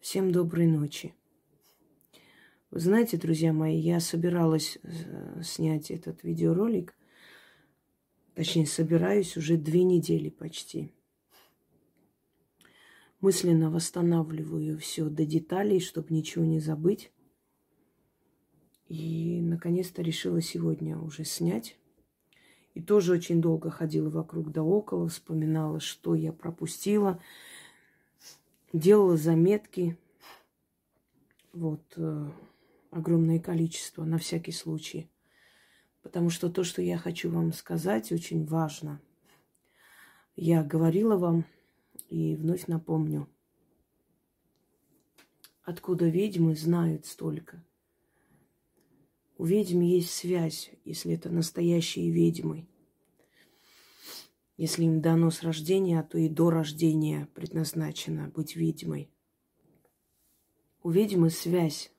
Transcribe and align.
Всем 0.00 0.32
доброй 0.32 0.66
ночи. 0.66 1.14
Вы 2.70 2.80
знаете, 2.80 3.18
друзья 3.18 3.52
мои, 3.52 3.76
я 3.76 4.00
собиралась 4.00 4.78
э, 4.82 5.42
снять 5.42 5.90
этот 5.90 6.24
видеоролик, 6.24 6.94
точнее, 8.34 8.64
собираюсь 8.64 9.36
уже 9.36 9.58
две 9.58 9.84
недели 9.84 10.30
почти. 10.30 10.90
Мысленно 13.20 13.70
восстанавливаю 13.70 14.78
все 14.78 15.04
до 15.10 15.26
деталей, 15.26 15.80
чтобы 15.80 16.14
ничего 16.14 16.46
не 16.46 16.60
забыть. 16.60 17.12
И, 18.88 19.42
наконец-то, 19.42 20.00
решила 20.00 20.40
сегодня 20.40 20.98
уже 20.98 21.26
снять. 21.26 21.76
И 22.72 22.80
тоже 22.80 23.12
очень 23.12 23.42
долго 23.42 23.70
ходила 23.70 24.08
вокруг 24.08 24.50
да 24.50 24.62
около, 24.62 25.08
вспоминала, 25.08 25.78
что 25.78 26.14
я 26.14 26.32
пропустила, 26.32 27.20
делала 28.72 29.16
заметки. 29.16 29.98
Вот, 31.52 31.82
э, 31.96 32.30
огромное 32.90 33.40
количество 33.40 34.04
на 34.04 34.18
всякий 34.18 34.52
случай. 34.52 35.10
Потому 36.02 36.30
что 36.30 36.48
то, 36.48 36.64
что 36.64 36.80
я 36.80 36.96
хочу 36.96 37.30
вам 37.30 37.52
сказать, 37.52 38.12
очень 38.12 38.46
важно. 38.46 39.00
Я 40.36 40.62
говорила 40.62 41.16
вам 41.16 41.44
и 42.08 42.36
вновь 42.36 42.66
напомню. 42.66 43.28
Откуда 45.62 46.08
ведьмы 46.08 46.56
знают 46.56 47.06
столько? 47.06 47.62
У 49.36 49.44
ведьм 49.44 49.80
есть 49.80 50.10
связь, 50.10 50.70
если 50.84 51.14
это 51.14 51.30
настоящие 51.30 52.10
ведьмы. 52.10 52.66
Если 54.60 54.84
им 54.84 55.00
дано 55.00 55.30
с 55.30 55.42
рождения, 55.42 55.98
а 55.98 56.02
то 56.02 56.18
и 56.18 56.28
до 56.28 56.50
рождения 56.50 57.26
предназначено 57.34 58.28
быть 58.28 58.56
ведьмой. 58.56 59.10
У 60.82 60.90
ведьмы 60.90 61.30
связь 61.30 61.90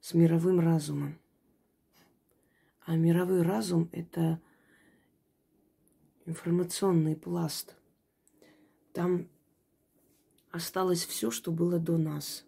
с 0.00 0.12
мировым 0.12 0.58
разумом. 0.58 1.20
А 2.80 2.96
мировой 2.96 3.42
разум– 3.42 3.88
это 3.92 4.40
информационный 6.26 7.14
пласт. 7.14 7.76
Там 8.92 9.28
осталось 10.50 11.06
все, 11.06 11.30
что 11.30 11.52
было 11.52 11.78
до 11.78 11.96
нас. 11.96 12.44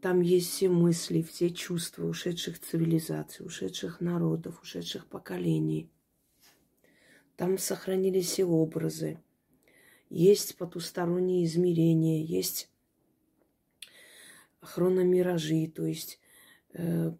Там 0.00 0.20
есть 0.20 0.48
все 0.48 0.68
мысли, 0.68 1.22
все 1.22 1.50
чувства 1.50 2.06
ушедших 2.06 2.60
цивилизаций, 2.60 3.44
ушедших 3.44 4.00
народов, 4.00 4.62
ушедших 4.62 5.06
поколений. 5.08 5.90
Там 7.36 7.58
сохранились 7.58 8.26
все 8.26 8.44
образы. 8.44 9.18
Есть 10.08 10.56
потусторонние 10.56 11.44
измерения, 11.44 12.22
есть 12.22 12.70
хрономиражи, 14.60 15.66
то 15.66 15.84
есть 15.84 16.20
э, 16.72 17.12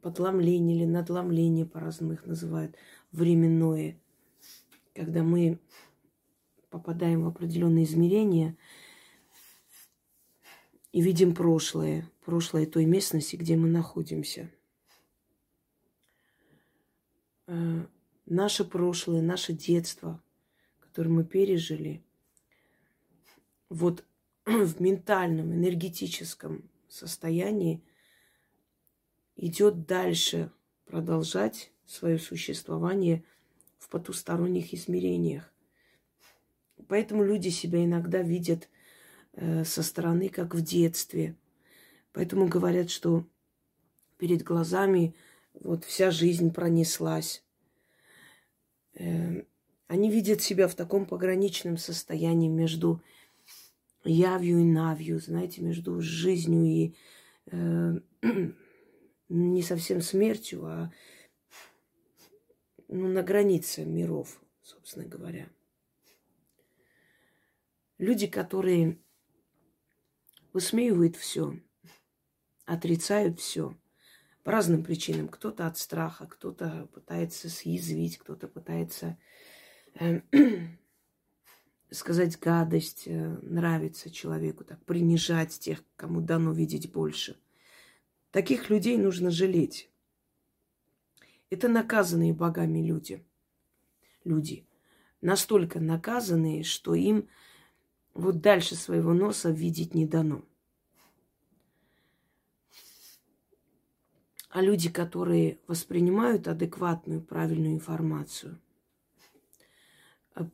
подломление 0.00 0.76
или 0.76 0.84
надломление, 0.84 1.66
по-разному 1.66 2.14
их 2.14 2.24
называют, 2.26 2.76
временное. 3.12 4.00
Когда 4.94 5.22
мы 5.22 5.58
попадаем 6.70 7.24
в 7.24 7.28
определенные 7.28 7.84
измерения 7.84 8.56
и 10.92 11.00
видим 11.00 11.34
прошлое, 11.34 12.10
прошлое 12.24 12.66
той 12.66 12.84
местности, 12.84 13.36
где 13.36 13.56
мы 13.56 13.68
находимся. 13.68 14.50
Наше 18.26 18.64
прошлое, 18.64 19.20
наше 19.20 19.52
детство, 19.52 20.22
которое 20.80 21.10
мы 21.10 21.24
пережили, 21.24 22.02
вот 23.68 24.04
в 24.46 24.80
ментальном, 24.80 25.52
энергетическом 25.52 26.68
состоянии 26.88 27.82
идет 29.36 29.86
дальше 29.86 30.50
продолжать 30.86 31.72
свое 31.86 32.18
существование 32.18 33.24
в 33.78 33.88
потусторонних 33.88 34.72
измерениях. 34.72 35.52
Поэтому 36.88 37.24
люди 37.24 37.48
себя 37.48 37.84
иногда 37.84 38.22
видят 38.22 38.68
э, 39.32 39.64
со 39.64 39.82
стороны, 39.82 40.28
как 40.28 40.54
в 40.54 40.62
детстве. 40.62 41.36
Поэтому 42.12 42.46
говорят, 42.46 42.90
что 42.90 43.26
перед 44.18 44.42
глазами 44.42 45.14
вот 45.54 45.84
вся 45.84 46.10
жизнь 46.10 46.52
пронеслась. 46.52 47.42
Э, 48.94 49.42
они 49.86 50.10
видят 50.10 50.40
себя 50.40 50.68
в 50.68 50.74
таком 50.74 51.06
пограничном 51.06 51.76
состоянии 51.76 52.48
между 52.48 53.02
явью 54.04 54.60
и 54.60 54.64
навью, 54.64 55.18
знаете, 55.18 55.62
между 55.62 56.00
жизнью 56.00 56.64
и 56.64 56.94
э, 57.50 58.00
не 59.28 59.62
совсем 59.62 60.00
смертью, 60.00 60.66
а 60.66 60.92
ну, 62.88 63.08
на 63.08 63.22
границе 63.22 63.84
миров, 63.84 64.40
собственно 64.62 65.06
говоря. 65.06 65.48
Люди, 67.98 68.26
которые 68.26 68.98
высмеивают 70.52 71.16
все, 71.16 71.58
отрицают 72.64 73.40
все 73.40 73.76
по 74.44 74.52
разным 74.52 74.84
причинам. 74.84 75.28
Кто-то 75.28 75.66
от 75.66 75.78
страха, 75.78 76.26
кто-то 76.26 76.88
пытается 76.92 77.48
съязвить, 77.48 78.18
кто-то 78.18 78.46
пытается 78.46 79.18
э, 79.98 80.20
сказать 81.90 82.38
гадость, 82.38 83.04
э, 83.06 83.38
нравится 83.42 84.10
человеку, 84.10 84.62
так 84.62 84.84
принижать 84.84 85.58
тех, 85.58 85.82
кому 85.96 86.20
дано 86.20 86.52
видеть 86.52 86.92
больше. 86.92 87.36
Таких 88.30 88.68
людей 88.68 88.98
нужно 88.98 89.30
жалеть. 89.30 89.90
Это 91.48 91.68
наказанные 91.68 92.34
богами 92.34 92.80
люди. 92.80 93.24
Люди. 94.24 94.66
Настолько 95.22 95.80
наказанные, 95.80 96.64
что 96.64 96.94
им 96.94 97.28
вот 98.12 98.42
дальше 98.42 98.74
своего 98.74 99.14
носа 99.14 99.50
видеть 99.50 99.94
не 99.94 100.06
дано. 100.06 100.44
А 104.54 104.62
люди, 104.62 104.88
которые 104.88 105.58
воспринимают 105.66 106.46
адекватную, 106.46 107.20
правильную 107.20 107.72
информацию, 107.74 108.60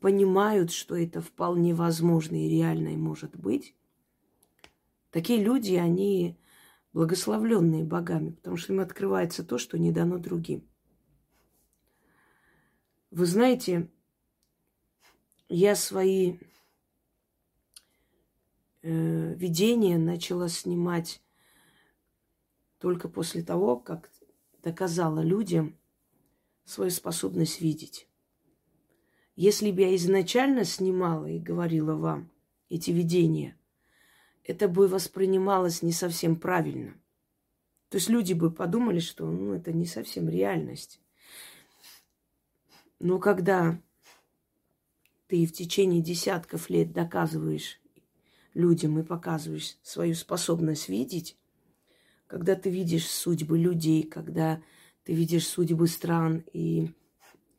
понимают, 0.00 0.72
что 0.72 0.96
это 0.96 1.20
вполне 1.20 1.74
возможно 1.74 2.34
и 2.34 2.48
реально 2.48 2.94
и 2.94 2.96
может 2.96 3.36
быть, 3.36 3.74
такие 5.10 5.44
люди, 5.44 5.74
они 5.74 6.38
благословленные 6.94 7.84
богами, 7.84 8.30
потому 8.30 8.56
что 8.56 8.72
им 8.72 8.80
открывается 8.80 9.44
то, 9.44 9.58
что 9.58 9.78
не 9.78 9.92
дано 9.92 10.16
другим. 10.16 10.66
Вы 13.10 13.26
знаете, 13.26 13.90
я 15.50 15.76
свои 15.76 16.38
э, 18.80 19.34
видения 19.34 19.98
начала 19.98 20.48
снимать 20.48 21.20
только 22.80 23.08
после 23.08 23.42
того, 23.42 23.76
как 23.76 24.10
доказала 24.62 25.20
людям 25.20 25.76
свою 26.64 26.90
способность 26.90 27.60
видеть. 27.60 28.08
Если 29.36 29.70
бы 29.70 29.82
я 29.82 29.94
изначально 29.96 30.64
снимала 30.64 31.26
и 31.26 31.38
говорила 31.38 31.94
вам 31.94 32.30
эти 32.68 32.90
видения, 32.90 33.56
это 34.44 34.66
бы 34.66 34.88
воспринималось 34.88 35.82
не 35.82 35.92
совсем 35.92 36.36
правильно. 36.36 36.94
То 37.90 37.96
есть 37.96 38.08
люди 38.08 38.32
бы 38.32 38.50
подумали, 38.50 38.98
что 38.98 39.30
ну, 39.30 39.52
это 39.52 39.72
не 39.72 39.86
совсем 39.86 40.28
реальность. 40.28 41.00
Но 42.98 43.18
когда 43.18 43.80
ты 45.26 45.46
в 45.46 45.52
течение 45.52 46.00
десятков 46.00 46.70
лет 46.70 46.92
доказываешь 46.92 47.80
людям 48.54 48.98
и 48.98 49.02
показываешь 49.02 49.76
свою 49.82 50.14
способность 50.14 50.88
видеть, 50.88 51.36
когда 52.30 52.54
ты 52.54 52.70
видишь 52.70 53.08
судьбы 53.08 53.58
людей, 53.58 54.04
когда 54.04 54.62
ты 55.02 55.12
видишь 55.12 55.48
судьбы 55.48 55.88
стран 55.88 56.44
и 56.52 56.92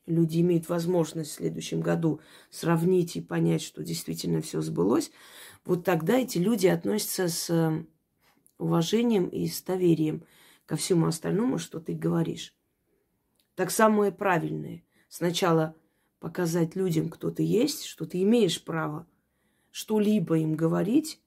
люди 0.06 0.40
имеют 0.40 0.70
возможность 0.70 1.32
в 1.32 1.36
следующем 1.36 1.82
году 1.82 2.22
сравнить 2.50 3.18
и 3.18 3.22
понять, 3.22 3.62
что 3.62 3.84
действительно 3.84 4.42
все 4.42 4.62
сбылось, 4.62 5.12
вот 5.66 5.84
тогда 5.84 6.18
эти 6.18 6.38
люди 6.38 6.68
относятся 6.68 7.28
с 7.28 7.50
э, 7.50 7.86
уважением 8.60 9.28
и 9.28 9.46
с 9.48 9.62
доверием 9.62 10.24
ко 10.66 10.78
всему 10.78 11.08
остальному, 11.08 11.58
что 11.58 11.82
ты 11.82 11.94
говоришь. 11.94 12.56
Так 13.56 13.72
самое 13.72 14.14
правильное. 14.14 14.86
Сначала 15.10 15.76
показать 16.22 16.78
людям, 16.78 17.10
кто 17.10 17.30
ты 17.30 17.44
есть, 17.44 17.84
что 17.84 18.06
ты 18.06 18.22
имеешь 18.22 18.64
право 18.64 19.06
что-либо 19.70 20.38
им 20.38 20.56
говорить 20.56 21.22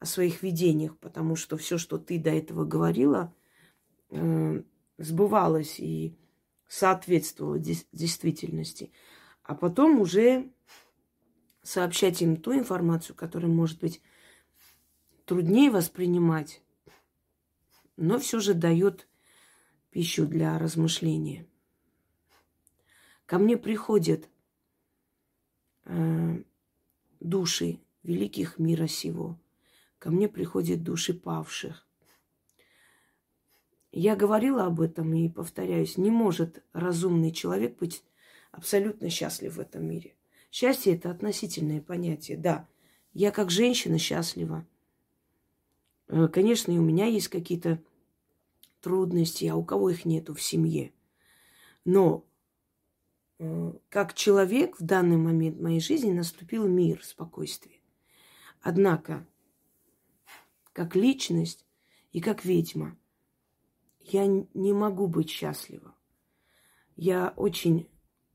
о 0.00 0.06
своих 0.06 0.42
видениях, 0.42 0.98
потому 0.98 1.36
что 1.36 1.56
все, 1.56 1.78
что 1.78 1.98
ты 1.98 2.18
до 2.18 2.30
этого 2.30 2.64
говорила, 2.64 3.32
э, 4.08 4.62
сбывалось 4.98 5.78
и 5.78 6.16
соответствовало 6.66 7.58
действительности. 7.58 8.90
А 9.42 9.54
потом 9.54 10.00
уже 10.00 10.50
сообщать 11.62 12.22
им 12.22 12.36
ту 12.36 12.54
информацию, 12.54 13.14
которая 13.14 13.50
может 13.50 13.80
быть 13.80 14.00
труднее 15.26 15.70
воспринимать, 15.70 16.62
но 17.96 18.18
все 18.18 18.40
же 18.40 18.54
дает 18.54 19.06
пищу 19.90 20.26
для 20.26 20.58
размышления. 20.58 21.46
Ко 23.26 23.38
мне 23.38 23.58
приходят 23.58 24.28
э, 25.84 26.42
души 27.20 27.80
великих 28.02 28.58
мира 28.58 28.86
сего. 28.86 29.38
Ко 30.00 30.10
мне 30.10 30.28
приходят 30.28 30.82
души 30.82 31.12
павших. 31.12 31.86
Я 33.92 34.16
говорила 34.16 34.64
об 34.64 34.80
этом 34.80 35.12
и 35.12 35.28
повторяюсь, 35.28 35.98
не 35.98 36.10
может 36.10 36.64
разумный 36.72 37.32
человек 37.32 37.78
быть 37.78 38.02
абсолютно 38.50 39.10
счастлив 39.10 39.56
в 39.56 39.60
этом 39.60 39.84
мире. 39.86 40.16
Счастье– 40.50 40.94
это 40.96 41.10
относительное 41.10 41.82
понятие, 41.82 42.38
да. 42.38 42.66
Я 43.12 43.30
как 43.30 43.50
женщина 43.50 43.98
счастлива. 43.98 44.66
Э, 46.08 46.28
конечно, 46.28 46.72
и 46.72 46.78
у 46.78 46.82
меня 46.82 47.04
есть 47.04 47.28
какие-то 47.28 47.78
трудности, 48.80 49.44
а 49.44 49.56
у 49.56 49.62
кого 49.62 49.90
их 49.90 50.06
нету 50.06 50.32
в 50.32 50.40
семье. 50.40 50.94
Но 51.84 52.24
э, 53.38 53.72
как 53.90 54.14
человек 54.14 54.80
в 54.80 54.82
данный 54.82 55.18
момент 55.18 55.60
моей 55.60 55.80
жизни 55.80 56.12
наступил 56.12 56.66
мир, 56.66 57.04
спокойствие. 57.04 57.80
Однако, 58.62 59.26
как 60.80 60.96
личность 60.96 61.66
и 62.10 62.22
как 62.22 62.46
ведьма, 62.46 62.96
я 64.00 64.26
не 64.26 64.72
могу 64.72 65.08
быть 65.08 65.28
счастлива. 65.28 65.94
Я 66.96 67.34
очень, 67.36 67.86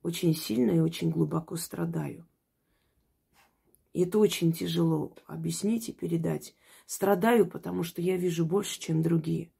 очень 0.03 0.35
сильно 0.35 0.69
и 0.69 0.79
очень 0.79 1.09
глубоко 1.09 1.55
страдаю. 1.55 2.27
И 3.93 4.03
это 4.03 4.19
очень 4.19 4.53
тяжело 4.53 5.15
объяснить 5.25 5.89
и 5.89 5.91
передать. 5.91 6.55
Страдаю, 6.85 7.49
потому 7.49 7.81
что 7.81 7.99
я 8.03 8.15
вижу 8.15 8.45
больше, 8.45 8.79
чем 8.79 9.01
другие. 9.01 9.51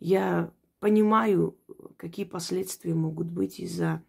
Я 0.00 0.52
понимаю, 0.80 1.56
какие 1.98 2.24
последствия 2.24 2.94
могут 2.94 3.28
быть 3.28 3.60
из-за 3.60 4.04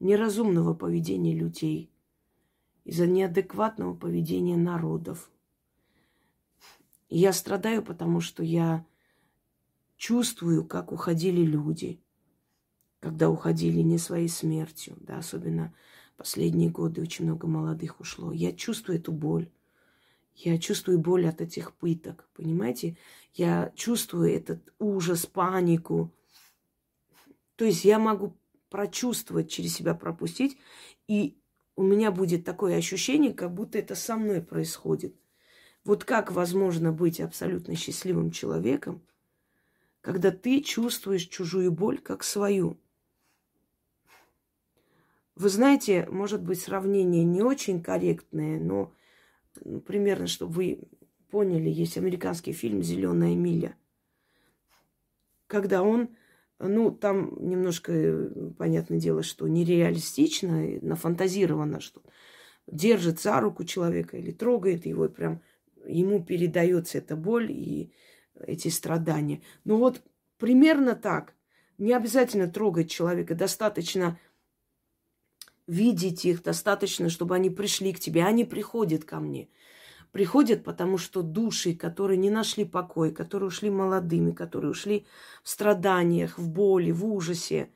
неразумного 0.00 0.72
поведения 0.72 1.34
людей, 1.34 1.93
из-за 2.84 3.06
неадекватного 3.06 3.94
поведения 3.94 4.56
народов. 4.56 5.30
Я 7.08 7.32
страдаю, 7.32 7.82
потому 7.82 8.20
что 8.20 8.42
я 8.42 8.86
чувствую, 9.96 10.64
как 10.64 10.92
уходили 10.92 11.42
люди, 11.42 12.00
когда 13.00 13.30
уходили 13.30 13.80
не 13.80 13.98
своей 13.98 14.28
смертью, 14.28 14.96
да, 15.00 15.18
особенно 15.18 15.74
последние 16.16 16.70
годы 16.70 17.02
очень 17.02 17.24
много 17.24 17.46
молодых 17.46 18.00
ушло. 18.00 18.32
Я 18.32 18.52
чувствую 18.52 18.98
эту 18.98 19.12
боль. 19.12 19.50
Я 20.34 20.58
чувствую 20.58 20.98
боль 20.98 21.28
от 21.28 21.40
этих 21.40 21.74
пыток, 21.74 22.28
понимаете? 22.34 22.96
Я 23.34 23.72
чувствую 23.76 24.34
этот 24.34 24.72
ужас, 24.78 25.26
панику. 25.26 26.12
То 27.54 27.64
есть 27.64 27.84
я 27.84 28.00
могу 28.00 28.36
прочувствовать, 28.68 29.48
через 29.48 29.74
себя 29.74 29.94
пропустить, 29.94 30.58
и 31.06 31.38
у 31.76 31.82
меня 31.82 32.10
будет 32.10 32.44
такое 32.44 32.76
ощущение, 32.76 33.32
как 33.32 33.52
будто 33.52 33.78
это 33.78 33.94
со 33.94 34.16
мной 34.16 34.40
происходит. 34.42 35.14
Вот 35.84 36.04
как 36.04 36.32
возможно 36.32 36.92
быть 36.92 37.20
абсолютно 37.20 37.74
счастливым 37.74 38.30
человеком, 38.30 39.02
когда 40.00 40.30
ты 40.30 40.62
чувствуешь 40.62 41.26
чужую 41.26 41.72
боль 41.72 41.98
как 41.98 42.24
свою? 42.24 42.78
Вы 45.34 45.48
знаете, 45.48 46.06
может 46.10 46.42
быть, 46.42 46.60
сравнение 46.60 47.24
не 47.24 47.42
очень 47.42 47.82
корректное, 47.82 48.60
но 48.60 48.92
ну, 49.64 49.80
примерно, 49.80 50.26
чтобы 50.26 50.52
вы 50.52 50.78
поняли, 51.30 51.68
есть 51.68 51.98
американский 51.98 52.52
фильм 52.52 52.82
«Зеленая 52.82 53.34
миля», 53.34 53.76
когда 55.48 55.82
он, 55.82 56.08
ну, 56.68 56.90
там 56.90 57.36
немножко, 57.40 58.30
понятное 58.58 58.98
дело, 58.98 59.22
что 59.22 59.46
нереалистично, 59.48 60.78
нафантазировано, 60.82 61.80
что 61.80 62.02
держит 62.66 63.20
за 63.20 63.40
руку 63.40 63.64
человека 63.64 64.16
или 64.16 64.30
трогает 64.30 64.86
его, 64.86 65.06
и 65.06 65.10
прям 65.10 65.42
ему 65.86 66.22
передается 66.22 66.98
эта 66.98 67.16
боль 67.16 67.50
и 67.50 67.92
эти 68.40 68.68
страдания. 68.68 69.42
Ну 69.64 69.78
вот 69.78 70.02
примерно 70.38 70.94
так. 70.94 71.34
Не 71.76 71.92
обязательно 71.92 72.48
трогать 72.48 72.90
человека, 72.90 73.34
достаточно 73.34 74.18
видеть 75.66 76.24
их, 76.24 76.42
достаточно, 76.42 77.08
чтобы 77.08 77.34
они 77.34 77.50
пришли 77.50 77.92
к 77.92 78.00
тебе. 78.00 78.24
Они 78.24 78.44
приходят 78.44 79.04
ко 79.04 79.18
мне. 79.18 79.48
Приходят, 80.14 80.62
потому 80.62 80.96
что 80.96 81.22
души, 81.22 81.74
которые 81.74 82.18
не 82.18 82.30
нашли 82.30 82.64
покой, 82.64 83.10
которые 83.10 83.48
ушли 83.48 83.68
молодыми, 83.68 84.30
которые 84.30 84.70
ушли 84.70 85.06
в 85.42 85.48
страданиях, 85.48 86.38
в 86.38 86.48
боли, 86.48 86.92
в 86.92 87.04
ужасе, 87.04 87.72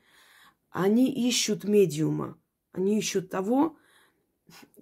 они 0.69 1.11
ищут 1.11 1.65
медиума. 1.65 2.37
Они 2.71 2.97
ищут 2.97 3.29
того, 3.29 3.75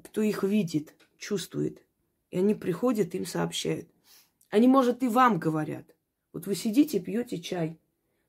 кто 0.04 0.22
их 0.22 0.44
видит, 0.44 0.94
чувствует. 1.18 1.82
И 2.30 2.38
они 2.38 2.54
приходят, 2.54 3.16
им 3.16 3.26
сообщают. 3.26 3.90
Они, 4.52 4.68
может, 4.68 5.02
и 5.02 5.08
вам 5.08 5.40
говорят. 5.40 5.96
Вот 6.34 6.46
вы 6.46 6.54
сидите, 6.54 7.00
пьете 7.00 7.40
чай. 7.40 7.80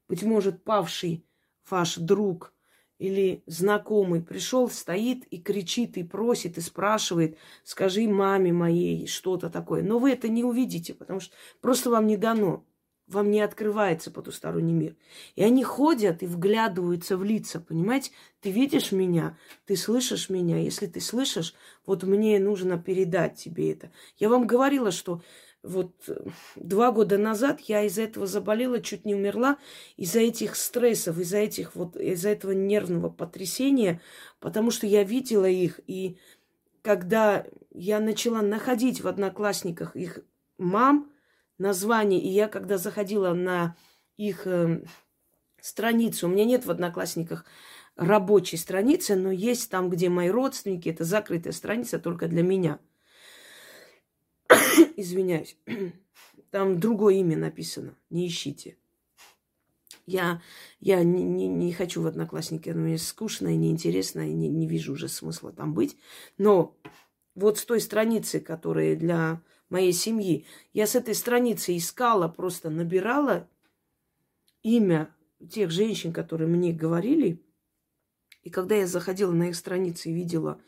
Быть 0.09 0.23
может, 0.23 0.65
павший 0.65 1.23
ваш 1.69 1.97
друг– 1.97 2.55
или 2.99 3.43
знакомый 3.47 4.21
пришел, 4.21 4.69
стоит 4.69 5.25
и 5.27 5.39
кричит, 5.39 5.97
и 5.97 6.03
просит, 6.03 6.59
и 6.59 6.61
спрашивает, 6.61 7.39
скажи 7.65 8.09
маме 8.09 8.53
моей 8.53 9.07
что-то 9.07 9.51
такое. 9.51 9.83
Но 9.83 9.99
вы 9.99 10.13
это 10.13 10.29
не 10.29 10.45
увидите, 10.45 10.95
потому 10.95 11.21
что 11.21 11.35
просто 11.61 11.91
вам 11.91 12.07
не 12.07 12.17
дано. 12.17 12.65
Вам 13.07 13.31
не 13.31 13.41
открывается 13.41 14.11
потусторонний 14.11 14.75
мир. 14.75 14.95
И 15.35 15.43
они 15.43 15.65
ходят 15.65 16.23
и 16.23 16.27
вглядываются 16.27 17.17
в 17.17 17.25
лица, 17.25 17.59
понимаете? 17.59 18.11
Ты 18.43 18.51
видишь 18.51 18.93
меня, 18.93 19.39
ты 19.65 19.77
слышишь 19.77 20.29
меня. 20.29 20.59
Если 20.59 20.87
ты 20.87 21.01
слышишь, 21.01 21.55
вот 21.87 22.03
мне 22.03 22.39
нужно 22.39 22.79
передать 22.79 23.37
тебе 23.37 23.73
это. 23.73 23.91
Я 24.19 24.29
вам 24.29 24.47
говорила, 24.47 24.91
что 24.91 25.23
вот 25.63 25.93
э, 26.09 26.15
два 26.57 26.93
года 26.93 27.19
назад 27.19 27.61
я 27.61 27.83
из-за 27.85 28.03
этого 28.03 28.27
заболела, 28.27 28.81
чуть 28.81 29.05
не 29.05 29.15
умерла, 29.15 29.59
из-за 29.97 30.21
этих 30.21 30.57
стрессов, 30.57 31.19
из-за 31.19 31.39
этих 31.39 31.75
вот, 31.75 31.97
из-за 31.97 32.31
этого 32.31 32.53
нервного 32.53 33.09
потрясения, 33.11 34.01
потому 34.41 34.71
что 34.71 34.87
я 34.87 35.03
видела 35.03 35.47
их, 35.47 35.81
и 35.87 36.19
когда 36.83 37.45
я 37.71 38.01
начала 38.01 38.41
находить 38.41 39.01
в 39.01 39.09
одноклассниках 39.09 39.97
их 39.97 40.21
мам, 40.59 41.11
название, 41.59 42.21
и 42.21 42.29
я 42.29 42.47
когда 42.47 42.79
заходила 42.79 43.33
на 43.33 43.77
их 44.17 44.47
э, 44.47 44.85
страницу, 45.61 46.29
у 46.29 46.31
меня 46.31 46.45
нет 46.45 46.67
в 46.67 46.71
одноклассниках 46.71 47.45
рабочей 47.97 48.57
страницы, 48.57 49.17
но 49.17 49.33
есть 49.33 49.71
там, 49.71 49.91
где 49.91 50.09
мои 50.09 50.29
родственники, 50.29 50.89
это 50.89 51.03
закрытая 51.03 51.53
страница 51.53 51.99
только 51.99 52.29
для 52.29 52.45
меня– 52.45 52.79
Извиняюсь. 54.97 55.57
Там 56.51 56.81
другое 56.81 57.17
имя 57.17 57.37
написано. 57.37 57.95
Не 58.11 58.27
ищите. 58.27 58.77
Я, 60.07 60.41
я 60.81 61.05
не, 61.05 61.23
не, 61.23 61.49
не 61.49 61.73
хочу 61.73 62.01
в 62.01 62.07
Одноклассники, 62.07 62.71
оно 62.71 62.81
мне 62.81 62.97
скучно 62.97 63.49
и 63.49 63.57
неинтересно, 63.57 64.29
и 64.29 64.33
не, 64.33 64.49
не 64.49 64.67
вижу 64.67 64.95
уже 64.95 65.07
смысла 65.07 65.53
там 65.53 65.75
быть. 65.75 65.99
Но 66.39 66.75
вот 67.35 67.59
с 67.59 67.65
той 67.67 67.79
страницы, 67.81 68.41
которая 68.41 68.97
для 68.97 69.43
моей 69.69 69.93
семьи, 69.93 70.47
я 70.73 70.87
с 70.87 70.95
этой 70.95 71.15
страницы 71.15 71.77
искала, 71.77 72.27
просто 72.27 72.71
набирала 72.71 73.49
имя 74.63 75.15
тех 75.51 75.71
женщин, 75.71 76.13
которые 76.13 76.49
мне 76.49 76.73
говорили. 76.73 77.43
И 78.43 78.51
когда 78.51 78.77
я 78.77 78.87
заходила 78.87 79.33
на 79.33 79.51
их 79.51 79.57
страницы 79.57 80.09
и 80.11 80.15
видела 80.15 80.61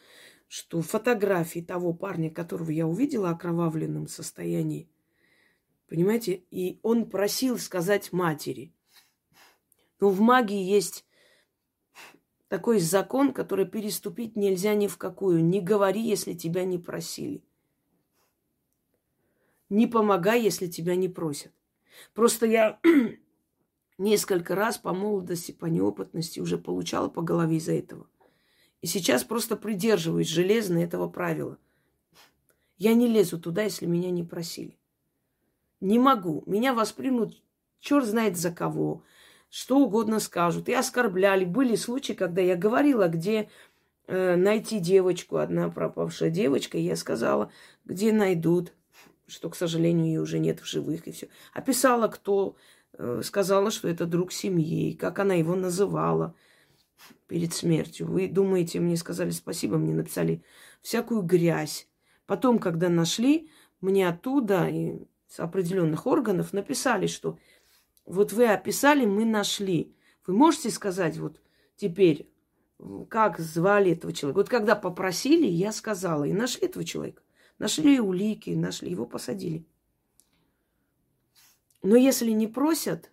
что 0.50 0.82
фотографии 0.82 1.60
того 1.60 1.92
парня, 1.92 2.28
которого 2.28 2.72
я 2.72 2.84
увидела 2.84 3.28
в 3.28 3.30
окровавленном 3.34 4.08
состоянии, 4.08 4.90
понимаете, 5.86 6.42
и 6.50 6.80
он 6.82 7.08
просил 7.08 7.56
сказать 7.56 8.12
матери. 8.12 8.74
Но 10.00 10.08
в 10.08 10.18
магии 10.18 10.60
есть 10.60 11.06
такой 12.48 12.80
закон, 12.80 13.32
который 13.32 13.64
переступить 13.64 14.34
нельзя 14.34 14.74
ни 14.74 14.88
в 14.88 14.98
какую. 14.98 15.44
Не 15.44 15.60
говори, 15.60 16.02
если 16.02 16.34
тебя 16.34 16.64
не 16.64 16.78
просили. 16.78 17.44
Не 19.68 19.86
помогай, 19.86 20.42
если 20.42 20.66
тебя 20.66 20.96
не 20.96 21.08
просят. 21.08 21.52
Просто 22.12 22.46
я 22.46 22.80
несколько 23.98 24.56
раз 24.56 24.78
по 24.78 24.92
молодости, 24.92 25.52
по 25.52 25.66
неопытности 25.66 26.40
уже 26.40 26.58
получала 26.58 27.08
по 27.08 27.22
голове 27.22 27.58
из-за 27.58 27.74
этого– 27.74 28.08
и 28.82 28.86
сейчас 28.86 29.24
просто 29.24 29.56
придерживаюсь 29.56 30.28
железно 30.28 30.78
этого 30.78 31.08
правила. 31.08 31.58
Я 32.78 32.94
не 32.94 33.06
лезу 33.06 33.38
туда, 33.38 33.62
если 33.62 33.86
меня 33.86 34.10
не 34.10 34.24
просили. 34.24 34.78
Не 35.80 35.98
могу. 35.98 36.42
Меня 36.46 36.72
воспримут 36.72 37.42
черт 37.80 38.06
знает 38.06 38.36
за 38.36 38.52
кого. 38.52 39.02
Что 39.50 39.78
угодно 39.78 40.20
скажут. 40.20 40.68
И 40.68 40.72
оскорбляли. 40.72 41.44
Были 41.44 41.74
случаи, 41.74 42.12
когда 42.12 42.40
я 42.40 42.56
говорила, 42.56 43.08
где 43.08 43.50
э, 44.06 44.36
найти 44.36 44.78
девочку, 44.78 45.36
одна 45.36 45.68
пропавшая 45.68 46.30
девочка. 46.30 46.78
Я 46.78 46.96
сказала, 46.96 47.50
где 47.84 48.12
найдут, 48.12 48.72
что, 49.26 49.50
к 49.50 49.56
сожалению, 49.56 50.06
ее 50.06 50.20
уже 50.20 50.38
нет 50.38 50.60
в 50.60 50.66
живых 50.66 51.08
и 51.08 51.12
все. 51.12 51.28
Описала, 51.52 52.08
кто, 52.08 52.56
э, 52.92 53.22
сказала, 53.24 53.70
что 53.70 53.88
это 53.88 54.06
друг 54.06 54.32
семьи, 54.32 54.92
как 54.92 55.18
она 55.18 55.34
его 55.34 55.56
называла 55.56 56.34
перед 57.26 57.52
смертью. 57.52 58.06
Вы 58.06 58.28
думаете, 58.28 58.80
мне 58.80 58.96
сказали 58.96 59.30
спасибо, 59.30 59.78
мне 59.78 59.94
написали 59.94 60.42
всякую 60.82 61.22
грязь. 61.22 61.88
Потом, 62.26 62.58
когда 62.58 62.88
нашли, 62.88 63.50
мне 63.80 64.08
оттуда 64.08 64.68
и 64.68 64.98
с 65.28 65.40
определенных 65.40 66.06
органов 66.06 66.52
написали, 66.52 67.06
что 67.06 67.38
вот 68.04 68.32
вы 68.32 68.46
описали, 68.46 69.06
мы 69.06 69.24
нашли. 69.24 69.94
Вы 70.26 70.34
можете 70.34 70.70
сказать 70.70 71.18
вот 71.18 71.40
теперь, 71.76 72.28
как 73.08 73.38
звали 73.38 73.92
этого 73.92 74.12
человека? 74.12 74.38
Вот 74.38 74.48
когда 74.48 74.74
попросили, 74.74 75.46
я 75.46 75.72
сказала, 75.72 76.24
и 76.24 76.32
нашли 76.32 76.66
этого 76.66 76.84
человека. 76.84 77.22
Нашли 77.58 78.00
улики, 78.00 78.50
нашли, 78.50 78.90
его 78.90 79.06
посадили. 79.06 79.66
Но 81.82 81.96
если 81.96 82.30
не 82.30 82.46
просят, 82.46 83.10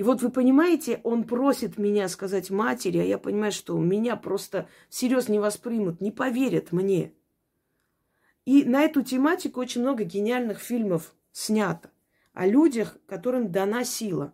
и 0.00 0.02
вот 0.02 0.22
вы 0.22 0.30
понимаете, 0.30 0.98
он 1.04 1.24
просит 1.24 1.76
меня 1.76 2.08
сказать 2.08 2.48
матери, 2.48 2.96
а 2.96 3.04
я 3.04 3.18
понимаю, 3.18 3.52
что 3.52 3.78
меня 3.78 4.16
просто 4.16 4.66
всерьез 4.88 5.28
не 5.28 5.38
воспримут, 5.38 6.00
не 6.00 6.10
поверят 6.10 6.72
мне. 6.72 7.12
И 8.46 8.64
на 8.64 8.80
эту 8.80 9.02
тематику 9.02 9.60
очень 9.60 9.82
много 9.82 10.04
гениальных 10.04 10.58
фильмов 10.58 11.14
снято. 11.32 11.90
О 12.32 12.46
людях, 12.46 12.96
которым 13.06 13.52
дана 13.52 13.84
сила. 13.84 14.32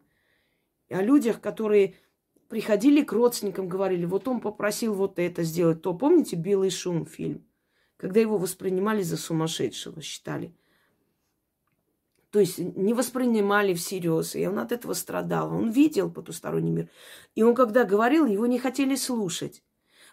О 0.89 1.03
людях, 1.03 1.41
которые 1.41 1.97
приходили 2.49 3.03
к 3.03 3.13
родственникам, 3.13 3.69
говорили, 3.69 4.05
вот 4.05 4.29
он 4.29 4.41
попросил 4.41 4.95
вот 4.95 5.19
это 5.19 5.43
сделать, 5.43 5.83
то. 5.83 5.95
Помните 5.95 6.37
«Белый 6.37 6.71
шум» 6.71 7.07
фильм? 7.07 7.45
Когда 7.97 8.21
его 8.21 8.39
воспринимали 8.39 9.03
за 9.03 9.17
сумасшедшего, 9.17 10.01
считали. 10.01 10.55
То 12.31 12.41
есть 12.41 12.59
не 12.59 12.93
воспринимали 12.93 13.73
всерьез, 13.75 14.35
и 14.35 14.47
он 14.47 14.59
от 14.59 14.73
этого 14.73 14.95
страдал. 14.95 15.53
Он 15.53 15.71
видел 15.71 16.11
потусторонний 16.11 16.73
мир. 16.73 16.91
И 17.35 17.43
он, 17.43 17.55
когда 17.55 17.85
говорил, 17.85 18.27
его 18.27 18.47
не 18.47 18.59
хотели 18.59 18.97
слушать. 18.97 19.63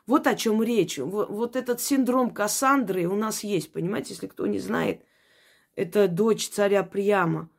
Вот 0.05 0.27
о 0.27 0.35
чем 0.35 0.61
речь. 0.61 0.97
Вот, 0.99 1.29
вот 1.29 1.55
этот 1.55 1.81
синдром 1.81 2.31
Кассандры 2.31 3.05
у 3.07 3.15
нас 3.15 3.43
есть, 3.43 3.71
понимаете, 3.71 4.13
если 4.13 4.27
кто 4.27 4.47
не 4.47 4.59
знает. 4.59 5.03
Это 5.75 6.07
дочь 6.07 6.49
царя 6.49 6.83
Прияма, 6.83 7.49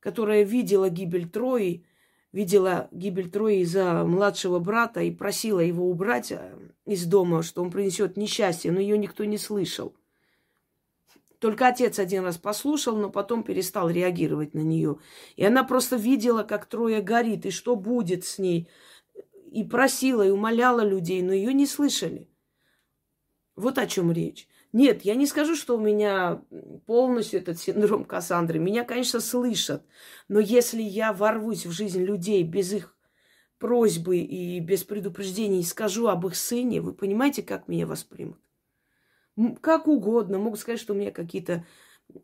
которая 0.00 0.42
видела 0.42 0.90
гибель 0.90 1.28
Трои, 1.28 1.86
видела 2.32 2.88
гибель 2.90 3.30
Трои 3.30 3.60
из-за 3.60 4.04
младшего 4.04 4.58
брата 4.58 5.00
и 5.00 5.10
просила 5.10 5.60
его 5.60 5.88
убрать 5.88 6.32
э, 6.32 6.52
из 6.84 7.06
дома, 7.06 7.42
что 7.42 7.62
он 7.62 7.70
принесет 7.70 8.16
несчастье, 8.16 8.70
но 8.70 8.80
ее 8.80 8.98
никто 8.98 9.24
не 9.24 9.38
слышал. 9.38 9.94
Только 11.44 11.68
отец 11.68 11.98
один 11.98 12.24
раз 12.24 12.38
послушал, 12.38 12.96
но 12.96 13.10
потом 13.10 13.42
перестал 13.42 13.90
реагировать 13.90 14.54
на 14.54 14.60
нее. 14.60 14.96
И 15.36 15.44
она 15.44 15.62
просто 15.62 15.96
видела, 15.96 16.42
как 16.42 16.64
Троя 16.64 17.02
горит, 17.02 17.44
и 17.44 17.50
что 17.50 17.76
будет 17.76 18.24
с 18.24 18.38
ней. 18.38 18.70
И 19.52 19.62
просила, 19.62 20.26
и 20.26 20.30
умоляла 20.30 20.80
людей, 20.80 21.20
но 21.20 21.34
ее 21.34 21.52
не 21.52 21.66
слышали. 21.66 22.30
Вот 23.56 23.76
о 23.76 23.86
чем 23.86 24.10
речь. 24.10 24.48
Нет, 24.72 25.04
я 25.04 25.16
не 25.16 25.26
скажу, 25.26 25.54
что 25.54 25.76
у 25.76 25.80
меня 25.80 26.42
полностью 26.86 27.40
этот 27.40 27.58
синдром 27.58 28.06
Кассандры. 28.06 28.58
Меня, 28.58 28.82
конечно, 28.82 29.20
слышат. 29.20 29.84
Но 30.28 30.40
если 30.40 30.80
я 30.80 31.12
ворвусь 31.12 31.66
в 31.66 31.72
жизнь 31.72 32.02
людей 32.02 32.42
без 32.42 32.72
их 32.72 32.96
просьбы 33.58 34.16
и 34.16 34.60
без 34.60 34.82
предупреждений 34.84 35.60
и 35.60 35.64
скажу 35.64 36.06
об 36.06 36.26
их 36.26 36.36
сыне, 36.36 36.80
вы 36.80 36.94
понимаете, 36.94 37.42
как 37.42 37.68
меня 37.68 37.86
воспримут? 37.86 38.38
Как 39.60 39.88
угодно. 39.88 40.38
Могут 40.38 40.60
сказать, 40.60 40.80
что 40.80 40.92
у 40.92 40.96
меня 40.96 41.10
какие-то 41.10 41.64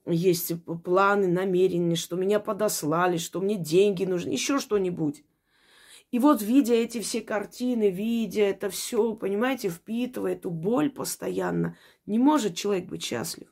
есть 0.07 0.52
планы, 0.85 1.26
намерения, 1.26 1.97
что 1.97 2.17
меня 2.17 2.40
подослали, 2.40 3.17
что 3.17 3.40
мне 3.40 3.57
деньги 3.57 4.05
нужны, 4.05 4.31
еще 4.31 4.59
что-нибудь. 4.59 5.25
И 6.11 6.19
вот, 6.19 6.43
видя 6.43 6.75
эти 6.75 7.00
все 7.00 7.21
картины, 7.21 7.90
видя 7.90 8.43
это 8.43 8.69
все, 8.69 9.14
понимаете, 9.14 9.69
впитывая 9.69 10.33
эту 10.33 10.50
боль 10.50 10.90
постоянно, 10.90 11.76
не 12.07 12.19
может 12.19 12.57
человек 12.57 12.87
быть 12.87 13.05
счастлив. 13.05 13.49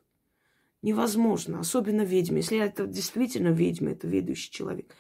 Невозможно, 0.83 1.61
особенно 1.61 2.03
ведьме. 2.03 2.38
Если 2.38 2.59
это 2.59 2.87
действительно 2.87 3.49
ведьма, 3.49 3.93
это 3.93 4.07
ведущий 4.07 4.50
человек. 4.50 4.95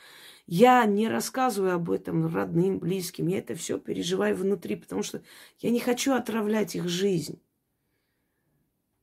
Я 0.46 0.84
не 0.86 1.08
рассказываю 1.08 1.74
об 1.74 1.90
этом 1.90 2.32
родным, 2.32 2.78
близким. 2.78 3.26
Я 3.26 3.38
это 3.38 3.54
все 3.54 3.78
переживаю 3.78 4.34
внутри, 4.34 4.76
потому 4.76 5.02
что 5.02 5.22
я 5.58 5.70
не 5.70 5.78
хочу 5.78 6.14
отравлять 6.14 6.74
их 6.74 6.88
жизнь. 6.88 7.40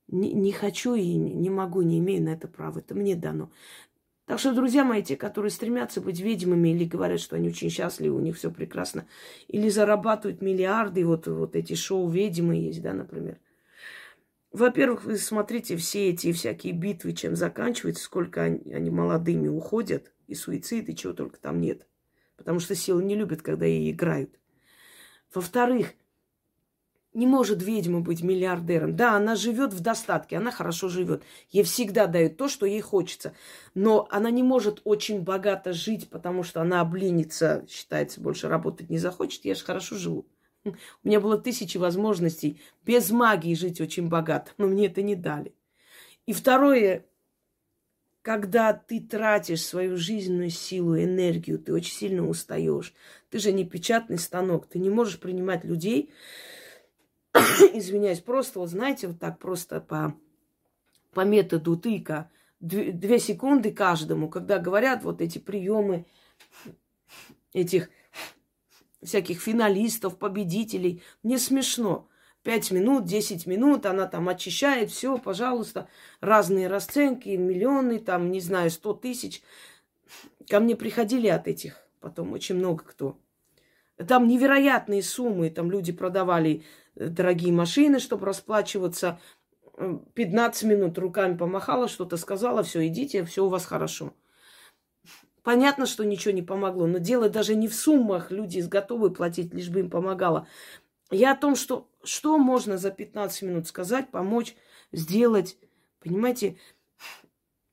Не, 0.08 0.32
не 0.32 0.52
хочу 0.52 0.94
и 0.94 1.14
не 1.14 1.50
могу, 1.50 1.82
не 1.82 1.98
имею 1.98 2.22
на 2.22 2.30
это 2.30 2.48
права. 2.48 2.78
Это 2.78 2.94
мне 2.94 3.16
дано. 3.16 3.50
Так 4.26 4.40
что, 4.40 4.52
друзья 4.52 4.84
мои, 4.84 5.02
те, 5.02 5.16
которые 5.16 5.50
стремятся 5.50 6.00
быть 6.00 6.20
ведьмами 6.20 6.70
или 6.70 6.84
говорят, 6.84 7.20
что 7.20 7.36
они 7.36 7.48
очень 7.48 7.70
счастливы, 7.70 8.16
у 8.16 8.20
них 8.20 8.36
все 8.36 8.50
прекрасно, 8.50 9.06
или 9.46 9.68
зарабатывают 9.68 10.42
миллиарды, 10.42 11.06
вот, 11.06 11.28
вот 11.28 11.54
эти 11.54 11.74
шоу 11.74 12.08
ведьмы 12.08 12.56
есть, 12.56 12.82
да, 12.82 12.92
например. 12.92 13.38
Во-первых, 14.50 15.04
вы 15.04 15.16
смотрите 15.16 15.76
все 15.76 16.10
эти 16.10 16.32
всякие 16.32 16.72
битвы, 16.72 17.12
чем 17.12 17.36
заканчиваются, 17.36 18.02
сколько 18.02 18.42
они, 18.42 18.72
они 18.72 18.90
молодыми 18.90 19.48
уходят, 19.48 20.12
и 20.26 20.34
суицид, 20.34 20.88
и 20.88 20.96
чего 20.96 21.12
только 21.12 21.38
там 21.38 21.60
нет. 21.60 21.86
Потому 22.36 22.58
что 22.58 22.74
силы 22.74 23.04
не 23.04 23.14
любят, 23.14 23.42
когда 23.42 23.64
ей 23.64 23.92
играют. 23.92 24.40
Во-вторых, 25.32 25.92
не 27.16 27.26
может 27.26 27.62
ведьма 27.62 28.00
быть 28.00 28.22
миллиардером. 28.22 28.94
Да, 28.94 29.16
она 29.16 29.34
живет 29.36 29.72
в 29.72 29.80
достатке, 29.80 30.36
она 30.36 30.50
хорошо 30.50 30.88
живет. 30.88 31.22
Ей 31.50 31.64
всегда 31.64 32.06
дают 32.06 32.36
то, 32.36 32.46
что 32.46 32.66
ей 32.66 32.82
хочется. 32.82 33.32
Но 33.74 34.06
она 34.10 34.30
не 34.30 34.42
может 34.42 34.82
очень 34.84 35.22
богато 35.22 35.72
жить, 35.72 36.10
потому 36.10 36.42
что 36.42 36.60
она 36.60 36.82
обленится, 36.82 37.64
считается, 37.68 38.20
больше 38.20 38.48
работать 38.48 38.90
не 38.90 38.98
захочет. 38.98 39.44
Я 39.46 39.54
же 39.54 39.64
хорошо 39.64 39.96
живу. 39.96 40.26
У 40.64 40.74
меня 41.02 41.20
было 41.20 41.38
тысячи 41.38 41.78
возможностей 41.78 42.60
без 42.84 43.10
магии 43.10 43.54
жить 43.54 43.80
очень 43.80 44.08
богато, 44.08 44.52
но 44.58 44.66
мне 44.66 44.86
это 44.86 45.00
не 45.00 45.16
дали. 45.16 45.54
И 46.26 46.34
второе, 46.34 47.06
когда 48.20 48.74
ты 48.74 49.00
тратишь 49.00 49.64
свою 49.64 49.96
жизненную 49.96 50.50
силу, 50.50 50.98
энергию, 50.98 51.58
ты 51.58 51.72
очень 51.72 51.94
сильно 51.94 52.28
устаешь. 52.28 52.92
Ты 53.30 53.38
же 53.38 53.52
не 53.52 53.64
печатный 53.64 54.18
станок, 54.18 54.66
ты 54.66 54.78
не 54.78 54.90
можешь 54.90 55.18
принимать 55.18 55.64
людей, 55.64 56.10
извиняюсь, 57.74 58.20
просто, 58.20 58.60
вот 58.60 58.70
знаете, 58.70 59.08
вот 59.08 59.18
так 59.18 59.38
просто 59.38 59.80
по, 59.80 60.14
по 61.12 61.20
методу 61.24 61.76
тыка, 61.76 62.30
две, 62.60 63.18
секунды 63.18 63.72
каждому, 63.72 64.28
когда 64.28 64.58
говорят 64.58 65.02
вот 65.04 65.20
эти 65.20 65.38
приемы 65.38 66.06
этих 67.52 67.88
всяких 69.02 69.40
финалистов, 69.40 70.18
победителей, 70.18 71.02
мне 71.22 71.38
смешно. 71.38 72.08
Пять 72.42 72.70
минут, 72.70 73.04
десять 73.04 73.46
минут, 73.46 73.86
она 73.86 74.06
там 74.06 74.28
очищает, 74.28 74.90
все, 74.90 75.18
пожалуйста, 75.18 75.88
разные 76.20 76.68
расценки, 76.68 77.30
миллионы, 77.30 77.98
там, 77.98 78.30
не 78.30 78.40
знаю, 78.40 78.70
сто 78.70 78.94
тысяч. 78.94 79.42
Ко 80.48 80.60
мне 80.60 80.76
приходили 80.76 81.26
от 81.26 81.48
этих 81.48 81.86
потом 82.06 82.32
очень 82.32 82.54
много 82.54 82.84
кто. 82.84 83.18
Там 83.96 84.28
невероятные 84.28 85.02
суммы, 85.02 85.50
там 85.50 85.72
люди 85.72 85.92
продавали 85.92 86.62
дорогие 86.96 87.52
машины, 87.52 88.00
чтобы 88.00 88.26
расплачиваться. 88.26 89.20
15 90.14 90.62
минут 90.64 90.98
руками 90.98 91.36
помахала, 91.36 91.86
что-то 91.86 92.16
сказала, 92.16 92.62
все, 92.62 92.86
идите, 92.86 93.24
все 93.24 93.44
у 93.44 93.48
вас 93.48 93.66
хорошо. 93.66 94.14
Понятно, 95.42 95.86
что 95.86 96.04
ничего 96.04 96.32
не 96.34 96.42
помогло, 96.42 96.86
но 96.86 96.98
дело 96.98 97.28
даже 97.28 97.54
не 97.54 97.68
в 97.68 97.74
суммах, 97.74 98.32
люди 98.32 98.60
готовы 98.60 99.10
платить, 99.10 99.54
лишь 99.54 99.68
бы 99.68 99.80
им 99.80 99.90
помогало. 99.90 100.48
Я 101.10 101.32
о 101.32 101.36
том, 101.36 101.54
что, 101.54 101.88
что 102.02 102.36
можно 102.38 102.78
за 102.78 102.90
15 102.90 103.42
минут 103.42 103.68
сказать, 103.68 104.10
помочь, 104.10 104.56
сделать. 104.90 105.56
Понимаете, 106.00 106.56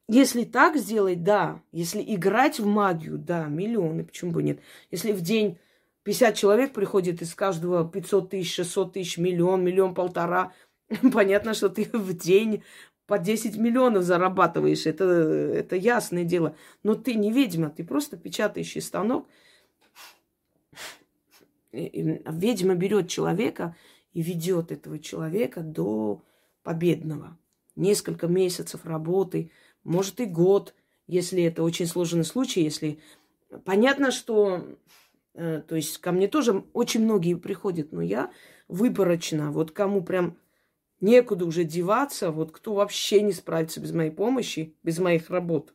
если 0.08 0.44
так 0.44 0.78
сделать, 0.78 1.24
да. 1.24 1.62
Если 1.72 2.04
играть 2.06 2.60
в 2.60 2.66
магию, 2.68 3.18
да, 3.18 3.46
миллионы, 3.46 4.04
почему 4.04 4.32
бы 4.32 4.44
нет. 4.44 4.60
Если 4.92 5.12
в 5.12 5.22
день 5.22 5.58
50 6.04 6.36
человек 6.36 6.74
приходит, 6.74 7.22
из 7.22 7.34
каждого 7.34 7.90
500 7.90 8.30
тысяч, 8.30 8.54
600 8.56 8.94
тысяч, 8.94 9.18
миллион, 9.18 9.64
миллион, 9.64 9.96
полтора. 9.96 10.54
Понятно, 11.14 11.54
что 11.54 11.70
ты 11.70 11.86
в 11.94 12.14
день 12.18 12.64
по 13.08 13.18
10 13.18 13.58
миллионов 13.58 14.04
зарабатываешь. 14.04 14.86
Это, 14.86 15.04
это 15.06 15.76
ясное 15.76 16.24
дело. 16.24 16.56
Но 16.84 16.96
ты 16.96 17.16
не 17.16 17.32
ведьма, 17.32 17.70
ты 17.70 17.84
просто 17.84 18.18
печатающий 18.18 18.82
станок. 18.82 19.28
ведьма 21.72 22.76
берет 22.76 23.10
человека 23.10 23.76
и 24.14 24.22
ведет 24.22 24.72
этого 24.72 25.00
человека 25.00 25.62
до 25.62 26.24
победного. 26.64 27.38
Несколько 27.76 28.28
месяцев 28.28 28.86
работы, 28.86 29.52
может 29.84 30.20
и 30.20 30.26
год, 30.26 30.76
если 31.08 31.44
это 31.44 31.64
очень 31.64 31.88
сложный 31.88 32.24
случай, 32.24 32.62
если 32.62 33.00
понятно, 33.66 34.12
что 34.12 34.66
то 35.34 35.76
есть 35.76 35.98
ко 35.98 36.12
мне 36.12 36.28
тоже 36.28 36.64
очень 36.74 37.04
многие 37.04 37.36
приходят, 37.36 37.92
но 37.92 38.02
я 38.02 38.32
выборочно. 38.68 39.52
Вот 39.52 39.72
кому 39.72 40.04
прям 40.04 40.38
некуда 41.02 41.46
уже 41.46 41.64
деваться, 41.64 42.32
вот 42.32 42.52
кто 42.52 42.74
вообще 42.74 43.22
не 43.22 43.34
справится 43.34 43.80
без 43.82 43.92
моей 43.92 44.12
помощи, 44.12 44.76
без 44.84 45.00
моих 45.00 45.30
работ. 45.30 45.74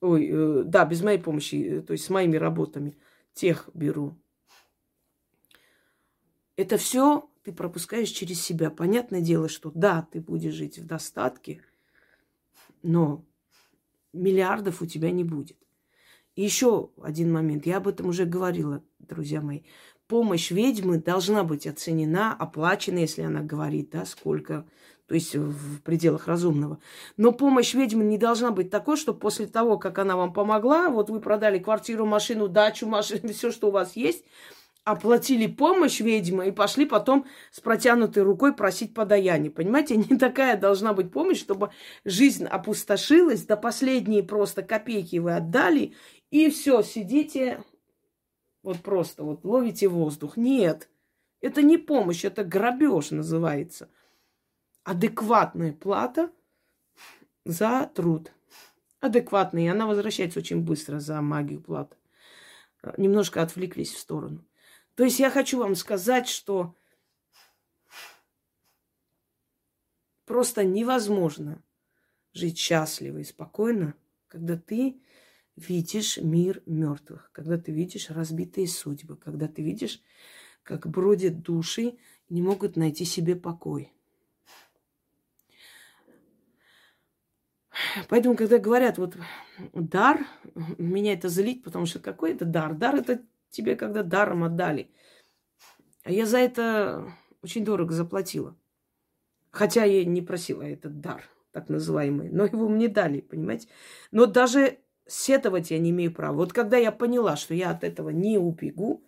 Ой, 0.00 0.28
э, 0.30 0.62
да, 0.64 0.84
без 0.84 1.02
моей 1.02 1.18
помощи, 1.18 1.56
э, 1.78 1.80
то 1.82 1.92
есть 1.92 2.04
с 2.04 2.10
моими 2.10 2.36
работами. 2.36 2.96
Тех 3.32 3.68
беру. 3.74 4.16
Это 6.56 6.76
все 6.76 7.28
ты 7.42 7.52
пропускаешь 7.52 8.10
через 8.10 8.42
себя. 8.42 8.70
Понятное 8.70 9.20
дело, 9.20 9.48
что 9.48 9.70
да, 9.74 10.06
ты 10.10 10.20
будешь 10.20 10.54
жить 10.54 10.78
в 10.78 10.86
достатке, 10.86 11.62
но 12.82 13.24
миллиардов 14.12 14.82
у 14.82 14.86
тебя 14.86 15.10
не 15.10 15.24
будет. 15.24 15.56
Еще 16.38 16.90
один 17.02 17.32
момент. 17.32 17.66
Я 17.66 17.78
об 17.78 17.88
этом 17.88 18.10
уже 18.10 18.24
говорила, 18.24 18.80
друзья 19.00 19.40
мои. 19.40 19.62
Помощь 20.06 20.52
ведьмы 20.52 20.98
должна 20.98 21.42
быть 21.42 21.66
оценена, 21.66 22.32
оплачена, 22.32 22.98
если 23.00 23.22
она 23.22 23.40
говорит, 23.40 23.90
да, 23.90 24.06
сколько, 24.06 24.64
то 25.08 25.16
есть 25.16 25.34
в 25.34 25.80
пределах 25.80 26.28
разумного. 26.28 26.78
Но 27.16 27.32
помощь 27.32 27.74
ведьмы 27.74 28.04
не 28.04 28.18
должна 28.18 28.52
быть 28.52 28.70
такой, 28.70 28.96
что 28.96 29.14
после 29.14 29.48
того, 29.48 29.78
как 29.78 29.98
она 29.98 30.16
вам 30.16 30.32
помогла, 30.32 30.90
вот 30.90 31.10
вы 31.10 31.20
продали 31.20 31.58
квартиру, 31.58 32.06
машину, 32.06 32.46
дачу, 32.46 32.86
машину, 32.86 33.28
все, 33.32 33.50
что 33.50 33.66
у 33.66 33.72
вас 33.72 33.96
есть, 33.96 34.24
оплатили 34.90 35.46
помощь 35.46 36.00
ведьмы 36.00 36.48
и 36.48 36.50
пошли 36.50 36.86
потом 36.86 37.26
с 37.50 37.60
протянутой 37.60 38.22
рукой 38.22 38.54
просить 38.54 38.94
подаяние. 38.94 39.50
Понимаете, 39.50 39.96
не 40.10 40.16
такая 40.16 40.56
должна 40.56 40.92
быть 40.92 41.12
помощь, 41.12 41.38
чтобы 41.38 41.70
жизнь 42.04 42.46
опустошилась, 42.46 43.44
до 43.44 43.56
последней 43.56 44.22
просто 44.22 44.62
копейки 44.62 45.16
вы 45.16 45.34
отдали, 45.34 45.94
и 46.30 46.50
все, 46.50 46.82
сидите 46.82 47.64
вот 48.62 48.82
просто 48.82 49.22
вот 49.22 49.44
ловите 49.44 49.88
воздух. 49.88 50.36
Нет, 50.36 50.88
это 51.40 51.62
не 51.62 51.78
помощь, 51.78 52.24
это 52.24 52.44
грабеж 52.44 53.10
называется. 53.10 53.90
Адекватная 54.84 55.72
плата 55.72 56.30
за 57.44 57.90
труд. 57.94 58.32
Адекватная, 59.00 59.64
и 59.64 59.68
она 59.68 59.86
возвращается 59.86 60.40
очень 60.40 60.62
быстро 60.62 60.98
за 60.98 61.20
магию 61.22 61.62
платы. 61.62 61.96
Немножко 62.96 63.42
отвлеклись 63.42 63.92
в 63.92 63.98
сторону. 63.98 64.44
То 64.96 65.04
есть 65.04 65.20
я 65.20 65.30
хочу 65.30 65.58
вам 65.58 65.76
сказать, 65.76 66.28
что 66.28 66.74
просто 70.24 70.64
невозможно 70.64 71.62
жить 72.32 72.58
счастливо 72.58 73.18
и 73.18 73.24
спокойно, 73.24 73.94
когда 74.26 74.56
ты 74.56 75.00
видишь 75.58 76.18
мир 76.18 76.62
мертвых, 76.66 77.30
когда 77.32 77.58
ты 77.58 77.72
видишь 77.72 78.10
разбитые 78.10 78.68
судьбы, 78.68 79.16
когда 79.16 79.48
ты 79.48 79.62
видишь, 79.62 80.00
как 80.62 80.86
бродят 80.86 81.42
души 81.42 81.98
и 82.28 82.34
не 82.34 82.42
могут 82.42 82.76
найти 82.76 83.04
себе 83.04 83.36
покой. 83.36 83.92
Поэтому, 88.08 88.36
когда 88.36 88.58
говорят, 88.58 88.98
вот 88.98 89.16
дар, 89.72 90.26
меня 90.78 91.12
это 91.12 91.28
злит, 91.28 91.62
потому 91.62 91.86
что 91.86 92.00
какой 92.00 92.32
это 92.32 92.44
дар? 92.44 92.74
Дар 92.74 92.96
это 92.96 93.22
тебе 93.50 93.76
когда 93.76 94.02
даром 94.02 94.44
отдали. 94.44 94.90
А 96.02 96.10
я 96.10 96.26
за 96.26 96.38
это 96.38 97.12
очень 97.42 97.64
дорого 97.64 97.92
заплатила. 97.92 98.56
Хотя 99.50 99.84
я 99.84 100.04
не 100.04 100.22
просила 100.22 100.62
этот 100.62 101.00
дар, 101.00 101.24
так 101.52 101.68
называемый. 101.68 102.30
Но 102.30 102.44
его 102.44 102.68
мне 102.68 102.88
дали, 102.88 103.20
понимаете? 103.20 103.68
Но 104.10 104.26
даже 104.26 104.78
сетовать 105.08 105.70
я 105.70 105.78
не 105.78 105.90
имею 105.90 106.12
права. 106.12 106.36
Вот 106.36 106.52
когда 106.52 106.76
я 106.76 106.92
поняла, 106.92 107.36
что 107.36 107.54
я 107.54 107.70
от 107.70 107.82
этого 107.82 108.10
не 108.10 108.38
убегу, 108.38 109.02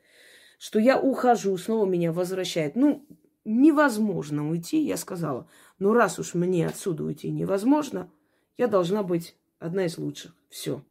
что 0.59 0.79
я 0.79 0.99
ухожу, 0.99 1.57
снова 1.57 1.87
меня 1.87 2.13
возвращает. 2.13 2.75
Ну, 2.75 3.07
невозможно 3.45 4.49
уйти, 4.51 4.81
я 4.81 4.97
сказала. 4.97 5.49
Но 5.79 5.93
раз 5.95 6.19
уж 6.19 6.35
мне 6.35 6.67
отсюда 6.67 7.05
уйти 7.05 7.31
невозможно, 7.31 8.11
я 8.57 8.67
должна 8.67 9.03
быть 9.03 9.37
одна 9.59 9.87
из 9.87 9.97
лучших. 9.99 10.35
Все. 10.49 10.83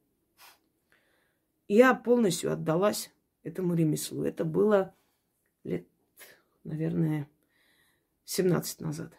Я 1.68 1.94
полностью 1.94 2.52
отдалась 2.52 3.12
этому 3.44 3.76
ремеслу. 3.76 4.24
Это 4.24 4.46
было 4.46 4.96
лет, 5.64 5.86
наверное, 6.64 7.30
17 8.26 8.82
назад. 8.82 9.14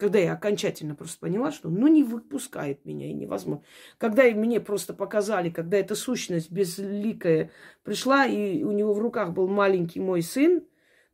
Когда 0.00 0.18
я 0.18 0.32
окончательно 0.32 0.94
просто 0.94 1.18
поняла, 1.20 1.52
что 1.52 1.68
ну 1.68 1.86
не 1.86 2.02
выпускает 2.02 2.86
меня 2.86 3.10
и 3.10 3.12
невозможно. 3.12 3.62
Когда 3.98 4.24
мне 4.30 4.58
просто 4.58 4.94
показали, 4.94 5.50
когда 5.50 5.76
эта 5.76 5.94
сущность 5.94 6.50
безликая 6.50 7.50
пришла, 7.82 8.24
и 8.24 8.62
у 8.62 8.72
него 8.72 8.94
в 8.94 8.98
руках 8.98 9.34
был 9.34 9.46
маленький 9.46 10.00
мой 10.00 10.22
сын, 10.22 10.64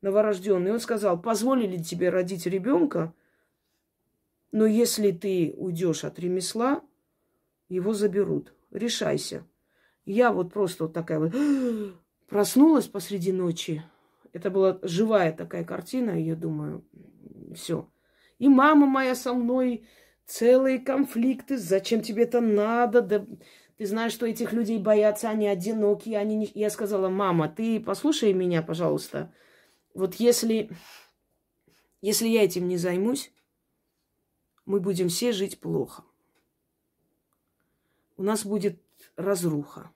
новорожденный, 0.03 0.71
он 0.71 0.79
сказал, 0.79 1.21
позволили 1.21 1.79
тебе 1.79 2.11
родить 2.11 2.47
ребенка, 2.47 3.13
но 4.53 4.67
если 4.67 5.11
ты 5.11 5.53
уйдешь 5.57 6.05
от 6.05 6.21
ремесла, 6.21 6.81
его 7.69 7.93
заберут. 7.93 8.55
Решайся. 8.71 9.45
Я 10.05 10.31
вот 10.31 10.53
просто 10.53 10.85
вот 10.85 10.93
такая 10.93 11.19
вот 11.19 11.35
проснулась 12.29 12.87
посреди 12.87 13.33
ночи. 13.33 13.83
Это 14.33 14.49
была 14.49 14.79
живая 14.83 15.33
такая 15.33 15.65
картина, 15.65 16.11
я 16.11 16.37
думаю, 16.37 16.85
все. 17.53 17.89
И 18.39 18.49
мама 18.49 18.87
моя 18.87 19.15
со 19.15 19.33
мной, 19.33 19.87
целые 20.27 20.79
конфликты, 20.79 21.57
зачем 21.57 22.03
тебе 22.03 22.25
это 22.25 22.41
надо, 22.41 23.01
да 23.03 23.27
ты 23.77 23.87
знаешь, 23.87 24.13
что 24.13 24.27
этих 24.27 24.53
людей 24.53 24.79
боятся, 24.79 25.29
они 25.29 25.47
одинокие, 25.47 26.19
они 26.19 26.37
не... 26.37 26.51
Я 26.55 26.71
сказала, 26.71 27.09
мама, 27.09 27.49
ты 27.49 27.79
послушай 27.79 28.33
меня, 28.33 28.63
пожалуйста. 28.63 29.33
Вот 29.93 30.15
если, 30.15 30.71
если 32.01 32.27
я 32.27 32.43
этим 32.43 32.69
не 32.69 32.79
займусь, 32.79 33.31
мы 34.65 34.81
будем 34.81 35.09
все 35.09 35.33
жить 35.33 35.61
плохо. 35.61 36.05
У 38.17 38.23
нас 38.23 38.47
будет 38.47 38.81
разруха. 39.17 39.91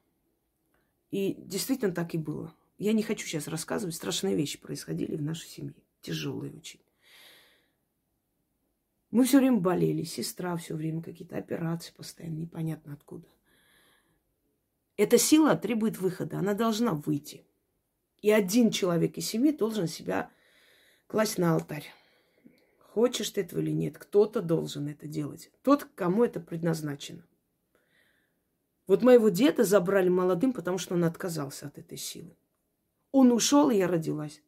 И 1.10 1.34
действительно 1.38 1.92
так 1.92 2.14
и 2.14 2.18
было. 2.18 2.54
Я 2.76 2.92
не 2.92 3.02
хочу 3.02 3.26
сейчас 3.26 3.48
рассказывать, 3.48 3.94
страшные 3.94 4.36
вещи 4.36 4.60
происходили 4.60 5.16
в 5.16 5.22
нашей 5.22 5.48
семье, 5.48 5.74
тяжелые 6.02 6.52
очень. 6.52 6.80
Мы 9.10 9.24
все 9.24 9.38
время 9.38 9.58
болели, 9.58 10.04
сестра 10.04 10.56
все 10.56 10.74
время 10.74 11.02
какие-то 11.02 11.36
операции 11.36 11.92
постоянно, 11.96 12.36
непонятно 12.36 12.92
откуда. 12.92 13.26
Эта 14.96 15.18
сила 15.18 15.56
требует 15.56 15.98
выхода, 15.98 16.38
она 16.38 16.54
должна 16.54 16.92
выйти. 16.92 17.44
И 18.22 18.30
один 18.30 18.70
человек 18.70 19.16
из 19.16 19.26
семьи 19.26 19.50
должен 19.50 19.88
себя 19.88 20.30
класть 21.06 21.38
на 21.38 21.54
алтарь. 21.54 21.86
Хочешь 22.78 23.30
ты 23.30 23.40
этого 23.40 23.60
или 23.60 23.70
нет, 23.70 23.98
кто-то 23.98 24.42
должен 24.42 24.88
это 24.88 25.08
делать. 25.08 25.50
Тот, 25.62 25.84
кому 25.94 26.24
это 26.24 26.38
предназначено. 26.38 27.24
Вот 28.86 29.02
моего 29.02 29.28
деда 29.28 29.64
забрали 29.64 30.08
молодым, 30.08 30.52
потому 30.52 30.78
что 30.78 30.94
он 30.94 31.04
отказался 31.04 31.68
от 31.68 31.78
этой 31.78 31.96
силы. 31.96 32.36
Он 33.12 33.32
ушел, 33.32 33.70
и 33.70 33.76
я 33.76 33.88
родилась. 33.88 34.42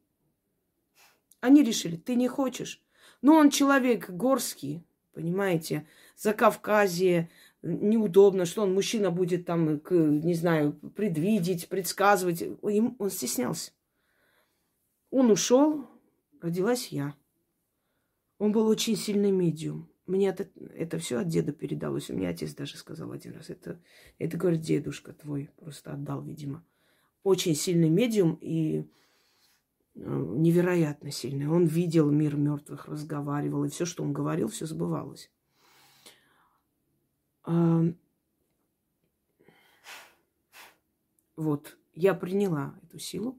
Они 1.41 1.63
решили, 1.63 1.97
ты 1.97 2.15
не 2.15 2.29
хочешь. 2.29 2.83
Но 3.23 3.37
он 3.37 3.51
человек 3.51 4.11
горский, 4.11 4.85
понимаете, 5.15 5.87
за 6.17 6.35
Кавказье, 6.35 7.31
неудобно, 7.63 8.45
что 8.45 8.63
он, 8.63 8.75
мужчина, 8.75 9.11
будет 9.11 9.47
там, 9.47 9.81
не 9.91 10.35
знаю, 10.35 10.73
предвидеть, 10.97 11.69
предсказывать. 11.69 12.45
Он 12.61 13.11
стеснялся. 13.11 13.71
Он 15.11 15.31
ушел, 15.31 15.87
родилась 16.41 16.89
я. 16.89 17.15
Он 18.39 18.51
был 18.51 18.67
очень 18.67 18.97
сильный 18.97 19.31
медиум. 19.31 19.89
Мне 20.07 20.29
это, 20.29 20.49
это 20.75 20.99
все 20.99 21.21
от 21.21 21.29
деда 21.29 21.53
передалось. 21.53 22.11
У 22.11 22.15
меня 22.15 22.31
отец 22.31 22.55
даже 22.55 22.77
сказал 22.77 23.13
один 23.13 23.35
раз. 23.35 23.51
Это, 23.51 23.81
это 24.19 24.37
говорит, 24.37 24.63
дедушка 24.63 25.13
твой 25.13 25.51
просто 25.57 25.93
отдал, 25.93 26.23
видимо. 26.23 26.65
Очень 27.23 27.55
сильный 27.55 27.89
медиум 27.89 28.37
и 28.41 28.81
э, 28.81 28.85
невероятно 29.95 31.11
сильный. 31.11 31.49
Он 31.49 31.67
видел 31.67 32.11
мир 32.11 32.37
мертвых, 32.37 32.87
разговаривал, 32.87 33.65
и 33.65 33.69
все, 33.69 33.85
что 33.85 34.03
он 34.03 34.13
говорил, 34.13 34.49
все 34.49 34.67
сбывалось. 34.67 35.31
А, 37.45 37.83
вот, 41.37 41.77
я 41.95 42.15
приняла 42.15 42.75
эту 42.83 42.99
силу, 42.99 43.39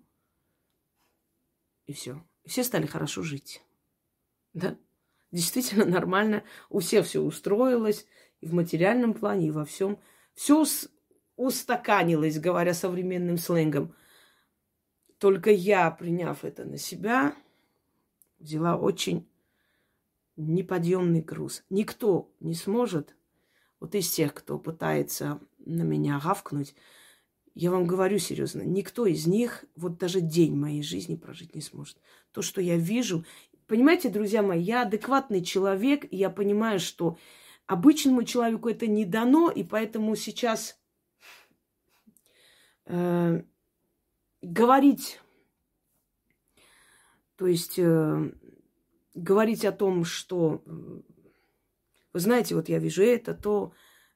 и 1.85 1.93
все. 1.93 2.23
Все 2.45 2.63
стали 2.63 2.85
хорошо 2.85 3.23
жить. 3.23 3.63
Да? 4.53 4.77
действительно 5.33 5.83
нормально, 5.85 6.43
у 6.69 6.79
всех 6.79 7.05
все 7.05 7.19
устроилось, 7.19 8.05
и 8.39 8.45
в 8.45 8.53
материальном 8.53 9.13
плане, 9.13 9.47
и 9.47 9.51
во 9.51 9.65
всем. 9.65 9.99
Все 10.33 10.63
устаканилось, 11.35 12.39
говоря 12.39 12.73
современным 12.73 13.37
сленгом. 13.37 13.93
Только 15.23 15.51
я, 15.51 15.89
приняв 15.89 16.43
это 16.43 16.65
на 16.65 16.77
себя, 16.77 17.33
взяла 18.39 18.75
очень 18.75 19.25
неподъемный 20.35 21.21
груз. 21.21 21.63
Никто 21.69 22.29
не 22.41 22.53
сможет, 22.53 23.15
вот 23.79 23.95
из 23.95 24.11
тех, 24.11 24.33
кто 24.33 24.59
пытается 24.59 25.39
на 25.59 25.83
меня 25.83 26.19
гавкнуть, 26.21 26.75
Я 27.55 27.71
вам 27.71 27.87
говорю 27.87 28.19
серьезно, 28.19 28.63
никто 28.63 29.05
из 29.05 29.25
них 29.25 29.63
вот 29.77 29.97
даже 29.97 30.19
день 30.19 30.57
моей 30.57 30.83
жизни 30.83 31.15
прожить 31.15 31.55
не 31.55 31.61
сможет. 31.61 31.97
То, 32.33 32.41
что 32.41 32.59
я 32.59 32.75
вижу, 32.75 33.23
понимаете, 33.67 34.09
друзья 34.09 34.43
мои, 34.43 34.59
я 34.61 34.81
адекватный 34.81 35.41
человек, 35.41 36.03
и 36.11 36.17
я 36.17 36.29
понимаю, 36.29 36.81
что 36.81 37.17
обычному 37.65 38.23
человеку 38.23 38.67
это 38.67 38.87
не 38.87 39.05
дано, 39.05 39.49
и 39.49 39.63
поэтому 39.63 40.17
сейчас 40.17 40.77
э, 42.87 43.43
говорить, 44.43 45.19
то 47.35 47.47
есть 47.47 47.79
э, 47.79 48.31
говорить 49.15 49.65
о 49.65 49.71
том, 49.71 50.05
что, 50.05 50.61
вы 52.13 52.19
знаете, 52.19 52.55
вот 52.55 52.69
я 52.69 52.79
вижу 52.79 53.03
это, 53.03 53.33
то 53.33 53.73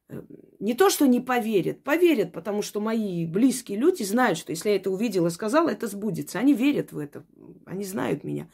Э, 0.09 0.21
не 0.59 0.73
то, 0.73 0.89
что 0.89 1.05
не 1.05 1.19
поверят, 1.19 1.83
поверят, 1.83 2.31
потому 2.31 2.61
что 2.61 2.79
мои 2.79 3.25
близкие 3.25 3.77
люди 3.77 4.03
знают, 4.03 4.37
что 4.37 4.51
если 4.51 4.69
я 4.69 4.75
это 4.77 4.89
увидела, 4.89 5.29
сказала, 5.29 5.69
это 5.69 5.87
сбудется. 5.87 6.39
Они 6.39 6.53
верят 6.53 6.91
в 6.91 6.97
это, 6.97 7.25
они 7.65 7.83
знают 7.83 8.23
меня. 8.23 8.49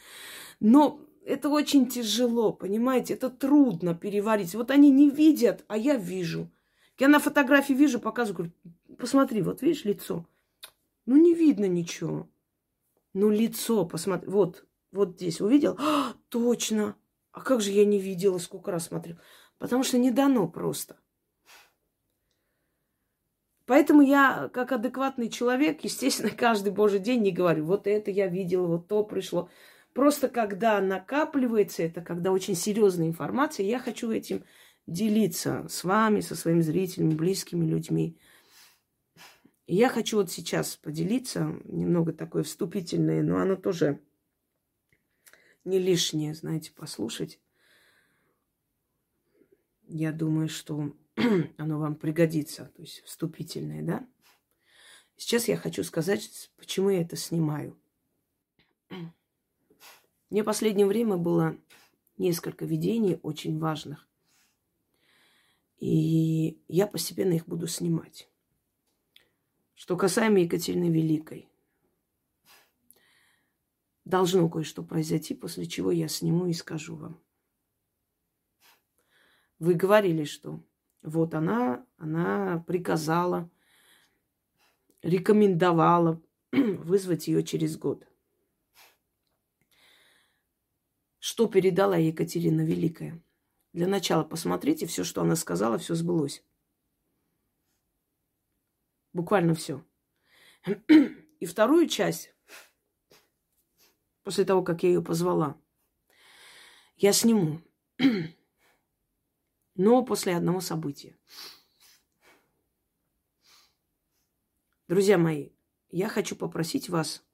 Но 0.60 1.00
это 1.26 1.50
очень 1.50 1.88
тяжело, 1.88 2.52
понимаете, 2.52 3.14
это 3.14 3.30
трудно 3.30 3.96
переварить. 3.96 4.56
Вот 4.56 4.72
они 4.72 4.90
не 4.90 5.10
видят, 5.10 5.64
а 5.68 5.78
я 5.78 5.96
вижу. 5.96 6.50
Я 7.00 7.08
на 7.08 7.20
фотографии 7.20 7.74
вижу, 7.74 8.00
показываю, 8.00 8.52
говорю, 8.66 8.98
посмотри, 8.98 9.42
вот 9.42 9.62
видишь 9.62 9.86
лицо. 9.86 10.26
Ну, 11.06 11.18
не 11.18 11.34
видно 11.34 11.66
ничего. 11.66 12.30
Ну, 13.14 13.30
лицо, 13.30 13.86
посмотри, 13.86 14.30
вот, 14.30 14.66
вот 14.92 15.16
здесь 15.16 15.42
увидел? 15.42 15.76
А, 15.80 16.14
точно. 16.30 16.96
А 17.32 17.42
как 17.42 17.62
же 17.62 17.72
я 17.72 17.86
не 17.86 18.00
видела, 18.00 18.38
сколько 18.38 18.72
раз 18.72 18.86
смотрел? 18.88 19.18
Потому 19.58 19.84
что 19.84 19.98
не 19.98 20.12
дано 20.12 20.48
просто. 20.48 20.98
Поэтому 23.66 24.02
я, 24.02 24.50
как 24.54 24.72
адекватный 24.72 25.30
человек, 25.30 25.84
естественно, 25.84 26.30
каждый 26.36 26.72
божий 26.72 27.00
день 27.00 27.22
не 27.22 27.32
говорю, 27.32 27.66
вот 27.66 27.88
это 27.88 28.12
я 28.12 28.28
видела, 28.28 28.68
вот 28.68 28.88
то 28.88 29.04
пришло. 29.04 29.50
Просто 29.94 30.28
когда 30.28 30.82
накапливается 30.82 31.84
это, 31.84 32.02
когда 32.02 32.32
очень 32.32 32.56
серьезная 32.56 33.08
информация, 33.08 33.66
я 33.66 33.80
хочу 33.80 34.12
этим 34.12 34.44
делиться 34.88 35.66
с 35.70 35.84
вами, 35.84 36.20
со 36.20 36.36
своими 36.36 36.62
зрителями, 36.62 37.14
близкими 37.14 37.66
людьми. 37.66 38.18
Я 39.66 39.88
хочу 39.88 40.18
вот 40.18 40.30
сейчас 40.30 40.76
поделиться, 40.76 41.58
немного 41.64 42.12
такое 42.12 42.44
вступительное, 42.44 43.24
но 43.24 43.38
оно 43.38 43.56
тоже 43.56 44.02
не 45.64 45.80
лишнее, 45.80 46.34
знаете, 46.34 46.74
послушать. 46.74 47.40
Я 49.88 50.12
думаю, 50.12 50.50
что 50.50 50.94
оно 51.58 51.80
вам 51.80 51.96
пригодится, 51.96 52.72
то 52.76 52.82
есть 52.82 53.04
вступительное, 53.04 53.82
да? 53.84 54.08
Сейчас 55.16 55.48
я 55.48 55.56
хочу 55.56 55.84
сказать, 55.84 56.52
почему 56.58 56.90
я 56.90 57.02
это 57.02 57.16
снимаю. 57.16 57.80
Мне 60.30 60.42
в 60.42 60.46
последнее 60.46 60.88
время 60.88 61.16
было 61.16 61.58
несколько 62.18 62.66
видений 62.66 63.20
очень 63.24 63.60
важных. 63.60 64.10
И 65.78 66.62
я 66.68 66.86
постепенно 66.86 67.34
их 67.34 67.46
буду 67.46 67.68
снимать. 67.68 68.28
Что 69.84 69.98
касаемо 69.98 70.40
Екатерины 70.40 70.90
Великой. 70.90 71.50
Должно 74.06 74.48
кое-что 74.48 74.82
произойти, 74.82 75.34
после 75.36 75.66
чего 75.66 75.92
я 75.92 76.08
сниму 76.08 76.46
и 76.46 76.54
скажу 76.54 76.96
вам. 76.96 77.22
Вы 79.60 79.74
говорили, 79.74 80.24
что 80.24 80.64
вот 81.02 81.34
она, 81.34 81.86
она 81.98 82.64
приказала, 82.66 83.52
рекомендовала 85.02 86.22
вызвать 86.54 87.28
ее 87.28 87.44
через 87.44 87.76
год. 87.76 88.08
Что 91.20 91.48
передала 91.48 91.98
Екатерина 91.98 92.62
Великая? 92.62 93.22
Для 93.74 93.88
начала 93.88 94.24
посмотрите, 94.24 94.86
все, 94.86 95.04
что 95.04 95.24
она 95.24 95.36
сказала, 95.36 95.78
все 95.78 95.94
сбылось. 95.94 96.42
Буквально 99.14 99.54
все. 99.54 99.86
И 101.40 101.46
вторую 101.46 101.88
часть, 101.88 102.34
после 104.24 104.46
того, 104.46 104.64
как 104.64 104.84
я 104.84 104.90
ее 104.90 105.02
позвала, 105.02 105.58
я 106.98 107.14
сниму 107.14 107.62
но 109.76 110.04
после 110.04 110.36
одного 110.36 110.60
события. 110.60 111.18
Друзья 114.88 115.18
мои, 115.18 115.50
я 115.90 116.10
хочу 116.10 116.36
попросить 116.36 116.90
вас 116.90 117.26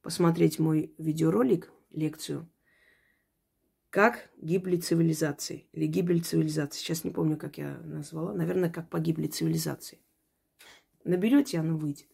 посмотреть 0.00 0.58
мой 0.58 0.94
видеоролик, 0.98 1.72
лекцию 1.90 2.48
«Как 3.90 4.30
гибли 4.38 4.78
цивилизации» 4.78 5.68
или 5.72 5.86
«Гибель 5.86 6.24
цивилизации». 6.24 6.78
Сейчас 6.78 7.04
не 7.04 7.10
помню, 7.10 7.36
как 7.36 7.58
я 7.58 7.76
назвала. 7.78 8.32
Наверное, 8.32 8.70
«Как 8.70 8.88
погибли 8.88 9.26
цивилизации». 9.26 10.00
Наберете, 11.04 11.58
оно 11.58 11.76
выйдет. 11.76 12.08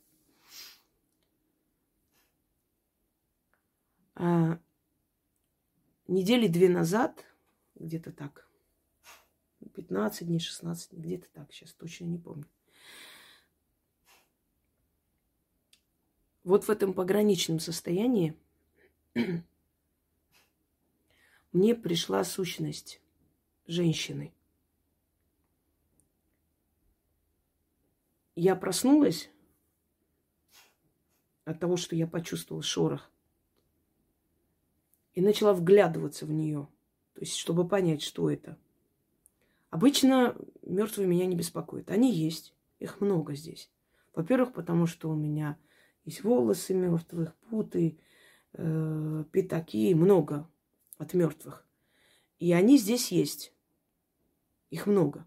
А, 4.14 4.58
недели 6.06 6.48
две 6.48 6.68
назад, 6.68 7.24
где-то 7.76 8.12
так, 8.12 8.48
15 9.74 10.26
дней, 10.26 10.40
16 10.40 10.90
дней, 10.90 11.00
где-то 11.02 11.30
так, 11.32 11.52
сейчас 11.52 11.72
точно 11.72 12.06
не 12.06 12.18
помню. 12.18 12.46
Вот 16.42 16.64
в 16.64 16.70
этом 16.70 16.94
пограничном 16.94 17.60
состоянии 17.60 18.34
мне 21.52 21.74
пришла 21.74 22.24
сущность 22.24 23.02
женщины. 23.66 24.32
Я 28.40 28.54
проснулась 28.56 29.30
от 31.44 31.58
того, 31.60 31.76
что 31.76 31.96
я 31.96 32.06
почувствовала 32.06 32.62
шорох. 32.62 33.10
И 35.14 35.20
начала 35.20 35.52
вглядываться 35.52 36.26
в 36.26 36.30
нее. 36.30 36.68
То 37.14 37.20
есть, 37.20 37.36
чтобы 37.36 37.66
понять, 37.66 38.02
что 38.02 38.30
это– 38.30 38.56
Обычно 39.70 40.34
мертвые 40.62 41.06
меня 41.06 41.26
не 41.26 41.36
беспокоят. 41.36 41.90
Они 41.90 42.12
есть. 42.12 42.54
Их 42.78 43.00
много 43.00 43.34
здесь. 43.34 43.70
Во-первых, 44.14 44.52
потому 44.52 44.86
что 44.86 45.10
у 45.10 45.14
меня 45.14 45.58
есть 46.04 46.24
волосы 46.24 46.74
мертвых, 46.74 47.34
путы, 47.50 47.98
э, 48.54 49.24
пятаки, 49.30 49.94
много 49.94 50.48
от 50.96 51.12
мертвых. 51.12 51.66
И 52.38 52.52
они 52.52 52.78
здесь 52.78 53.12
есть. 53.12 53.52
Их 54.70 54.86
много. 54.86 55.26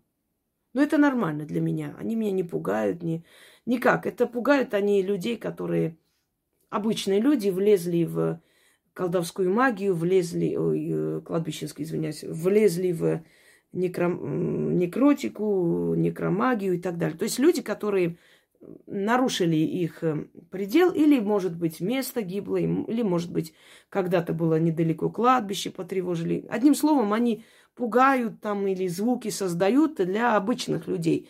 Но 0.73 0.81
это 0.81 0.97
нормально 0.97 1.45
для 1.45 1.61
меня. 1.61 1.95
Они 1.99 2.15
меня 2.15 2.31
не 2.31 2.43
пугают, 2.43 3.03
не, 3.03 3.23
никак. 3.65 4.05
Это 4.05 4.25
пугают 4.27 4.73
они 4.73 5.01
людей, 5.01 5.37
которые 5.37 5.97
обычные 6.69 7.19
люди 7.19 7.49
влезли 7.49 8.05
в 8.05 8.41
колдовскую 8.93 9.51
магию, 9.51 9.95
влезли, 9.95 10.55
ой, 10.55 10.87
э, 10.89 11.21
кладбищенскую, 11.25 11.85
извиняюсь, 11.85 12.23
влезли 12.23 12.91
в 12.91 13.23
некро... 13.73 14.07
некротику, 14.07 15.93
некромагию 15.95 16.75
и 16.75 16.79
так 16.79 16.97
далее. 16.97 17.17
То 17.17 17.23
есть 17.23 17.39
люди, 17.39 17.61
которые 17.61 18.17
нарушили 18.85 19.55
их 19.55 20.03
э, 20.03 20.25
предел, 20.49 20.91
или, 20.91 21.19
может 21.19 21.57
быть, 21.57 21.79
место 21.81 22.21
гиблое, 22.21 22.85
или, 22.87 23.01
может 23.01 23.31
быть, 23.31 23.53
когда-то 23.89 24.33
было 24.33 24.59
недалеко 24.59 25.09
кладбище, 25.09 25.71
потревожили. 25.71 26.45
Одним 26.49 26.75
словом, 26.75 27.13
они 27.13 27.43
пугают 27.81 28.41
там 28.41 28.67
или 28.67 28.87
звуки 28.87 29.29
создают 29.29 29.95
для 29.95 30.35
обычных 30.35 30.87
людей. 30.87 31.27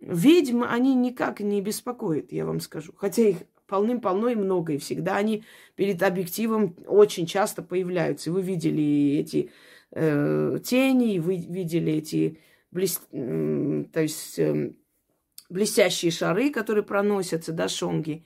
Ведьм 0.00 0.64
они 0.64 0.94
никак 0.94 1.40
не 1.40 1.60
беспокоят, 1.60 2.32
я 2.32 2.46
вам 2.46 2.60
скажу. 2.60 2.94
Хотя 2.96 3.28
их 3.28 3.36
полным-полно 3.66 4.30
и 4.30 4.34
много, 4.34 4.72
и 4.72 4.78
всегда 4.78 5.16
они 5.16 5.44
перед 5.76 6.02
объективом 6.02 6.74
очень 6.86 7.26
часто 7.26 7.62
появляются. 7.62 8.32
Вы 8.32 8.40
видели 8.40 9.18
эти 9.18 9.50
э, 9.90 10.58
тени, 10.64 11.18
вы 11.18 11.36
видели 11.36 11.92
эти 11.92 12.38
блес... 12.70 13.02
то 13.12 14.00
есть, 14.00 14.38
э, 14.38 14.72
блестящие 15.50 16.12
шары, 16.12 16.48
которые 16.48 16.82
проносятся, 16.82 17.52
да, 17.52 17.68
шонги. 17.68 18.24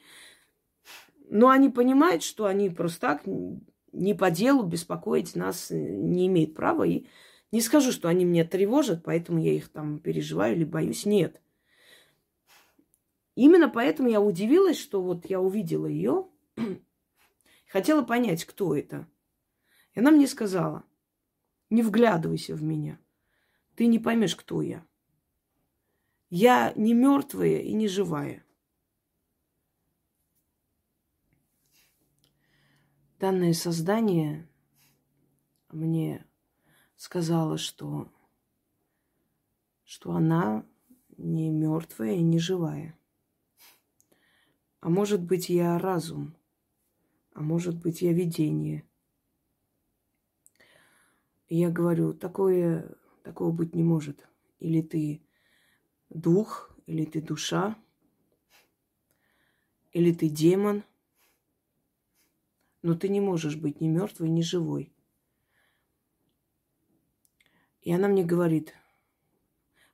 Но 1.29 1.49
они 1.49 1.71
понимают, 1.71 2.23
что 2.23 2.45
они 2.45 2.71
просто 2.71 3.01
так 3.01 3.23
не 3.93 4.15
по 4.15 4.31
делу 4.31 4.63
беспокоить 4.63 5.37
нас 5.37 5.69
не 5.71 6.27
имеют 6.27 6.55
права. 6.55 6.85
И 6.85 7.07
не 7.53 7.61
скажу, 7.61 7.93
что 7.93 8.09
они 8.09 8.25
меня 8.25 8.47
тревожат, 8.47 9.05
поэтому 9.05 9.39
я 9.39 9.53
их 9.53 9.69
там 9.69 9.99
переживаю 9.99 10.57
или 10.57 10.65
боюсь. 10.65 11.05
Нет. 11.05 11.41
Именно 13.35 13.69
поэтому 13.69 14.09
я 14.09 14.23
удивилась, 14.23 14.79
что 14.79 15.03
вот 15.03 15.27
я 15.27 15.39
увидела 15.39 15.87
ее, 15.87 16.29
хотела 17.69 18.03
понять, 18.03 18.47
кто 18.47 18.75
это. 18.75 19.07
И 19.95 20.01
она 20.01 20.11
мне 20.11 20.27
сказала, 20.27 20.85
не 21.69 21.83
вглядывайся 21.83 22.55
в 22.55 22.63
меня, 22.63 22.99
ты 23.75 23.87
не 23.87 23.99
поймешь, 23.99 24.37
кто 24.37 24.63
я. 24.63 24.87
Я 26.31 26.73
не 26.77 26.95
мертвая 26.95 27.59
и 27.59 27.75
не 27.75 27.89
живая. 27.89 28.45
Данное 33.19 33.53
создание 33.53 34.49
мне 35.69 36.27
сказала, 37.03 37.59
что, 37.59 38.09
что 39.83 40.13
она 40.13 40.65
не 41.17 41.51
мертвая 41.51 42.13
и 42.13 42.23
не 42.23 42.39
живая. 42.39 42.97
А 44.79 44.89
может 44.89 45.21
быть, 45.21 45.49
я 45.49 45.81
разум, 45.81 46.37
а 47.35 47.41
может 47.41 47.77
быть, 47.77 48.03
я 48.03 48.13
видение. 48.13 48.89
И 51.49 51.59
я 51.59 51.71
говорю, 51.71 52.15
такое, 52.15 52.95
такого 53.25 53.51
быть 53.51 53.75
не 53.75 53.83
может. 53.83 54.29
Или 54.61 54.81
ты 54.81 55.27
дух, 56.09 56.71
или 56.87 57.05
ты 57.05 57.21
душа, 57.21 57.77
или 59.91 60.13
ты 60.13 60.29
демон, 60.29 60.85
но 62.81 62.95
ты 62.95 63.09
не 63.09 63.21
можешь 63.21 63.57
быть 63.57 63.81
ни 63.81 63.89
мертвой, 63.89 64.29
ни 64.29 64.43
живой. 64.43 64.92
И 67.83 67.93
она 67.93 68.09
мне 68.09 68.25
говорит, 68.25 68.75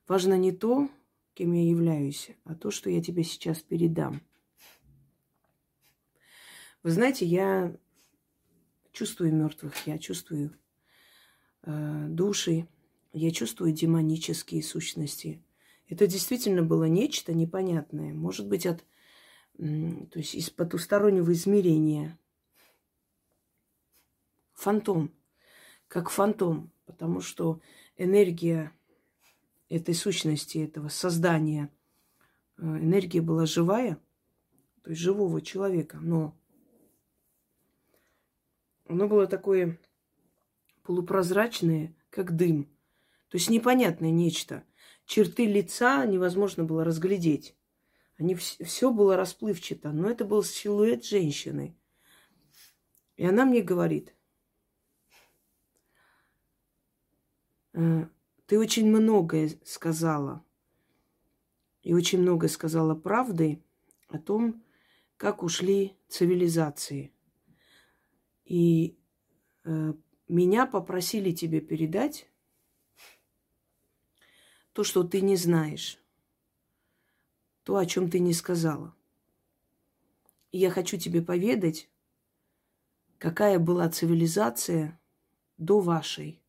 важно 0.07 0.37
не 0.37 0.51
то, 0.51 0.89
кем 1.33 1.53
я 1.53 1.67
являюсь, 1.67 2.31
а 2.43 2.55
то, 2.55 2.69
что 2.69 2.89
я 2.89 3.01
тебе 3.01 3.23
сейчас 3.23 3.61
передам. 3.61 4.21
Вы 6.83 6.91
знаете, 6.91 7.25
я 7.25 7.75
чувствую 8.91 9.33
мертвых, 9.33 9.87
я 9.87 9.97
чувствую 9.97 10.57
э, 11.63 12.05
души, 12.09 12.67
я 13.11 13.31
чувствую 13.31 13.73
демонические 13.73 14.61
сущности. 14.63 15.43
Это 15.87 16.05
действительно 16.05 16.61
было 16.61 16.85
нечто 16.85 17.33
непонятное, 17.33 18.13
может 18.13 18.47
быть, 18.47 18.67
от, 18.67 18.85
то 19.57 20.19
есть 20.19 20.35
из 20.35 20.51
потустороннего 20.51 21.33
измерения. 21.33 22.19
Фантом, 24.53 25.11
как 25.87 26.09
фантом, 26.09 26.71
потому 26.89 27.21
что 27.21 27.61
энергия 27.97 28.73
этой 29.69 29.93
сущности, 29.93 30.57
этого 30.57 30.87
создания, 30.87 31.71
э, 32.57 32.63
энергия 32.63 33.21
была 33.21 33.45
живая, 33.45 33.99
то 34.81 34.89
есть 34.89 34.99
живого 34.99 35.39
человека, 35.39 35.99
но 36.01 36.35
оно 38.87 39.07
было 39.07 39.27
такое 39.27 39.79
полупрозрачное, 40.81 41.95
как 42.09 42.35
дым. 42.35 42.65
То 43.27 43.37
есть 43.37 43.51
непонятное 43.51 44.09
нечто. 44.09 44.63
Черты 45.05 45.45
лица 45.45 46.03
невозможно 46.07 46.63
было 46.63 46.83
разглядеть. 46.83 47.55
Они, 48.17 48.33
все 48.33 48.91
было 48.91 49.15
расплывчато, 49.15 49.91
но 49.91 50.09
это 50.09 50.25
был 50.25 50.41
силуэт 50.41 51.05
женщины. 51.05 51.77
И 53.15 53.27
она 53.27 53.45
мне 53.45 53.61
говорит, 53.61 54.15
ты 58.45 58.59
очень 58.59 58.87
многое 58.87 59.51
сказала. 59.63 60.43
И 61.81 61.93
очень 61.93 62.19
многое 62.19 62.49
сказала 62.49 62.95
правды 62.95 63.63
о 64.07 64.17
том, 64.17 64.63
как 65.17 65.43
ушли 65.43 65.97
цивилизации. 66.07 67.13
И 68.45 68.97
э, 69.63 69.93
меня 70.27 70.65
попросили 70.65 71.31
тебе 71.31 71.61
передать 71.61 72.29
то, 74.73 74.83
что 74.83 75.03
ты 75.03 75.21
не 75.21 75.35
знаешь, 75.35 75.99
то, 77.63 77.77
о 77.77 77.85
чем 77.85 78.09
ты 78.09 78.19
не 78.19 78.33
сказала. 78.33 78.95
И 80.51 80.57
я 80.57 80.71
хочу 80.71 80.97
тебе 80.97 81.21
поведать, 81.21 81.89
какая 83.17 83.59
была 83.59 83.89
цивилизация 83.89 84.99
до 85.57 85.79
вашей. 85.79 86.41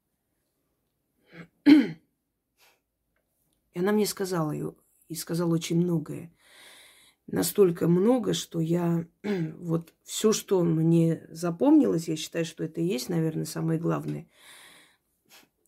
И 3.73 3.79
она 3.79 3.93
мне 3.93 4.07
сказала 4.07 4.51
ее, 4.53 4.75
и 5.09 5.15
сказала 5.15 5.55
очень 5.55 5.77
многое. 5.77 6.33
Настолько 7.27 7.87
много, 7.87 8.35
что 8.35 8.61
я 8.61 9.07
вот 9.59 9.95
все, 10.03 10.33
что 10.33 10.63
мне 10.65 11.27
запомнилось, 11.31 12.09
я 12.09 12.17
считаю, 12.17 12.45
что 12.45 12.65
это 12.65 12.81
и 12.81 12.87
есть, 12.87 13.09
наверное, 13.09 13.45
самое 13.45 13.79
главное. 13.79 14.29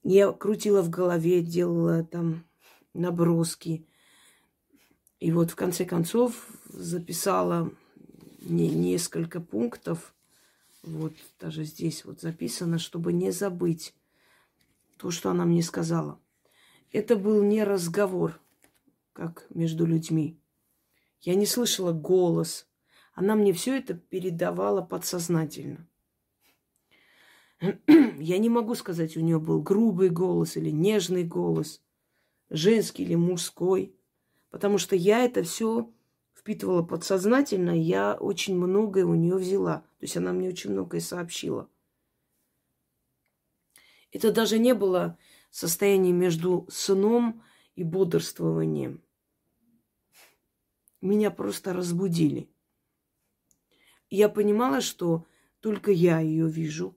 Я 0.02 0.32
крутила 0.32 0.82
в 0.82 0.90
голове, 0.90 1.42
делала 1.42 2.02
там 2.02 2.44
наброски. 2.92 3.86
И 5.20 5.30
вот 5.30 5.52
в 5.52 5.54
конце 5.54 5.84
концов 5.84 6.48
записала 6.64 7.70
не, 8.40 8.68
несколько 8.68 9.40
пунктов. 9.40 10.14
Вот 10.82 11.14
даже 11.38 11.62
здесь 11.62 12.04
вот 12.04 12.20
записано, 12.20 12.78
чтобы 12.78 13.12
не 13.12 13.30
забыть 13.30 13.94
то, 15.02 15.10
что 15.10 15.30
она 15.30 15.44
мне 15.44 15.64
сказала. 15.64 16.20
Это 16.92 17.16
был 17.16 17.42
не 17.42 17.64
разговор, 17.64 18.40
как 19.12 19.46
между 19.50 19.84
людьми. 19.84 20.38
Я 21.20 21.34
не 21.34 21.44
слышала 21.44 21.92
голос. 21.92 22.68
Она 23.12 23.34
мне 23.34 23.52
все 23.52 23.76
это 23.76 23.94
передавала 23.94 24.80
подсознательно. 24.80 25.88
Я 28.20 28.38
не 28.38 28.48
могу 28.48 28.76
сказать, 28.76 29.16
у 29.16 29.20
нее 29.20 29.40
был 29.40 29.60
грубый 29.60 30.08
голос 30.08 30.56
или 30.56 30.70
нежный 30.70 31.24
голос, 31.24 31.82
женский 32.48 33.02
или 33.02 33.14
мужской, 33.16 33.96
потому 34.50 34.78
что 34.78 34.96
я 34.96 35.24
это 35.24 35.42
все 35.44 35.90
впитывала 36.32 36.82
подсознательно, 36.82 37.70
я 37.70 38.14
очень 38.14 38.56
многое 38.56 39.04
у 39.04 39.14
нее 39.14 39.36
взяла. 39.36 39.78
То 39.98 40.04
есть 40.04 40.16
она 40.16 40.32
мне 40.32 40.48
очень 40.48 40.70
многое 40.70 41.00
сообщила. 41.00 41.68
Это 44.12 44.30
даже 44.30 44.58
не 44.58 44.74
было 44.74 45.18
состояние 45.50 46.12
между 46.12 46.66
сном 46.70 47.42
и 47.74 47.82
бодрствованием. 47.82 49.02
Меня 51.00 51.30
просто 51.30 51.72
разбудили. 51.72 52.48
Я 54.10 54.28
понимала, 54.28 54.80
что 54.82 55.26
только 55.60 55.90
я 55.90 56.20
ее 56.20 56.48
вижу, 56.48 56.96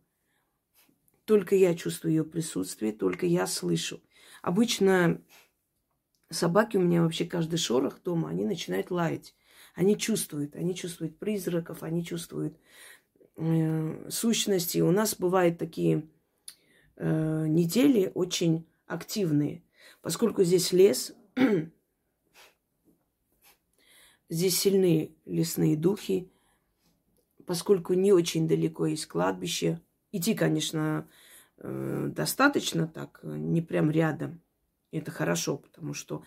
только 1.23 1.55
я 1.55 1.73
чувствую 1.73 2.13
ее 2.13 2.23
присутствие, 2.23 2.91
только 2.91 3.25
я 3.25 3.47
слышу. 3.47 4.03
Обычно 4.41 5.23
собаки 6.29 6.77
у 6.77 6.81
меня 6.81 7.01
вообще 7.01 7.25
каждый 7.25 7.57
шорох 7.57 8.01
дома, 8.03 8.29
они 8.29 8.45
начинают 8.45 8.91
лаять. 8.91 9.33
Они 9.73 9.97
чувствуют, 9.97 10.55
они 10.55 10.75
чувствуют 10.75 11.17
призраков, 11.17 11.83
они 11.83 12.05
чувствуют 12.05 12.57
э, 13.37 14.09
сущности. 14.09 14.79
У 14.79 14.91
нас 14.91 15.15
бывают 15.15 15.57
такие 15.57 16.07
э, 16.97 17.45
недели 17.47 18.11
очень 18.13 18.67
активные, 18.87 19.63
поскольку 20.01 20.43
здесь 20.43 20.71
лес, 20.71 21.13
здесь 24.29 24.59
сильные 24.59 25.11
лесные 25.25 25.77
духи, 25.77 26.31
поскольку 27.45 27.93
не 27.93 28.11
очень 28.11 28.47
далеко 28.47 28.85
есть 28.87 29.05
кладбище. 29.05 29.81
Идти, 30.11 30.33
конечно, 30.33 31.07
э, 31.57 32.09
достаточно 32.13 32.87
так, 32.87 33.19
не 33.23 33.61
прям 33.61 33.91
рядом. 33.91 34.41
Это 34.91 35.11
хорошо, 35.11 35.57
потому 35.57 35.93
что 35.93 36.23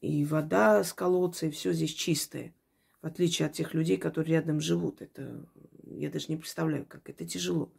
и 0.00 0.24
вода 0.24 0.82
с 0.82 0.92
колодца, 0.92 1.46
и 1.46 1.50
все 1.50 1.72
здесь 1.72 1.94
чистое. 1.94 2.54
В 3.02 3.06
отличие 3.06 3.46
от 3.46 3.54
тех 3.54 3.72
людей, 3.72 3.96
которые 3.96 4.34
рядом 4.34 4.60
живут. 4.60 5.00
Это 5.00 5.46
я 5.86 6.10
даже 6.10 6.26
не 6.28 6.36
представляю, 6.36 6.86
как 6.86 7.08
это 7.08 7.26
тяжело. 7.26 7.72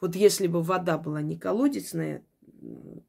Вот 0.00 0.16
если 0.16 0.46
бы 0.46 0.62
вода 0.62 0.98
была 0.98 1.22
не 1.22 1.38
колодезная, 1.38 2.24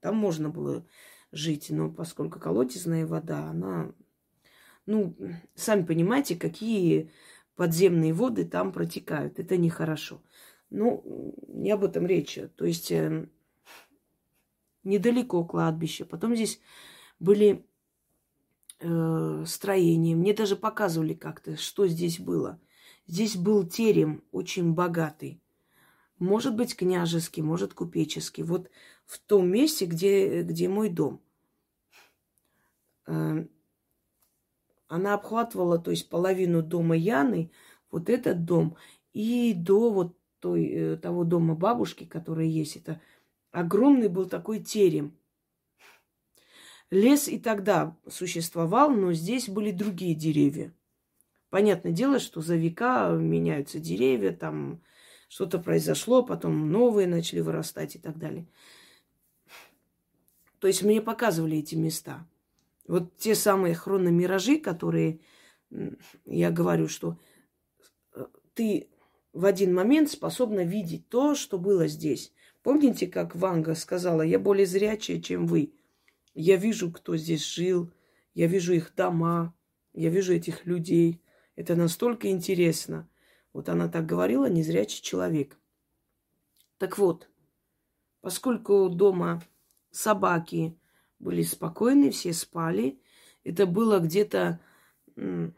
там 0.01 0.15
можно 0.15 0.49
было 0.49 0.85
жить. 1.31 1.69
Но 1.69 1.89
поскольку 1.89 2.39
колодезная 2.39 3.05
вода, 3.05 3.49
она... 3.49 3.91
Ну, 4.85 5.15
сами 5.55 5.83
понимаете, 5.83 6.35
какие 6.35 7.11
подземные 7.55 8.13
воды 8.13 8.45
там 8.45 8.71
протекают. 8.71 9.39
Это 9.39 9.57
нехорошо. 9.57 10.21
Ну, 10.69 11.33
не 11.47 11.71
об 11.71 11.83
этом 11.83 12.05
речь. 12.05 12.37
То 12.55 12.65
есть 12.65 12.91
э, 12.91 13.27
недалеко 14.83 15.43
кладбище. 15.43 16.05
Потом 16.05 16.35
здесь 16.35 16.59
были 17.19 17.65
э, 18.79 19.43
строения. 19.47 20.15
Мне 20.15 20.33
даже 20.33 20.55
показывали 20.55 21.13
как-то, 21.13 21.57
что 21.57 21.87
здесь 21.87 22.19
было. 22.19 22.59
Здесь 23.07 23.35
был 23.35 23.67
терем 23.67 24.23
очень 24.31 24.73
богатый. 24.73 25.41
Может 26.19 26.55
быть, 26.55 26.75
княжеский, 26.75 27.43
может, 27.43 27.73
купеческий. 27.73 28.43
Вот 28.43 28.69
в 29.05 29.19
том 29.19 29.49
месте, 29.49 29.85
где, 29.85 30.43
где 30.43 30.69
мой 30.69 30.89
дом. 30.89 31.21
Э, 33.07 33.45
она 34.87 35.13
обхватывала, 35.13 35.77
то 35.77 35.91
есть 35.91 36.09
половину 36.09 36.61
дома 36.61 36.95
Яны, 36.95 37.51
вот 37.91 38.09
этот 38.09 38.45
дом, 38.45 38.77
и 39.13 39.53
до 39.53 39.91
вот 39.91 40.17
той, 40.39 40.67
э, 40.67 40.97
того 40.97 41.23
дома 41.23 41.55
бабушки, 41.55 42.05
который 42.05 42.47
есть. 42.47 42.77
Это 42.77 43.01
огромный 43.51 44.09
был 44.09 44.25
такой 44.25 44.59
терем. 44.59 45.17
Лес 46.91 47.27
и 47.27 47.39
тогда 47.39 47.97
существовал, 48.07 48.91
но 48.91 49.11
здесь 49.11 49.49
были 49.49 49.71
другие 49.71 50.13
деревья. 50.13 50.73
Понятное 51.49 51.91
дело, 51.91 52.19
что 52.19 52.41
за 52.41 52.55
века 52.55 53.09
меняются 53.11 53.79
деревья, 53.79 54.31
там 54.31 54.81
что-то 55.35 55.59
произошло, 55.59 56.23
потом 56.23 56.71
новые 56.71 57.09
начали 57.09 57.41
вырастать 57.41 57.97
и 57.97 57.99
так 57.99 58.17
далее. 58.17 58.47
То 60.59 60.67
есть 60.67 60.81
мне 60.81 61.01
показывали 61.01 61.57
эти 61.57 61.75
места. 61.75 62.25
Вот 62.87 63.17
те 63.17 63.35
самые 63.35 63.75
хрономиражи, 63.75 64.59
которые 64.59 65.19
я 66.23 66.51
говорю, 66.51 66.87
что 66.87 67.19
э, 68.13 68.27
ты 68.53 68.87
в 69.33 69.43
один 69.43 69.73
момент 69.73 70.09
способна 70.09 70.63
видеть 70.63 71.09
то, 71.09 71.35
что 71.35 71.59
было 71.59 71.87
здесь. 71.87 72.31
Помните, 72.63 73.05
как 73.05 73.35
Ванга 73.35 73.75
сказала, 73.75 74.21
я 74.21 74.39
более 74.39 74.65
зрячая, 74.65 75.19
чем 75.19 75.47
вы. 75.47 75.73
Я 76.33 76.55
вижу, 76.55 76.93
кто 76.93 77.17
здесь 77.17 77.45
жил, 77.45 77.91
я 78.33 78.47
вижу 78.47 78.71
их 78.71 78.95
дома, 78.95 79.53
я 79.91 80.09
вижу 80.09 80.33
этих 80.33 80.65
людей. 80.65 81.21
Это 81.57 81.75
настолько 81.75 82.29
интересно. 82.29 83.09
Вот 83.55 83.69
она 83.69 83.87
так 83.87 84.05
говорила, 84.05 84.49
незрячий 84.49 85.01
человек. 85.01 85.57
Так 86.77 86.97
вот, 86.97 87.29
поскольку 88.19 88.89
дома 88.89 89.41
собаки 89.91 90.77
были 91.19 91.41
спокойны, 91.41 92.11
все 92.11 92.33
спали, 92.33 92.99
это 93.45 93.65
было 93.65 93.99
где-то, 93.99 94.59
ну, 95.15 95.53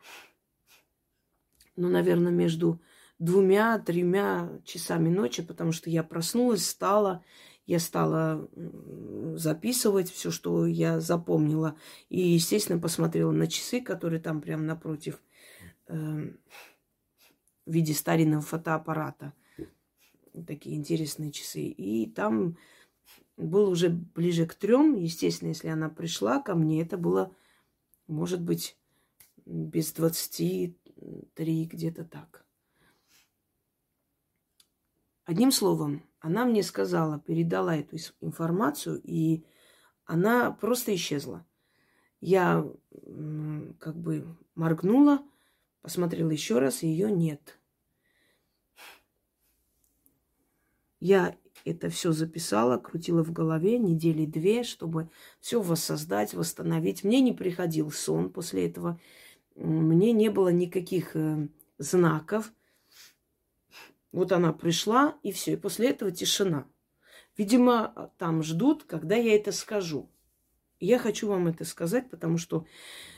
наверное, 1.75 2.31
между 2.31 2.79
двумя-тремя 3.17 4.61
часами 4.63 5.09
ночи, 5.09 5.41
потому 5.41 5.71
что 5.71 5.89
я 5.89 6.03
проснулась, 6.03 6.61
встала, 6.61 7.25
я 7.65 7.79
стала 7.79 8.47
записывать 9.33 10.11
все, 10.11 10.29
что 10.29 10.67
я 10.67 10.99
запомнила. 10.99 11.75
И, 12.09 12.19
естественно, 12.19 12.79
посмотрела 12.79 13.31
на 13.31 13.47
часы, 13.47 13.81
которые 13.81 14.19
там 14.19 14.39
прямо 14.39 14.61
напротив 14.61 15.19
э, 15.87 16.29
в 17.67 17.71
виде 17.71 17.93
старинного 17.93 18.41
фотоаппарата. 18.41 19.33
Такие 20.47 20.75
интересные 20.75 21.31
часы. 21.31 21.63
И 21.63 22.09
там 22.09 22.57
было 23.35 23.69
уже 23.69 23.89
ближе 23.89 24.45
к 24.45 24.55
трем. 24.55 24.95
Естественно, 24.95 25.49
если 25.49 25.67
она 25.67 25.89
пришла 25.89 26.41
ко 26.41 26.55
мне, 26.55 26.81
это 26.81 26.97
было, 26.97 27.35
может 28.07 28.41
быть, 28.41 28.77
без 29.45 29.91
двадцати 29.91 30.77
три, 31.35 31.65
где-то 31.65 32.05
так. 32.05 32.45
Одним 35.25 35.51
словом, 35.51 36.03
она 36.19 36.45
мне 36.45 36.63
сказала, 36.63 37.19
передала 37.19 37.75
эту 37.75 37.97
информацию, 38.21 39.01
и 39.03 39.43
она 40.05 40.51
просто 40.51 40.95
исчезла. 40.95 41.45
Я 42.21 42.65
как 43.79 43.97
бы 43.97 44.25
моргнула, 44.55 45.21
посмотрела 45.87 46.31
еще 46.31 46.59
раз, 46.59 46.83
ее 46.83 47.09
нет. 47.09 47.57
Я 50.99 51.37
это 51.63 51.89
все 51.89 52.11
записала, 52.11 52.77
крутила 52.77 53.23
в 53.23 53.31
голове 53.31 53.79
недели 53.79 54.25
две, 54.25 54.65
чтобы 54.65 55.09
все 55.39 55.61
воссоздать, 55.61 56.33
восстановить. 56.33 57.05
Мне 57.05 57.21
не 57.21 57.31
приходил 57.31 57.89
сон 57.89 58.33
после 58.33 58.67
этого. 58.67 58.99
Мне 59.55 60.11
не 60.11 60.29
было 60.29 60.49
никаких 60.49 61.15
э, 61.15 61.47
знаков. 61.77 62.51
Вот 64.11 64.33
она 64.33 64.51
пришла, 64.51 65.17
и 65.23 65.31
все. 65.31 65.53
И 65.53 65.55
после 65.55 65.91
этого 65.91 66.11
тишина. 66.11 66.67
Видимо, 67.37 68.11
там 68.17 68.43
ждут, 68.43 68.83
когда 68.83 69.15
я 69.15 69.37
это 69.37 69.53
скажу. 69.53 70.09
я 70.81 70.99
хочу 70.99 71.29
вам 71.29 71.47
это 71.47 71.63
сказать, 71.63 72.09
потому 72.09 72.37
что 72.37 72.65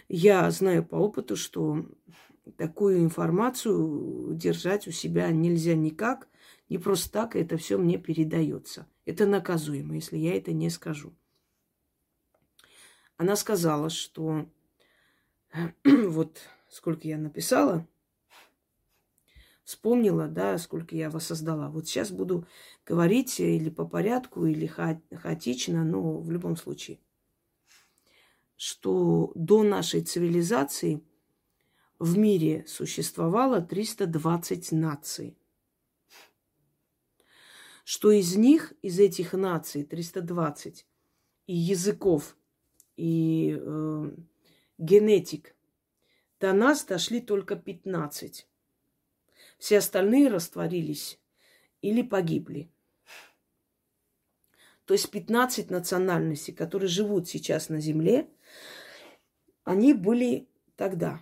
я 0.07 0.51
знаю 0.51 0.85
по 0.85 0.97
опыту, 0.97 1.35
что 1.35 1.83
такую 2.57 2.99
информацию 2.99 4.33
держать 4.33 4.87
у 4.87 4.91
себя 4.91 5.29
нельзя 5.31 5.75
никак. 5.75 6.27
Не 6.69 6.77
просто 6.77 7.11
так 7.11 7.35
это 7.35 7.57
все 7.57 7.77
мне 7.77 7.97
передается. 7.97 8.87
Это 9.05 9.25
наказуемо, 9.25 9.95
если 9.95 10.17
я 10.17 10.35
это 10.35 10.53
не 10.53 10.69
скажу. 10.69 11.13
Она 13.17 13.35
сказала, 13.35 13.89
что 13.89 14.47
вот 15.83 16.39
сколько 16.69 17.07
я 17.07 17.17
написала, 17.17 17.87
вспомнила, 19.63 20.27
да, 20.27 20.57
сколько 20.57 20.95
я 20.95 21.09
воссоздала. 21.09 21.69
Вот 21.69 21.87
сейчас 21.87 22.11
буду 22.11 22.47
говорить 22.85 23.39
или 23.39 23.69
по 23.69 23.85
порядку, 23.85 24.45
или 24.45 24.65
ха- 24.65 25.01
хаотично, 25.13 25.83
но 25.83 26.19
в 26.19 26.31
любом 26.31 26.55
случае. 26.55 26.99
Что 28.55 29.31
до 29.35 29.63
нашей 29.63 30.01
цивилизации 30.01 31.03
в 31.99 32.17
мире 32.17 32.65
существовало 32.65 33.61
320 33.61 34.71
наций. 34.71 35.37
Что 37.83 38.11
из 38.11 38.35
них, 38.35 38.73
из 38.81 38.99
этих 38.99 39.33
наций, 39.33 39.83
320, 39.83 40.85
и 41.47 41.53
языков, 41.53 42.37
и 42.95 43.57
э, 43.59 44.11
генетик, 44.77 45.55
до 46.39 46.53
нас 46.53 46.85
дошли 46.85 47.19
только 47.19 47.55
15. 47.55 48.47
Все 49.57 49.77
остальные 49.79 50.29
растворились 50.29 51.19
или 51.81 52.01
погибли. 52.01 52.71
То 54.85 54.93
есть 54.93 55.11
15 55.11 55.69
национальностей, 55.69 56.53
которые 56.53 56.87
живут 56.87 57.27
сейчас 57.27 57.69
на 57.69 57.81
Земле, 57.81 58.29
они 59.63 59.93
были 59.93 60.47
тогда. 60.75 61.21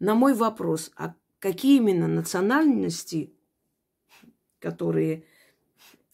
На 0.00 0.14
мой 0.14 0.32
вопрос, 0.32 0.90
а 0.96 1.14
какие 1.38 1.76
именно 1.76 2.08
национальности, 2.08 3.34
которые 4.58 5.24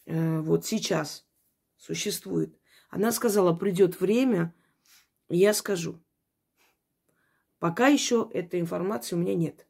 э, 0.05 0.40
вот 0.40 0.66
сейчас 0.66 1.25
существуют, 1.77 2.59
она 2.90 3.12
сказала, 3.12 3.55
придет 3.55 4.01
время, 4.01 4.53
я 5.29 5.55
скажу. 5.55 6.01
Пока 7.61 7.87
еще 7.87 8.29
этой 8.35 8.61
информации 8.61 9.14
у 9.14 9.18
меня 9.18 9.35
нет. 9.35 9.66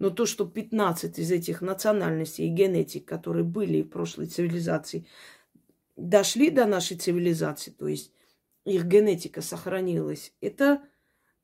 Но 0.00 0.10
то, 0.10 0.26
что 0.26 0.46
15 0.46 1.18
из 1.18 1.30
этих 1.30 1.60
национальностей 1.60 2.46
и 2.46 2.50
генетик, 2.50 3.06
которые 3.06 3.44
были 3.44 3.82
в 3.82 3.88
прошлой 3.88 4.26
цивилизации, 4.26 5.06
дошли 5.96 6.50
до 6.50 6.66
нашей 6.66 6.96
цивилизации, 6.96 7.70
то 7.70 7.86
есть 7.86 8.12
их 8.64 8.84
генетика 8.86 9.42
сохранилась, 9.42 10.32
это 10.40 10.82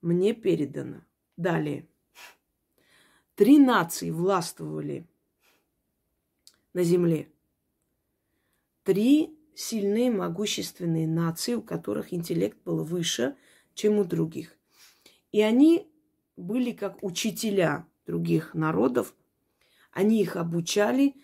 мне 0.01 0.33
передано. 0.33 1.03
Далее. 1.37 1.87
Три 3.37 3.59
нации 3.59 4.11
властвовали 4.11 5.07
на 6.72 6.83
Земле. 6.83 7.31
Три 8.83 9.38
сильные, 9.55 10.11
могущественные 10.11 11.07
нации, 11.07 11.53
у 11.53 11.61
которых 11.61 12.14
интеллект 12.14 12.57
был 12.64 12.83
выше, 12.83 13.37
чем 13.75 13.99
у 13.99 14.05
других. 14.05 14.57
И 15.33 15.42
они 15.42 15.87
были 16.38 16.72
как 16.72 17.03
учителя 17.03 17.87
других 18.07 18.55
народов. 18.55 19.14
Они 19.92 20.22
их 20.22 20.37
обучали, 20.37 21.14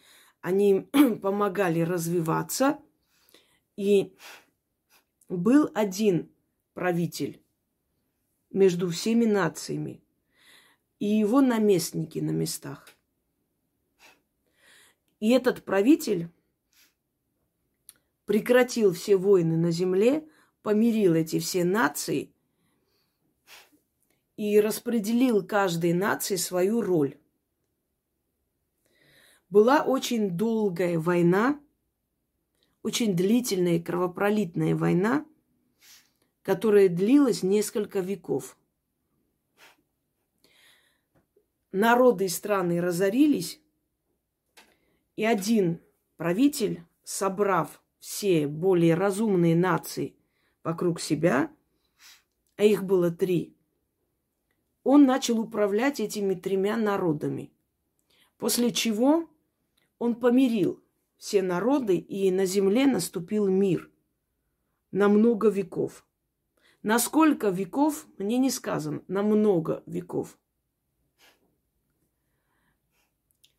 они 0.42 0.80
помогали 1.22 1.80
развиваться. 1.80 2.78
И 3.74 4.14
был 5.30 5.70
один 5.72 6.30
правитель 6.74 7.42
между 8.50 8.90
всеми 8.90 9.24
нациями 9.24 10.02
и 11.02 11.06
его 11.06 11.40
наместники 11.40 12.20
на 12.20 12.30
местах. 12.30 12.86
И 15.18 15.30
этот 15.30 15.64
правитель 15.64 16.28
прекратил 18.24 18.92
все 18.92 19.16
войны 19.16 19.56
на 19.56 19.72
земле, 19.72 20.24
помирил 20.62 21.14
эти 21.14 21.40
все 21.40 21.64
нации 21.64 22.32
и 24.36 24.60
распределил 24.60 25.44
каждой 25.44 25.92
нации 25.92 26.36
свою 26.36 26.80
роль. 26.80 27.18
Была 29.50 29.82
очень 29.82 30.30
долгая 30.30 31.00
война, 31.00 31.60
очень 32.84 33.16
длительная 33.16 33.82
кровопролитная 33.82 34.76
война, 34.76 35.26
которая 36.42 36.88
длилась 36.88 37.42
несколько 37.42 37.98
веков. 37.98 38.56
Народы 41.72 42.26
и 42.26 42.28
страны 42.28 42.80
разорились, 42.82 43.60
и 45.16 45.24
один 45.24 45.80
правитель, 46.16 46.84
собрав 47.02 47.82
все 47.98 48.46
более 48.46 48.94
разумные 48.94 49.56
нации 49.56 50.14
вокруг 50.62 51.00
себя, 51.00 51.50
а 52.56 52.64
их 52.64 52.84
было 52.84 53.10
три, 53.10 53.56
он 54.84 55.06
начал 55.06 55.40
управлять 55.40 56.00
этими 56.00 56.34
тремя 56.34 56.76
народами. 56.76 57.52
После 58.36 58.72
чего 58.72 59.28
он 59.98 60.16
помирил 60.16 60.82
все 61.16 61.42
народы, 61.42 61.96
и 61.96 62.30
на 62.30 62.44
земле 62.44 62.86
наступил 62.86 63.48
мир 63.48 63.90
на 64.90 65.08
много 65.08 65.48
веков. 65.48 66.04
На 66.82 66.98
сколько 66.98 67.48
веков, 67.48 68.06
мне 68.18 68.38
не 68.38 68.50
сказано, 68.50 69.02
на 69.06 69.22
много 69.22 69.84
веков. 69.86 70.36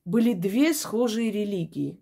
Были 0.06 0.34
две 0.34 0.74
схожие 0.74 1.32
религии. 1.32 2.00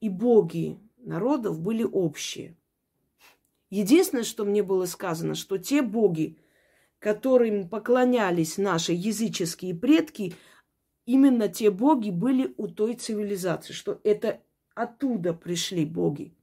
И 0.00 0.08
боги 0.08 0.78
народов 0.98 1.60
были 1.60 1.82
общие. 1.82 2.56
Единственное, 3.70 4.24
что 4.24 4.44
мне 4.44 4.62
было 4.62 4.86
сказано, 4.86 5.34
что 5.34 5.58
те 5.58 5.82
боги, 5.82 6.38
которым 6.98 7.68
поклонялись 7.68 8.56
наши 8.56 8.92
языческие 8.92 9.74
предки, 9.74 10.34
именно 11.04 11.48
те 11.48 11.70
боги 11.70 12.10
были 12.10 12.54
у 12.56 12.68
той 12.68 12.94
цивилизации, 12.94 13.72
что 13.72 14.00
это 14.04 14.40
оттуда 14.74 15.34
пришли 15.34 15.84
боги. 15.84 16.34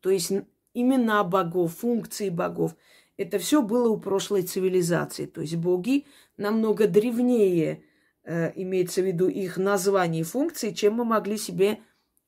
То 0.00 0.10
есть 0.10 0.32
имена 0.72 1.24
богов, 1.24 1.76
функции 1.76 2.30
богов, 2.30 2.76
это 3.16 3.38
все 3.38 3.62
было 3.62 3.88
у 3.88 3.98
прошлой 3.98 4.42
цивилизации. 4.42 5.26
То 5.26 5.40
есть 5.40 5.56
боги 5.56 6.06
намного 6.36 6.86
древнее, 6.86 7.82
э, 8.28 8.52
имеется 8.56 9.00
в 9.00 9.06
виду 9.06 9.26
их 9.28 9.56
название 9.56 10.20
и 10.20 10.24
функции, 10.24 10.72
чем 10.72 10.94
мы 10.94 11.04
могли 11.04 11.38
себе 11.38 11.80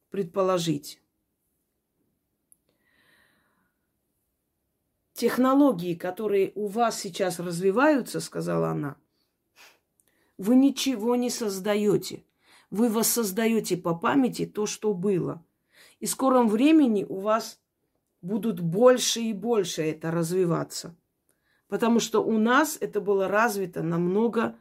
предположить. 0.09 1.01
Технологии, 5.13 5.95
которые 5.95 6.53
у 6.55 6.67
вас 6.67 6.99
сейчас 6.99 7.39
развиваются, 7.39 8.21
сказала 8.21 8.71
она, 8.71 8.97
вы 10.39 10.57
ничего 10.57 11.17
не 11.17 11.29
создаете. 11.29 12.25
Вы 12.71 12.89
воссоздаете 12.89 13.77
по 13.77 13.95
памяти 13.95 14.47
то, 14.47 14.65
что 14.65 14.95
было. 14.95 15.45
И 15.99 16.07
в 16.07 16.11
скором 16.11 16.49
времени 16.49 17.05
у 17.07 17.19
вас 17.19 17.61
будут 18.23 18.61
больше 18.61 19.21
и 19.21 19.35
больше 19.35 19.83
это 19.83 20.11
развиваться. 20.11 20.97
Потому 21.69 22.01
что 22.01 22.25
у 22.25 22.39
нас 22.39 22.79
это 22.81 23.03
было 23.03 23.29
развито 23.29 23.83
намного, 23.83 24.57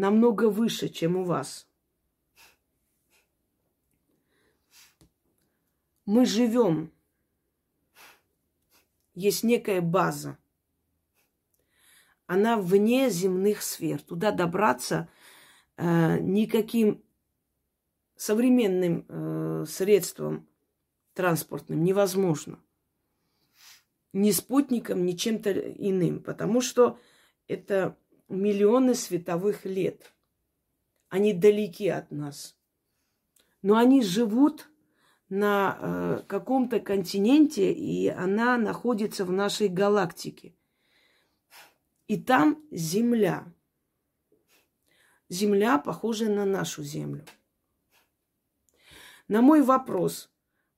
намного 0.00 0.48
выше, 0.48 0.88
чем 0.88 1.16
у 1.16 1.24
вас. 1.24 1.68
Мы 6.06 6.24
живем. 6.24 6.90
Есть 9.14 9.44
некая 9.44 9.82
база. 9.82 10.38
Она 12.26 12.56
вне 12.56 13.10
земных 13.10 13.60
сфер. 13.60 14.00
Туда 14.00 14.32
добраться 14.32 15.10
э, 15.76 16.18
никаким 16.20 17.04
современным 18.16 19.04
э, 19.06 19.64
средством 19.68 20.48
транспортным 21.12 21.84
невозможно. 21.84 22.58
Ни 24.14 24.30
спутником, 24.30 25.04
ни 25.04 25.12
чем-то 25.12 25.52
иным. 25.52 26.22
Потому 26.22 26.62
что 26.62 26.98
это 27.46 27.98
миллионы 28.30 28.94
световых 28.94 29.64
лет. 29.64 30.12
Они 31.08 31.32
далеки 31.32 31.88
от 31.88 32.10
нас. 32.10 32.56
Но 33.62 33.76
они 33.76 34.02
живут 34.02 34.70
на 35.28 35.78
э, 35.78 36.22
каком-то 36.26 36.80
континенте, 36.80 37.72
и 37.72 38.08
она 38.08 38.56
находится 38.56 39.24
в 39.24 39.32
нашей 39.32 39.68
галактике. 39.68 40.54
И 42.06 42.20
там 42.20 42.64
Земля. 42.70 43.52
Земля 45.28 45.78
похожа 45.78 46.28
на 46.28 46.44
нашу 46.44 46.82
Землю. 46.82 47.24
На 49.28 49.42
мой 49.42 49.62
вопрос, 49.62 50.28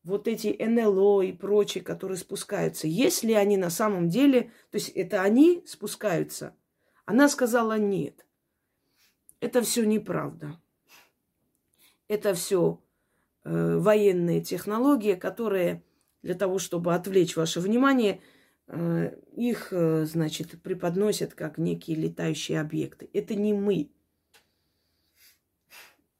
вот 0.05 0.29
эти 0.29 0.55
НЛО 0.61 1.23
и 1.23 1.33
прочие, 1.33 1.83
которые 1.83 2.19
спускаются, 2.19 2.87
есть 2.87 3.23
ли 3.23 3.33
они 3.33 3.57
на 3.57 3.71
самом 3.71 4.11
деле, 4.11 4.53
то 4.71 4.77
есть 4.77 4.91
это 4.91 5.23
они 5.23 5.63
спускаются? 5.67 6.55
Она 7.05 7.29
сказала 7.29 7.79
нет. 7.79 8.27
Это 9.41 9.63
все 9.63 9.85
неправда. 9.85 10.61
Это 12.09 12.35
все 12.35 12.81
э, 13.45 13.79
военные 13.79 14.41
технологии, 14.41 15.15
которые 15.15 15.83
для 16.23 16.35
того, 16.35 16.59
чтобы 16.59 16.95
отвлечь 16.95 17.37
ваше 17.37 17.61
внимание, 17.61 18.21
э, 18.69 19.19
их, 19.33 19.73
э, 19.73 20.05
значит, 20.05 20.63
преподносят 20.63 21.35
как 21.35 21.59
некие 21.59 21.97
летающие 21.97 22.61
объекты. 22.61 23.11
Это 23.13 23.35
не 23.35 23.53
мы. 23.53 23.91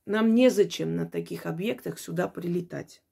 Нам 0.05 0.35
незачем 0.35 0.97
на 0.97 1.07
таких 1.07 1.47
объектах 1.47 2.01
сюда 2.01 2.27
прилетать. 2.27 3.05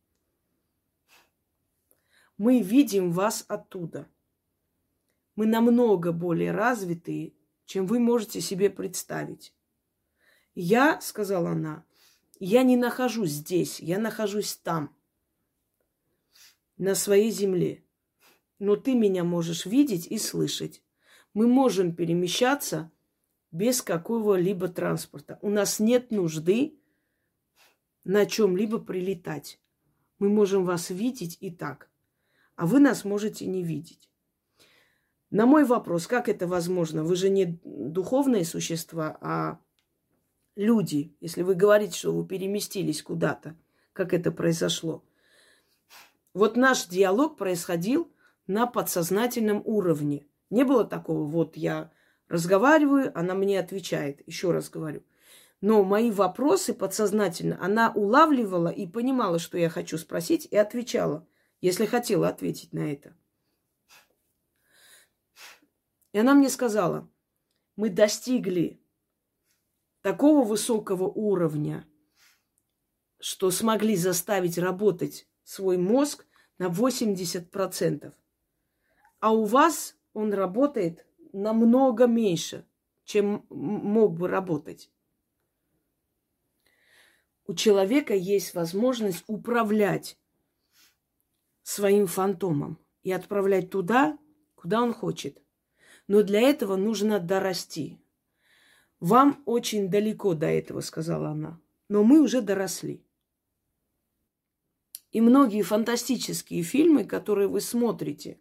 Мы 2.36 2.60
видим 2.60 3.12
вас 3.12 3.44
оттуда. 3.46 4.08
Мы 5.36 5.46
намного 5.46 6.10
более 6.10 6.50
развитые, 6.50 7.34
чем 7.70 7.86
вы 7.86 8.00
можете 8.00 8.40
себе 8.40 8.68
представить. 8.68 9.54
Я, 10.56 11.00
сказала 11.00 11.50
она, 11.50 11.84
я 12.40 12.64
не 12.64 12.76
нахожусь 12.76 13.30
здесь, 13.30 13.78
я 13.78 14.00
нахожусь 14.00 14.56
там, 14.56 14.92
на 16.78 16.96
своей 16.96 17.30
земле. 17.30 17.84
Но 18.58 18.74
ты 18.74 18.94
меня 18.94 19.22
можешь 19.22 19.66
видеть 19.66 20.08
и 20.08 20.18
слышать. 20.18 20.82
Мы 21.32 21.46
можем 21.46 21.94
перемещаться 21.94 22.90
без 23.52 23.82
какого-либо 23.82 24.66
транспорта. 24.66 25.38
У 25.40 25.48
нас 25.48 25.78
нет 25.78 26.10
нужды 26.10 26.76
на 28.02 28.26
чем-либо 28.26 28.80
прилетать. 28.80 29.60
Мы 30.18 30.28
можем 30.28 30.64
вас 30.64 30.90
видеть 30.90 31.38
и 31.38 31.52
так, 31.52 31.88
а 32.56 32.66
вы 32.66 32.80
нас 32.80 33.04
можете 33.04 33.46
не 33.46 33.62
видеть. 33.62 34.09
На 35.30 35.46
мой 35.46 35.64
вопрос, 35.64 36.06
как 36.08 36.28
это 36.28 36.46
возможно? 36.48 37.04
Вы 37.04 37.14
же 37.14 37.30
не 37.30 37.60
духовные 37.64 38.44
существа, 38.44 39.16
а 39.20 39.60
люди, 40.56 41.14
если 41.20 41.42
вы 41.42 41.54
говорите, 41.54 41.96
что 41.96 42.12
вы 42.12 42.26
переместились 42.26 43.02
куда-то, 43.02 43.56
как 43.92 44.12
это 44.12 44.32
произошло. 44.32 45.04
Вот 46.34 46.56
наш 46.56 46.86
диалог 46.86 47.36
происходил 47.36 48.10
на 48.48 48.66
подсознательном 48.66 49.62
уровне. 49.64 50.26
Не 50.50 50.64
было 50.64 50.84
такого, 50.84 51.24
вот 51.24 51.56
я 51.56 51.92
разговариваю, 52.28 53.16
она 53.16 53.34
мне 53.34 53.60
отвечает. 53.60 54.26
Еще 54.26 54.50
раз 54.50 54.68
говорю. 54.68 55.02
Но 55.60 55.84
мои 55.84 56.10
вопросы 56.10 56.74
подсознательно 56.74 57.58
она 57.60 57.92
улавливала 57.92 58.68
и 58.68 58.86
понимала, 58.86 59.38
что 59.38 59.58
я 59.58 59.68
хочу 59.68 59.98
спросить, 59.98 60.48
и 60.50 60.56
отвечала, 60.56 61.26
если 61.60 61.86
хотела 61.86 62.28
ответить 62.28 62.72
на 62.72 62.92
это. 62.92 63.14
И 66.12 66.18
она 66.18 66.34
мне 66.34 66.48
сказала, 66.48 67.08
мы 67.76 67.88
достигли 67.88 68.80
такого 70.02 70.44
высокого 70.44 71.04
уровня, 71.04 71.86
что 73.18 73.50
смогли 73.50 73.96
заставить 73.96 74.58
работать 74.58 75.28
свой 75.44 75.76
мозг 75.76 76.26
на 76.58 76.68
80%. 76.68 78.12
А 79.20 79.32
у 79.32 79.44
вас 79.44 79.96
он 80.12 80.32
работает 80.32 81.06
намного 81.32 82.06
меньше, 82.06 82.66
чем 83.04 83.46
мог 83.50 84.18
бы 84.18 84.28
работать. 84.28 84.90
У 87.46 87.54
человека 87.54 88.14
есть 88.14 88.54
возможность 88.54 89.24
управлять 89.26 90.18
своим 91.62 92.06
фантомом 92.06 92.78
и 93.02 93.12
отправлять 93.12 93.70
туда, 93.70 94.18
куда 94.54 94.82
он 94.82 94.92
хочет. 94.92 95.42
Но 96.10 96.24
для 96.24 96.40
этого 96.40 96.74
нужно 96.74 97.20
дорасти. 97.20 97.96
Вам 98.98 99.40
очень 99.46 99.88
далеко 99.88 100.34
до 100.34 100.46
этого, 100.46 100.80
сказала 100.80 101.28
она. 101.28 101.60
Но 101.88 102.02
мы 102.02 102.20
уже 102.20 102.42
доросли. 102.42 103.06
И 105.12 105.20
многие 105.20 105.62
фантастические 105.62 106.64
фильмы, 106.64 107.04
которые 107.04 107.46
вы 107.46 107.60
смотрите, 107.60 108.40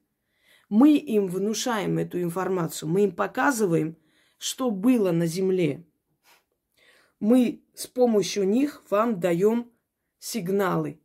мы 0.67 0.97
им 0.97 1.27
внушаем 1.27 1.99
эту 1.99 2.19
информацию, 2.19 2.89
мы 2.89 3.03
им 3.03 3.11
показываем, 3.11 3.97
что 4.39 4.71
было 4.71 5.11
на 5.11 5.27
Земле. 5.27 5.85
Мы 7.19 7.63
с 7.75 7.85
помощью 7.85 8.47
них 8.47 8.81
вам 8.89 9.19
даем 9.19 9.71
сигналы. 10.17 10.99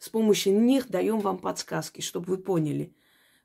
С 0.00 0.08
помощью 0.08 0.60
них 0.60 0.88
даем 0.88 1.20
вам 1.20 1.38
подсказки, 1.38 2.00
чтобы 2.00 2.26
вы 2.34 2.38
поняли, 2.38 2.92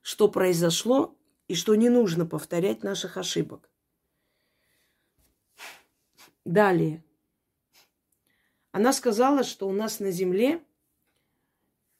что 0.01 0.29
произошло 0.29 1.15
и 1.53 1.55
что 1.55 1.75
не 1.75 1.87
нужно 1.87 2.25
повторять 2.25 2.81
наших 2.81 3.15
ошибок. 3.15 3.69
Далее. 6.45 7.03
Она 8.71 8.91
сказала, 8.91 9.43
что 9.43 9.69
у 9.69 9.71
нас 9.71 9.99
на 9.99 10.09
земле 10.09 10.63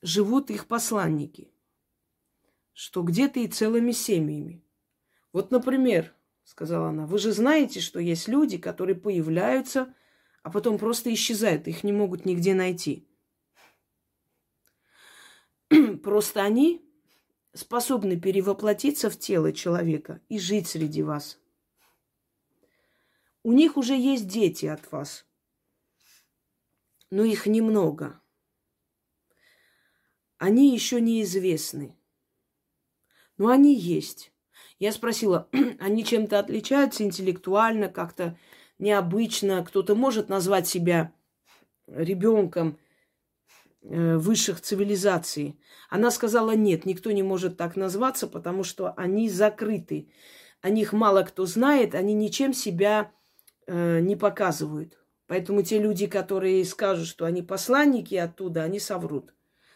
живут 0.02 0.50
их 0.50 0.66
посланники, 0.66 1.54
что 2.74 3.04
где-то 3.04 3.42
и 3.42 3.48
целыми 3.48 3.92
семьями. 3.92 4.66
Вот, 5.34 5.52
например, 5.52 6.16
сказала 6.46 6.90
она, 6.90 7.06
вы 7.06 7.20
же 7.20 7.32
знаете, 7.32 7.80
что 7.80 8.00
есть 8.00 8.28
люди, 8.28 8.58
которые 8.58 8.96
появляются, 8.96 9.94
а 10.42 10.50
потом 10.50 10.80
просто 10.80 11.14
исчезают, 11.14 11.68
их 11.68 11.84
не 11.84 11.92
могут 11.94 12.26
нигде 12.26 12.56
найти. 12.56 13.08
Просто 16.02 16.42
они 16.42 16.83
способны 17.54 18.20
перевоплотиться 18.20 19.10
в 19.10 19.18
тело 19.18 19.54
человека 19.54 20.22
и 20.30 20.40
жить 20.40 20.68
среди 20.68 21.04
вас– 21.04 21.40
у 23.46 23.52
них 23.52 23.76
уже 23.76 23.94
есть 23.96 24.28
дети 24.28 24.68
от 24.68 24.90
вас. 24.92 25.26
Но 27.12 27.26
их 27.26 27.46
немного. 27.46 28.22
Они 30.38 30.74
еще 30.74 31.02
неизвестны. 31.02 31.98
Но 33.38 33.50
они 33.50 33.76
есть. 33.76 34.32
Я 34.80 34.94
спросила, 34.94 35.50
они 35.80 36.06
чем-то 36.06 36.40
отличаются 36.40 37.04
интеллектуально, 37.04 37.90
как-то 37.90 38.38
необычно? 38.80 39.64
Кто-то 39.66 39.94
может 39.94 40.30
назвать 40.30 40.68
себя 40.68 41.14
ребенком 41.88 42.80
высших 43.84 44.62
цивилизаций? 44.62 45.60
Она 45.90 46.10
сказала, 46.10 46.56
нет, 46.56 46.86
никто 46.86 47.12
не 47.12 47.24
может 47.24 47.58
так 47.58 47.76
назваться, 47.76 48.28
потому 48.28 48.64
что 48.64 48.94
они 48.98 49.30
закрыты. 49.30 50.10
О 50.62 50.70
них 50.70 50.94
мало 50.94 51.24
кто 51.24 51.46
знает, 51.46 51.94
они 51.94 52.14
ничем 52.14 52.54
себя 52.54 53.12
э, 53.68 54.00
не 54.00 54.16
показывают. 54.16 54.98
Поэтому 55.28 55.62
те 55.62 55.80
люди, 55.80 56.08
которые 56.08 56.64
скажут, 56.66 57.08
что 57.08 57.26
они 57.26 57.42
посланники 57.42 58.16
оттуда, 58.16 58.64
они 58.64 58.80
соврут. 58.80 59.34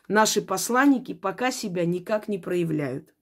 Наши 0.07 0.41
посланники 0.41 1.13
пока 1.13 1.51
себя 1.51 1.85
никак 1.85 2.27
не 2.27 2.37
проявляют. 2.37 3.13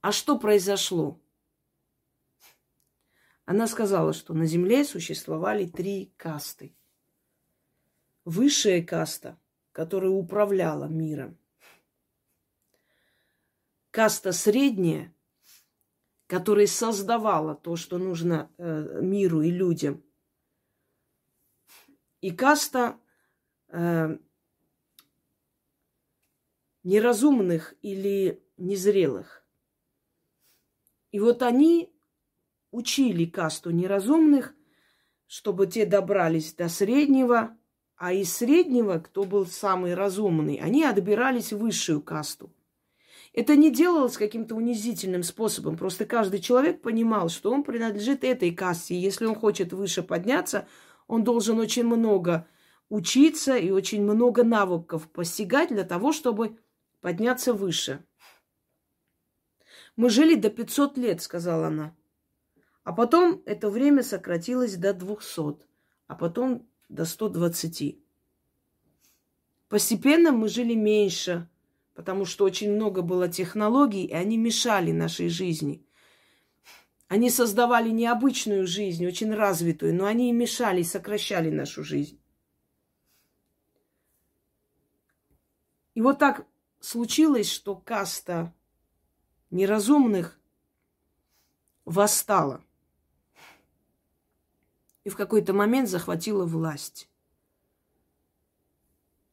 А 0.00 0.12
что 0.12 0.38
произошло? 0.38 1.20
Она 3.44 3.66
сказала, 3.66 4.12
что 4.12 4.34
на 4.34 4.46
Земле 4.46 4.84
существовали 4.84 5.66
три 5.66 6.12
касты. 6.16 6.74
Высшая 8.28 8.82
каста, 8.82 9.40
которая 9.72 10.10
управляла 10.10 10.84
миром. 10.84 11.38
Каста 13.90 14.32
средняя, 14.32 15.14
которая 16.26 16.66
создавала 16.66 17.54
то, 17.54 17.76
что 17.76 17.96
нужно 17.96 18.52
э, 18.58 19.00
миру 19.00 19.40
и 19.40 19.50
людям. 19.50 20.04
И 22.20 22.30
каста 22.30 23.00
э, 23.68 24.18
неразумных 26.82 27.76
или 27.80 28.44
незрелых. 28.58 29.42
И 31.12 31.18
вот 31.18 31.42
они 31.42 31.90
учили 32.72 33.24
касту 33.24 33.70
неразумных, 33.70 34.54
чтобы 35.26 35.66
те 35.66 35.86
добрались 35.86 36.52
до 36.52 36.68
среднего, 36.68 37.57
а 37.98 38.12
из 38.12 38.32
среднего, 38.32 39.00
кто 39.00 39.24
был 39.24 39.44
самый 39.44 39.94
разумный, 39.94 40.56
они 40.56 40.84
отбирались 40.84 41.52
в 41.52 41.58
высшую 41.58 42.00
касту. 42.00 42.52
Это 43.32 43.56
не 43.56 43.70
делалось 43.70 44.16
каким-то 44.16 44.54
унизительным 44.54 45.24
способом. 45.24 45.76
Просто 45.76 46.06
каждый 46.06 46.40
человек 46.40 46.80
понимал, 46.80 47.28
что 47.28 47.52
он 47.52 47.64
принадлежит 47.64 48.22
этой 48.24 48.52
касте. 48.52 48.94
И 48.94 48.98
если 48.98 49.26
он 49.26 49.34
хочет 49.34 49.72
выше 49.72 50.02
подняться, 50.02 50.68
он 51.08 51.24
должен 51.24 51.58
очень 51.58 51.84
много 51.84 52.46
учиться 52.88 53.56
и 53.56 53.70
очень 53.70 54.02
много 54.02 54.44
навыков 54.44 55.08
постигать 55.10 55.68
для 55.68 55.84
того, 55.84 56.12
чтобы 56.12 56.56
подняться 57.00 57.52
выше. 57.52 58.04
Мы 59.96 60.08
жили 60.08 60.36
до 60.36 60.50
500 60.50 60.96
лет, 60.96 61.20
сказала 61.20 61.66
она. 61.66 61.96
А 62.84 62.92
потом 62.92 63.42
это 63.44 63.68
время 63.68 64.04
сократилось 64.04 64.76
до 64.76 64.94
200, 64.94 65.66
а 66.06 66.14
потом 66.14 66.68
до 66.88 67.04
120. 67.04 67.98
Постепенно 69.68 70.32
мы 70.32 70.48
жили 70.48 70.74
меньше, 70.74 71.48
потому 71.94 72.24
что 72.24 72.44
очень 72.44 72.72
много 72.72 73.02
было 73.02 73.28
технологий, 73.28 74.04
и 74.04 74.12
они 74.12 74.36
мешали 74.36 74.92
нашей 74.92 75.28
жизни. 75.28 75.84
Они 77.08 77.30
создавали 77.30 77.90
необычную 77.90 78.66
жизнь, 78.66 79.06
очень 79.06 79.34
развитую, 79.34 79.94
но 79.94 80.06
они 80.06 80.30
и 80.30 80.32
мешали, 80.32 80.80
и 80.80 80.84
сокращали 80.84 81.50
нашу 81.50 81.82
жизнь. 81.82 82.20
И 85.94 86.00
вот 86.00 86.18
так 86.18 86.46
случилось, 86.80 87.50
что 87.50 87.74
каста 87.74 88.54
неразумных 89.50 90.38
восстала 91.84 92.62
и 95.08 95.10
в 95.10 95.16
какой-то 95.16 95.54
момент 95.54 95.88
захватила 95.88 96.44
власть. 96.44 97.08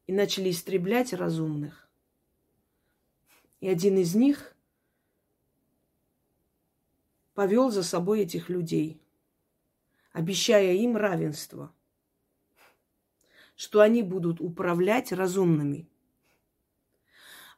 И 0.08 0.14
начали 0.14 0.52
истреблять 0.52 1.12
разумных. 1.12 1.90
И 3.60 3.68
один 3.68 3.98
из 3.98 4.16
них 4.16 4.56
повел 7.34 7.72
за 7.72 7.84
собой 7.84 8.22
этих 8.22 8.48
людей, 8.48 9.02
обещая 10.14 10.76
им 10.76 10.96
равенство, 10.96 11.74
что 13.58 13.82
они 13.82 14.02
будут 14.02 14.40
управлять 14.40 15.12
разумными. 15.12 15.90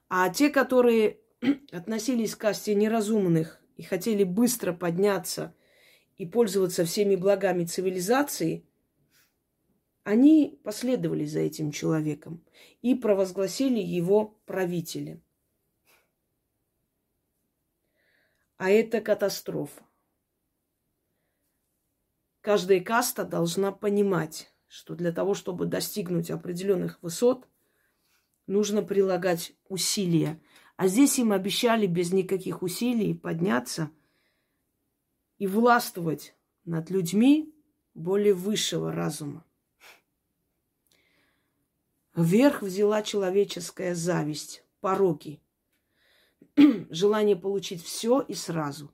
А 0.09 0.27
те, 0.31 0.49
которые 0.49 1.19
относились 1.71 2.35
к 2.35 2.39
касте 2.39 2.73
неразумных 2.73 3.61
и 3.75 3.83
хотели 3.83 4.23
быстро 4.23 4.73
подняться 4.73 5.53
и 6.17 6.25
пользоваться 6.25 6.85
всеми 6.85 7.15
благами 7.15 7.65
цивилизации, 7.65 8.65
они 10.03 10.59
последовали 10.63 11.25
за 11.25 11.39
этим 11.39 11.71
человеком 11.71 12.43
и 12.81 12.95
провозгласили 12.95 13.79
его 13.79 14.39
правителем. 14.45 15.21
А 18.57 18.69
это 18.69 19.01
катастрофа. 19.01 19.83
Каждая 22.41 22.79
каста 22.79 23.25
должна 23.25 23.71
понимать, 23.71 24.51
что 24.67 24.95
для 24.95 25.11
того, 25.11 25.33
чтобы 25.33 25.65
достигнуть 25.65 26.31
определенных 26.31 26.97
высот, 27.03 27.47
нужно 28.47 28.81
прилагать 28.81 29.53
усилия. 29.67 30.41
А 30.77 30.87
здесь 30.87 31.19
им 31.19 31.33
обещали 31.33 31.85
без 31.85 32.13
никаких 32.13 32.61
усилий 32.63 33.13
подняться 33.13 33.91
и 35.37 35.47
властвовать 35.47 36.35
над 36.65 36.89
людьми 36.89 37.53
более 37.93 38.33
высшего 38.33 38.91
разума. 38.91 39.45
Вверх 42.15 42.63
взяла 42.63 43.03
человеческая 43.03 43.93
зависть, 43.93 44.63
пороки, 44.81 45.39
желание 46.89 47.35
получить 47.35 47.83
все 47.83 48.21
и 48.21 48.33
сразу. 48.33 48.91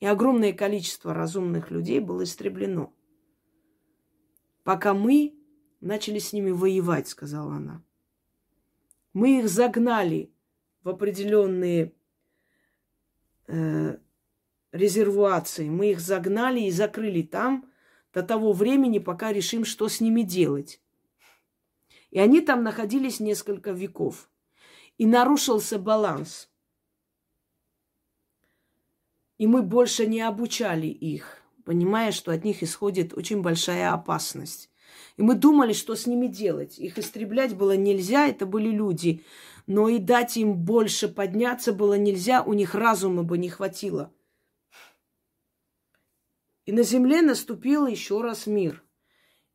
И 0.00 0.06
огромное 0.06 0.52
количество 0.52 1.14
разумных 1.14 1.70
людей 1.70 1.98
было 1.98 2.24
истреблено. 2.24 2.92
Пока 4.62 4.94
мы 4.94 5.34
начали 5.80 6.18
с 6.18 6.32
ними 6.32 6.50
воевать, 6.50 7.08
сказала 7.08 7.54
она. 7.54 7.82
Мы 9.12 9.40
их 9.40 9.48
загнали 9.48 10.32
в 10.82 10.88
определенные 10.88 11.94
э, 13.46 13.98
резервуации. 14.74 15.70
Мы 15.70 15.92
их 15.92 16.00
загнали 16.00 16.60
и 16.60 16.70
закрыли 16.70 17.22
там 17.22 17.70
до 18.12 18.22
того 18.22 18.52
времени, 18.52 18.98
пока 18.98 19.32
решим, 19.32 19.64
что 19.64 19.88
с 19.88 20.00
ними 20.00 20.22
делать. 20.22 20.80
И 22.10 22.18
они 22.18 22.40
там 22.40 22.62
находились 22.62 23.20
несколько 23.20 23.70
веков. 23.70 24.28
И 24.98 25.06
нарушился 25.06 25.78
баланс. 25.78 26.50
И 29.38 29.46
мы 29.46 29.62
больше 29.62 30.06
не 30.06 30.20
обучали 30.20 30.86
их, 30.86 31.42
понимая, 31.64 32.12
что 32.12 32.30
от 32.30 32.44
них 32.44 32.62
исходит 32.62 33.14
очень 33.14 33.42
большая 33.42 33.92
опасность. 33.92 34.70
И 35.16 35.22
мы 35.22 35.34
думали, 35.34 35.72
что 35.72 35.96
с 35.96 36.06
ними 36.06 36.26
делать. 36.26 36.78
Их 36.78 36.98
истреблять 36.98 37.56
было 37.56 37.76
нельзя, 37.76 38.26
это 38.26 38.46
были 38.46 38.70
люди. 38.70 39.24
Но 39.66 39.88
и 39.88 39.98
дать 39.98 40.36
им 40.36 40.54
больше 40.54 41.08
подняться 41.08 41.72
было 41.72 41.94
нельзя, 41.94 42.42
у 42.42 42.52
них 42.52 42.74
разума 42.74 43.22
бы 43.22 43.38
не 43.38 43.48
хватило. 43.48 44.12
И 46.66 46.72
на 46.72 46.82
земле 46.82 47.20
наступил 47.22 47.86
еще 47.86 48.22
раз 48.22 48.46
мир. 48.46 48.82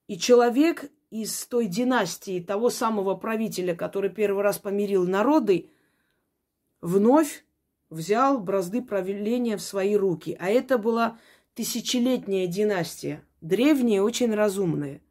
И 0.07 0.17
человек 0.17 0.91
из 1.09 1.45
той 1.47 1.65
династии, 1.65 2.39
того 2.39 2.69
самого 2.69 3.15
правителя, 3.15 3.75
который 3.75 4.11
первый 4.11 4.43
раз 4.43 4.59
помирил 4.59 5.07
народы, 5.07 5.71
вновь 6.81 7.45
взял 7.89 8.39
бразды 8.39 8.81
правления 8.81 9.57
в 9.57 9.61
свои 9.61 9.95
руки. 9.95 10.37
А 10.39 10.49
это 10.49 10.77
была 10.77 11.19
тысячелетняя 11.55 12.47
династия, 12.47 13.25
древняя, 13.41 14.01
очень 14.01 14.33
разумная. 14.33 15.01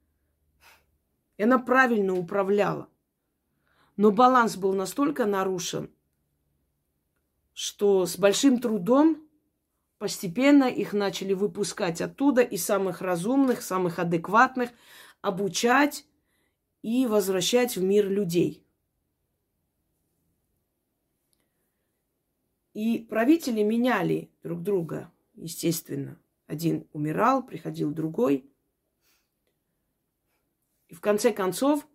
И 1.36 1.42
она 1.42 1.58
правильно 1.58 2.14
управляла. 2.14 2.88
Но 3.96 4.12
баланс 4.12 4.56
был 4.56 4.74
настолько 4.74 5.26
нарушен, 5.26 5.90
что 7.52 8.06
с 8.06 8.16
большим 8.16 8.60
трудом 8.60 9.27
Постепенно 9.98 10.64
их 10.64 10.92
начали 10.92 11.32
выпускать 11.32 12.00
оттуда 12.00 12.42
и 12.42 12.56
самых 12.56 13.00
разумных, 13.00 13.62
самых 13.62 13.98
адекватных, 13.98 14.70
обучать 15.22 16.06
и 16.82 17.06
возвращать 17.06 17.76
в 17.76 17.82
мир 17.82 18.08
людей. 18.08 18.64
И 22.74 23.00
правители 23.00 23.64
меняли 23.64 24.30
друг 24.44 24.62
друга, 24.62 25.12
естественно. 25.34 26.16
Один 26.46 26.86
умирал, 26.92 27.44
приходил 27.44 27.90
другой. 27.90 28.48
И 30.86 30.94
в 30.94 31.00
конце 31.00 31.32
концов 31.32 31.86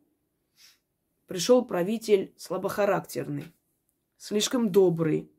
пришел 1.25 1.63
правитель 1.63 2.33
слабохарактерный, 2.35 3.45
слишком 4.17 4.73
добрый, 4.73 5.31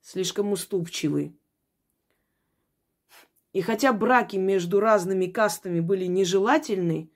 слишком 0.00 0.50
уступчивый. 0.50 1.38
И 3.52 3.60
хотя 3.60 3.92
браки 3.92 4.36
между 4.36 4.80
разными 4.80 5.26
кастами 5.26 5.80
были 5.80 6.04
нежелательны, 6.04 7.10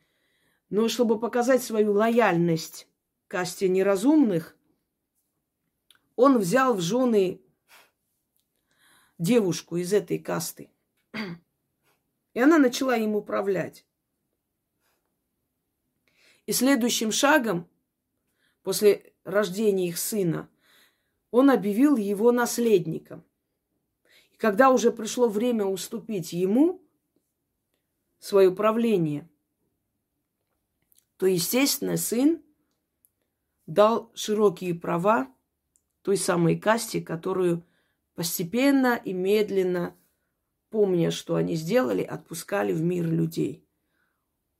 но 0.71 0.89
чтобы 0.89 1.21
показать 1.21 1.63
свою 1.63 1.93
лояльность 1.93 2.89
касте 3.29 3.69
неразумных, 3.69 4.57
он 6.17 6.39
взял 6.39 6.75
в 6.75 6.81
жены 6.81 7.41
девушку 9.19 9.77
из 9.77 9.93
этой 9.93 10.19
касты. 10.19 10.71
И 12.35 12.41
она 12.41 12.59
начала 12.59 12.97
им 12.97 13.15
управлять. 13.15 13.87
И 16.47 16.53
следующим 16.53 17.13
шагом, 17.13 17.69
после 18.63 19.15
рождения 19.25 19.89
их 19.89 19.99
сына, 19.99 20.49
он 21.31 21.51
объявил 21.51 21.97
его 21.97 22.33
наследником. 22.33 23.25
Когда 24.43 24.73
уже 24.73 24.91
пришло 24.91 25.29
время 25.29 25.67
уступить 25.67 26.33
ему 26.33 26.83
свое 28.19 28.51
правление, 28.51 29.31
то, 31.17 31.27
естественно, 31.27 31.97
сын 31.97 32.43
дал 33.69 34.11
широкие 34.17 34.75
права 34.75 35.33
той 36.03 36.17
самой 36.17 36.59
касте, 36.59 37.01
которую 37.01 37.65
постепенно 38.17 38.97
и 38.97 39.13
медленно, 39.13 39.95
помня, 40.71 41.13
что 41.13 41.37
они 41.37 41.55
сделали, 41.55 42.03
отпускали 42.03 42.73
в 42.73 42.83
мир 42.83 43.09
людей. 43.09 43.65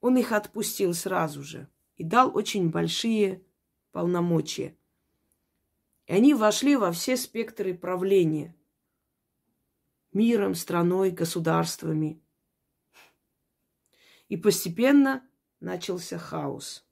Он 0.01 0.17
их 0.17 0.31
отпустил 0.31 0.95
сразу 0.95 1.43
же 1.43 1.69
и 1.97 2.05
дал 2.05 2.31
очень 2.37 2.71
большие 2.71 3.43
полномочия. 3.91 4.77
И 6.07 6.13
они 6.13 6.35
вошли 6.35 6.77
во 6.77 6.93
все 6.93 7.17
спектры 7.17 7.75
правления. 7.75 8.55
Миром, 10.13 10.55
страной, 10.55 11.11
государствами. 11.11 12.21
И 14.29 14.37
постепенно 14.37 15.27
начался 15.61 16.19
хаос. 16.19 16.85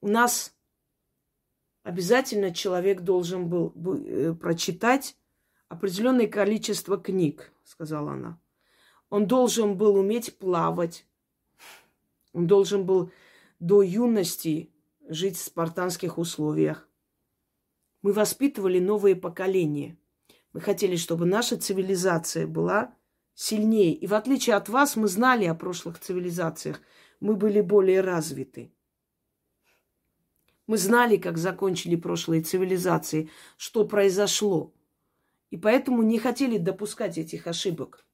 У 0.00 0.08
нас 0.08 0.54
обязательно 1.82 2.54
человек 2.54 3.00
должен 3.00 3.48
был 3.48 3.72
э, 3.74 4.34
прочитать 4.34 5.16
определенное 5.68 6.26
количество 6.26 6.98
книг, 6.98 7.52
сказала 7.64 8.12
она. 8.12 8.40
Он 9.08 9.26
должен 9.26 9.76
был 9.76 9.96
уметь 9.96 10.38
плавать. 10.38 11.06
Он 12.32 12.46
должен 12.46 12.84
был 12.84 13.10
до 13.60 13.82
юности 13.82 14.70
жить 15.08 15.36
в 15.36 15.44
спартанских 15.44 16.18
условиях. 16.18 16.88
Мы 18.02 18.12
воспитывали 18.12 18.78
новые 18.78 19.16
поколения. 19.16 19.96
Мы 20.52 20.60
хотели, 20.60 20.96
чтобы 20.96 21.26
наша 21.26 21.56
цивилизация 21.56 22.46
была 22.46 22.94
сильнее. 23.34 23.94
И 23.94 24.06
в 24.06 24.14
отличие 24.14 24.56
от 24.56 24.68
вас, 24.68 24.96
мы 24.96 25.08
знали 25.08 25.44
о 25.44 25.54
прошлых 25.54 26.00
цивилизациях. 26.00 26.80
Мы 27.20 27.36
были 27.36 27.60
более 27.60 28.00
развиты. 28.00 28.72
Мы 30.66 30.78
знали, 30.78 31.16
как 31.16 31.38
закончили 31.38 31.94
прошлые 31.94 32.42
цивилизации, 32.42 33.30
что 33.56 33.86
произошло. 33.86 34.74
И 35.50 35.56
поэтому 35.56 36.02
не 36.02 36.18
хотели 36.18 36.58
допускать 36.58 37.18
этих 37.18 37.46
ошибок. 37.46 38.04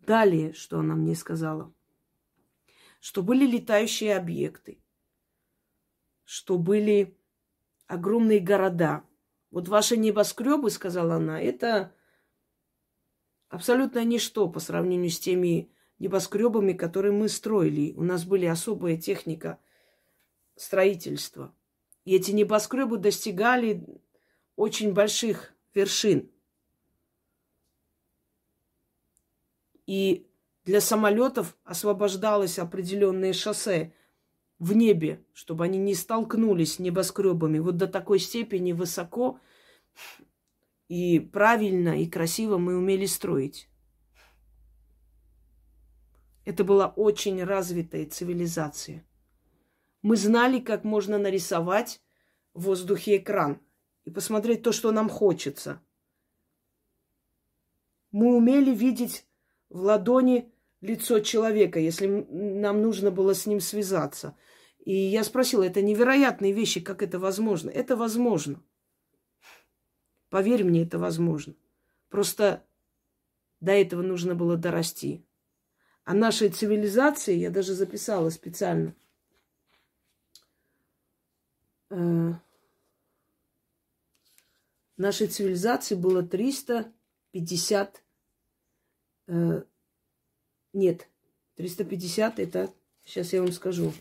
Далее, 0.00 0.52
что 0.52 0.80
она 0.80 0.94
мне 0.94 1.14
сказала? 1.14 1.72
Что 3.00 3.22
были 3.22 3.46
летающие 3.46 4.16
объекты, 4.16 4.82
что 6.24 6.58
были 6.58 7.16
огромные 7.92 8.40
города– 8.40 9.04
вот 9.52 9.68
ваши 9.68 9.98
небоскребы, 9.98 10.70
сказала 10.70 11.16
она, 11.16 11.40
это 11.40 11.94
абсолютно 13.50 14.02
ничто 14.02 14.48
по 14.48 14.60
сравнению 14.60 15.10
с 15.10 15.20
теми 15.20 15.70
небоскребами, 15.98 16.72
которые 16.72 17.12
мы 17.12 17.28
строили. 17.28 17.92
У 17.92 18.02
нас 18.02 18.24
были 18.24 18.46
особая 18.46 18.96
техника 18.96 19.58
строительства. 20.56 21.54
И 22.06 22.16
эти 22.16 22.30
небоскребы 22.30 22.96
достигали 22.96 23.86
очень 24.56 24.94
больших 24.94 25.52
вершин. 25.74 26.30
И 29.84 30.26
для 30.64 30.80
самолетов 30.80 31.58
освобождалось 31.64 32.58
определенное 32.58 33.34
шоссе 33.34 33.92
в 34.62 34.74
небе, 34.76 35.20
чтобы 35.32 35.64
они 35.64 35.76
не 35.76 35.92
столкнулись 35.92 36.74
с 36.74 36.78
небоскребами 36.78 37.58
вот 37.58 37.78
до 37.78 37.88
такой 37.88 38.20
степени 38.20 38.70
высоко 38.70 39.40
и 40.86 41.18
правильно 41.18 42.00
и 42.00 42.06
красиво 42.06 42.58
мы 42.58 42.76
умели 42.76 43.06
строить. 43.06 43.68
Это 46.44 46.62
была 46.62 46.86
очень 46.86 47.42
развитая 47.42 48.06
цивилизация. 48.06 49.04
Мы 50.00 50.16
знали, 50.16 50.60
как 50.60 50.84
можно 50.84 51.18
нарисовать 51.18 52.00
в 52.54 52.66
воздухе 52.66 53.16
экран 53.16 53.60
и 54.04 54.12
посмотреть 54.12 54.62
то, 54.62 54.70
что 54.70 54.92
нам 54.92 55.08
хочется. 55.08 55.82
Мы 58.12 58.36
умели 58.36 58.72
видеть 58.72 59.26
в 59.70 59.80
ладони 59.80 60.52
лицо 60.80 61.18
человека, 61.18 61.80
если 61.80 62.06
нам 62.06 62.80
нужно 62.80 63.10
было 63.10 63.34
с 63.34 63.46
ним 63.46 63.58
связаться– 63.58 64.36
и 64.84 64.92
я 64.92 65.22
спросила, 65.22 65.62
это 65.62 65.80
невероятные 65.80 66.52
вещи, 66.52 66.80
как 66.80 67.02
это 67.02 67.20
возможно? 67.20 67.70
Это 67.70 67.96
возможно. 67.96 68.60
Поверь 70.28 70.64
мне, 70.64 70.82
это 70.82 70.98
возможно. 70.98 71.54
Просто 72.08 72.66
до 73.60 73.72
этого 73.72 74.02
нужно 74.02 74.34
было 74.34 74.56
дорасти. 74.56 75.24
А 76.04 76.14
нашей 76.14 76.48
цивилизации, 76.48 77.36
я 77.36 77.50
даже 77.50 77.74
записала 77.74 78.30
специально, 78.30 78.96
э, 81.90 82.32
нашей 84.96 85.28
цивилизации 85.28 85.94
было 85.94 86.24
350, 86.24 88.02
э, 89.28 89.62
нет, 90.72 91.08
350 91.54 92.40
это, 92.40 92.74
сейчас 93.04 93.32
я 93.32 93.42
вам 93.42 93.52
скажу, 93.52 93.92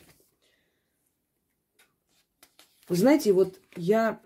вы 2.87 2.95
знаете, 2.95 3.33
вот 3.33 3.59
я 3.75 4.21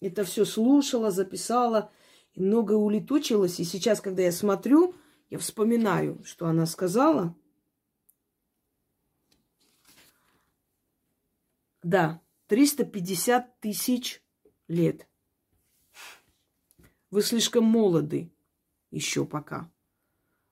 это 0.00 0.24
все 0.24 0.44
слушала, 0.44 1.10
записала, 1.10 1.90
и 2.34 2.40
многое 2.40 2.78
улетучилось. 2.78 3.60
И 3.60 3.64
сейчас, 3.64 4.00
когда 4.00 4.22
я 4.22 4.32
смотрю, 4.32 4.94
я 5.28 5.38
вспоминаю, 5.38 6.22
что 6.24 6.46
она 6.46 6.66
сказала. 6.66 7.34
Да, 11.82 12.20
350 12.48 13.60
тысяч 13.60 14.22
лет. 14.68 15.06
Вы 17.10 17.22
слишком 17.22 17.64
молоды 17.64 18.32
еще 18.90 19.24
пока. 19.24 19.70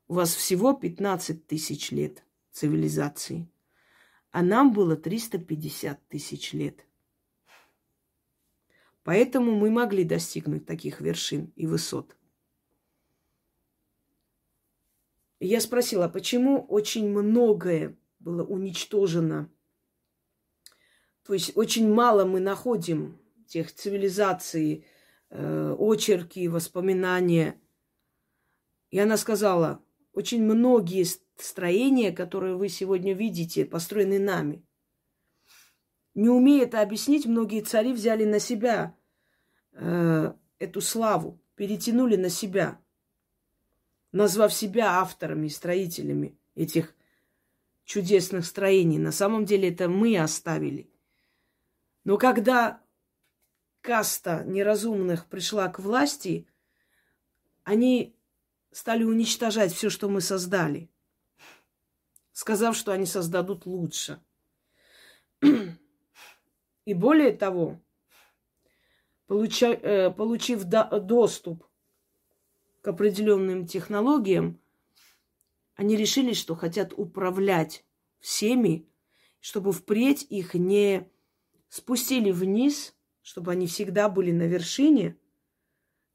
У 0.09 0.15
вас 0.15 0.35
всего 0.35 0.73
15 0.73 1.47
тысяч 1.47 1.91
лет 1.91 2.25
цивилизации. 2.51 3.49
А 4.31 4.43
нам 4.43 4.73
было 4.73 4.97
350 4.97 6.09
тысяч 6.09 6.53
лет. 6.53 6.88
Поэтому 9.09 9.53
мы 9.53 9.71
могли 9.71 10.05
достигнуть 10.05 10.67
таких 10.67 11.01
вершин 11.01 11.51
и 11.57 11.67
высот. 11.67 12.15
я 15.41 15.63
спросила, 15.63 16.09
почему 16.09 16.61
очень 16.67 17.09
многое 17.09 17.97
было 18.19 18.45
уничтожено? 18.45 19.51
То 21.23 21.33
есть 21.33 21.57
очень 21.57 21.91
мало 21.91 22.27
мы 22.27 22.39
находим 22.39 23.19
тех 23.47 23.75
цивилизаций, 23.75 24.85
э, 25.31 25.77
очерки, 25.79 26.47
воспоминания. 26.47 27.59
И 28.91 28.99
она 28.99 29.17
сказала, 29.17 29.83
очень 30.13 30.45
многие 30.45 31.07
строения, 31.39 32.13
которые 32.13 32.57
вы 32.57 32.69
сегодня 32.69 33.15
видите, 33.15 33.65
построены 33.65 34.19
нами. 34.19 34.67
Не 36.13 36.29
умея 36.29 36.65
это 36.65 36.83
объяснить, 36.83 37.25
многие 37.25 37.63
цари 37.63 37.95
взяли 37.95 38.27
на 38.27 38.39
себя 38.39 38.98
э, 39.79 40.33
эту 40.59 40.81
славу, 40.81 41.41
перетянули 41.55 42.17
на 42.17 42.29
себя, 42.29 42.81
назвав 44.13 44.53
себя 44.53 45.01
авторами 45.01 45.47
и 45.47 45.51
строителями 45.51 46.39
этих 46.55 46.95
чудесных 47.85 48.45
строений. 48.45 48.99
На 48.99 49.13
самом 49.13 49.45
деле 49.45 49.71
это 49.71 49.89
мы 49.89 50.19
оставили. 50.19 50.91
Но 52.05 52.19
когда 52.19 52.83
каста 53.81 54.45
неразумных 54.45 55.27
пришла 55.27 55.69
к 55.69 55.79
власти, 55.79 56.47
они 57.65 58.17
стали 58.71 59.05
уничтожать 59.05 59.73
все, 59.73 59.91
что 59.91 60.09
мы 60.09 60.21
создали, 60.21 60.91
сказав, 62.33 62.77
что 62.77 62.93
они 62.93 63.07
создадут 63.07 63.67
лучше. 63.67 64.21
И 66.85 66.95
более 66.95 67.33
того, 67.33 67.81
получив 69.29 70.65
до, 70.65 71.01
доступ 71.01 71.65
к 72.81 72.89
определенным 72.89 73.67
технологиям, 73.67 74.59
они 75.77 75.97
решили, 75.97 76.33
что 76.33 76.57
хотят 76.57 76.93
управлять 76.97 77.85
всеми, 78.19 78.89
чтобы 79.41 79.73
впредь 79.73 80.27
их 80.29 80.55
не 80.55 81.09
спустили 81.69 82.33
вниз, 82.33 82.97
чтобы 83.23 83.53
они 83.53 83.67
всегда 83.67 84.09
были 84.09 84.33
на 84.33 84.45
вершине, 84.45 85.17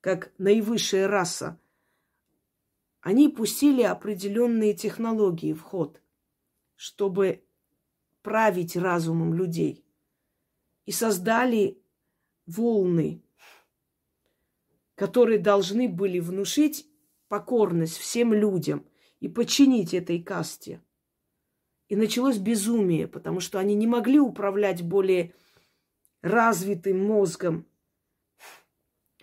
как 0.02 0.34
наивысшая 0.38 1.08
раса. 1.08 1.60
Они 3.00 3.30
пустили 3.30 3.84
определенные 3.84 4.74
технологии 4.74 5.54
в 5.54 5.62
ход, 5.62 6.02
чтобы 6.76 7.44
править 8.22 8.76
разумом 8.76 9.34
людей. 9.34 9.86
И 10.86 10.92
создали 10.92 11.78
волны, 12.46 13.24
которые 14.96 15.40
должны 15.40 15.90
были 15.90 16.20
внушить 16.20 16.88
покорность 17.28 17.98
всем 17.98 18.34
людям– 18.34 18.86
и 19.24 19.30
подчинить 19.30 19.94
этой 19.94 20.22
касте. 20.22 20.84
И 21.88 21.96
началось 21.96 22.40
безумие, 22.40 23.08
потому 23.08 23.40
что 23.40 23.58
они 23.58 23.74
не 23.74 23.88
могли 23.88 24.20
управлять 24.20 24.82
более 24.82 25.34
развитым 26.22 27.06
мозгом 27.06 27.66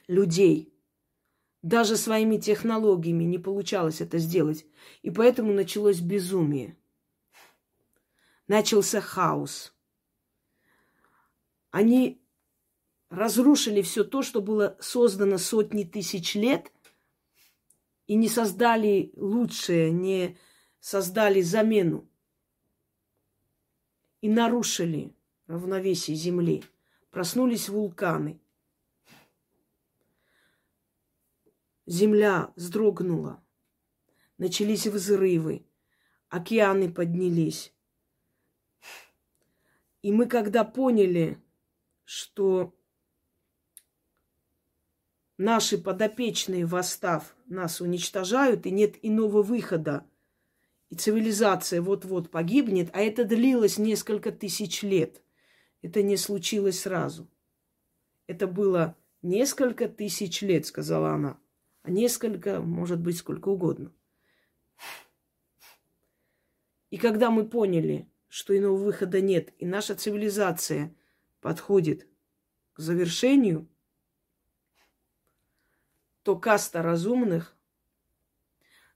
людей. 0.07 0.73
Даже 1.61 1.99
своими 1.99 2.39
технологиями 2.39 3.25
не 3.25 3.37
получалось 3.37 4.01
это 4.01 4.17
сделать. 4.17 4.65
И 5.03 5.11
поэтому 5.11 5.53
началось 5.53 6.01
безумие. 6.01 6.79
Начался 8.49 9.03
хаос. 9.03 9.75
Они 11.71 12.20
разрушили 13.11 13.83
все 13.83 14.05
то, 14.05 14.23
что 14.23 14.41
было 14.41 14.77
создано 14.81 15.37
сотни 15.37 15.85
тысяч 15.85 16.35
лет– 16.35 16.73
и 18.11 18.17
не 18.17 18.29
создали 18.29 19.13
лучшее, 19.15 19.93
не 19.93 20.37
создали 20.81 21.43
замену. 21.43 22.11
И 24.21 24.29
нарушили 24.29 25.15
равновесие 25.47 26.17
Земли. 26.17 26.65
Проснулись 27.13 27.69
вулканы. 27.69 28.41
Земля 31.87 32.53
вздрогнула. 32.57 33.41
Начались 34.39 34.89
взрывы. 34.89 35.65
Океаны 36.31 36.93
поднялись. 36.93 37.73
И 40.03 40.11
мы 40.11 40.27
когда 40.27 40.65
поняли, 40.65 41.41
что 42.03 42.77
наши 45.41 45.79
подопечные, 45.79 46.67
восстав, 46.67 47.35
нас 47.47 47.81
уничтожают, 47.81 48.67
и 48.67 48.71
нет 48.71 48.97
иного 49.01 49.43
выхода. 49.43 50.07
И 50.91 50.97
цивилизация 50.97 51.81
вот-вот 51.81 52.31
погибнет, 52.31 52.91
а 52.93 53.01
это 53.01 53.25
длилось 53.25 53.79
несколько 53.79 54.33
тысяч 54.33 54.83
лет. 54.83 55.23
Это 55.81 56.03
не 56.03 56.19
случилось 56.19 56.81
сразу. 56.81 57.27
Это 58.27 58.47
было 58.47 58.97
несколько 59.23 59.89
тысяч 59.89 60.43
лет, 60.43 60.67
сказала 60.67 61.13
она. 61.13 61.39
А 61.83 61.91
несколько, 61.91 62.61
может 62.61 63.01
быть, 63.01 63.17
сколько 63.17 63.49
угодно. 63.49 63.93
И 66.91 66.99
когда 66.99 67.31
мы 67.31 67.49
поняли, 67.49 68.07
что 68.29 68.57
иного 68.57 68.77
выхода 68.77 69.23
нет, 69.23 69.55
и 69.59 69.65
наша 69.65 69.95
цивилизация 69.95 70.95
подходит 71.41 72.07
к 72.75 72.81
завершению– 72.81 73.67
то 76.23 76.37
каста 76.37 76.83
разумных 76.83 77.57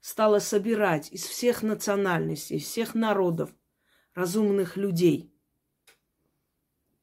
стала 0.01 0.39
собирать 0.39 1.11
из 1.13 1.25
всех 1.25 1.63
национальностей, 1.63 2.59
из 2.59 2.65
всех 2.65 2.95
народов 2.95 3.55
разумных 4.15 4.77
людей. 4.77 5.33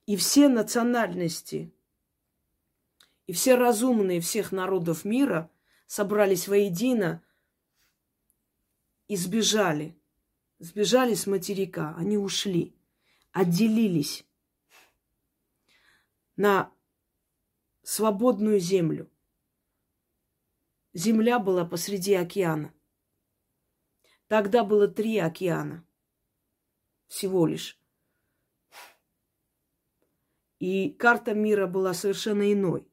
И 0.05 0.15
все 0.15 0.47
национальности, 0.49 1.73
и 3.27 3.33
все 3.33 3.55
разумные 3.55 4.21
всех 4.21 4.51
народов 4.51 5.05
мира 5.05 5.49
собрались 5.87 6.47
воедино 6.47 7.23
и 9.07 9.15
сбежали. 9.15 9.97
Сбежали 10.59 11.15
с 11.15 11.25
материка, 11.25 11.95
они 11.97 12.17
ушли, 12.17 12.75
отделились 13.31 14.23
на 16.35 16.71
свободную 17.83 18.59
землю. 18.59 19.10
Земля 20.93 21.39
была 21.39 21.65
посреди 21.65 22.13
океана. 22.13 22.73
Тогда 24.27 24.63
было 24.63 24.87
три 24.87 25.17
океана. 25.17 25.85
Всего 27.07 27.45
лишь. 27.47 27.79
И 30.59 30.89
карта 30.91 31.33
мира 31.33 31.67
была 31.67 31.93
совершенно 31.93 32.51
иной. 32.51 32.87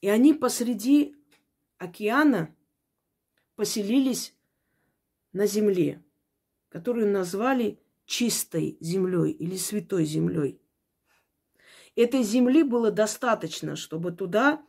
И 0.00 0.08
они 0.08 0.34
посреди 0.34 1.16
океана 1.78 2.54
поселились 3.54 4.34
на 5.32 5.46
земле, 5.46 6.02
которую 6.68 7.10
назвали 7.10 7.80
чистой 8.04 8.76
землей 8.80 9.32
или 9.32 9.56
святой 9.56 10.04
землей. 10.04 10.60
Этой 11.94 12.22
земли 12.22 12.62
было 12.62 12.90
достаточно, 12.90 13.74
чтобы 13.74 14.12
туда 14.12 14.64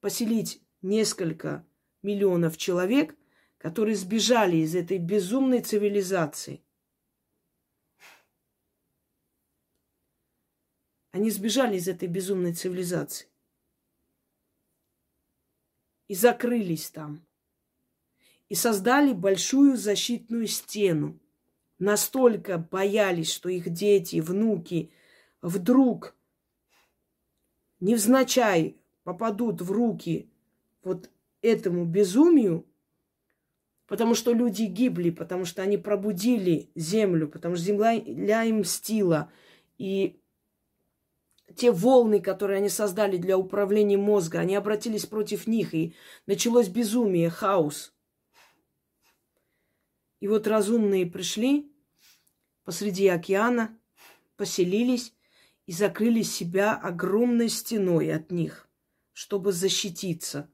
поселить 0.00 0.63
несколько 0.84 1.66
миллионов 2.02 2.56
человек, 2.56 3.16
которые 3.58 3.96
сбежали 3.96 4.58
из 4.58 4.76
этой 4.76 4.98
безумной 4.98 5.62
цивилизации. 5.62 6.62
Они 11.10 11.30
сбежали 11.30 11.76
из 11.76 11.88
этой 11.88 12.08
безумной 12.08 12.52
цивилизации. 12.52 13.28
И 16.08 16.14
закрылись 16.14 16.90
там. 16.90 17.26
И 18.48 18.54
создали 18.54 19.12
большую 19.12 19.76
защитную 19.76 20.46
стену. 20.46 21.18
Настолько 21.78 22.58
боялись, 22.58 23.32
что 23.32 23.48
их 23.48 23.70
дети, 23.70 24.20
внуки 24.20 24.92
вдруг 25.40 26.14
невзначай 27.80 28.76
попадут 29.02 29.62
в 29.62 29.70
руки 29.70 30.30
вот 30.84 31.10
этому 31.42 31.84
безумию, 31.84 32.66
потому 33.86 34.14
что 34.14 34.32
люди 34.32 34.62
гибли, 34.62 35.10
потому 35.10 35.44
что 35.44 35.62
они 35.62 35.76
пробудили 35.76 36.70
землю, 36.74 37.28
потому 37.28 37.56
что 37.56 37.64
земля 37.64 38.44
им 38.44 38.60
мстила. 38.60 39.30
И 39.76 40.20
те 41.56 41.70
волны, 41.70 42.20
которые 42.20 42.58
они 42.58 42.68
создали 42.68 43.16
для 43.18 43.36
управления 43.36 43.98
мозга, 43.98 44.40
они 44.40 44.56
обратились 44.56 45.06
против 45.06 45.46
них, 45.46 45.74
и 45.74 45.94
началось 46.26 46.68
безумие, 46.68 47.30
хаос. 47.30 47.92
И 50.20 50.28
вот 50.28 50.46
разумные 50.46 51.04
пришли 51.04 51.70
посреди 52.64 53.08
океана, 53.08 53.78
поселились 54.36 55.14
и 55.66 55.72
закрыли 55.72 56.22
себя 56.22 56.74
огромной 56.74 57.50
стеной 57.50 58.14
от 58.14 58.30
них, 58.30 58.66
чтобы 59.12 59.52
защититься 59.52 60.50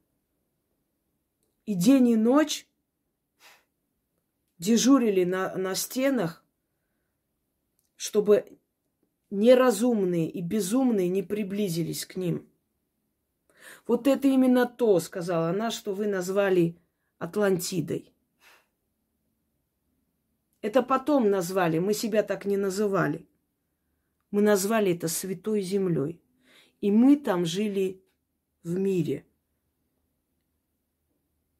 и 1.71 1.73
день 1.73 2.09
и 2.09 2.15
ночь 2.17 2.67
дежурили 4.57 5.23
на, 5.23 5.55
на 5.55 5.73
стенах, 5.73 6.43
чтобы 7.95 8.59
неразумные 9.29 10.29
и 10.29 10.41
безумные 10.41 11.07
не 11.07 11.23
приблизились 11.23 12.05
к 12.05 12.17
ним. 12.17 12.45
Вот 13.87 14.05
это 14.05 14.27
именно 14.27 14.65
то, 14.65 14.99
сказала 14.99 15.47
она, 15.51 15.71
что 15.71 15.93
вы 15.93 16.07
назвали 16.07 16.77
Атлантидой. 17.19 18.13
Это 20.61 20.83
потом 20.83 21.29
назвали, 21.29 21.79
мы 21.79 21.93
себя 21.93 22.21
так 22.21 22.43
не 22.43 22.57
называли. 22.57 23.29
Мы 24.29 24.41
назвали 24.41 24.93
это 24.93 25.07
Святой 25.07 25.61
Землей. 25.61 26.21
И 26.81 26.91
мы 26.91 27.15
там 27.15 27.45
жили 27.45 28.03
в 28.61 28.77
мире– 28.77 29.25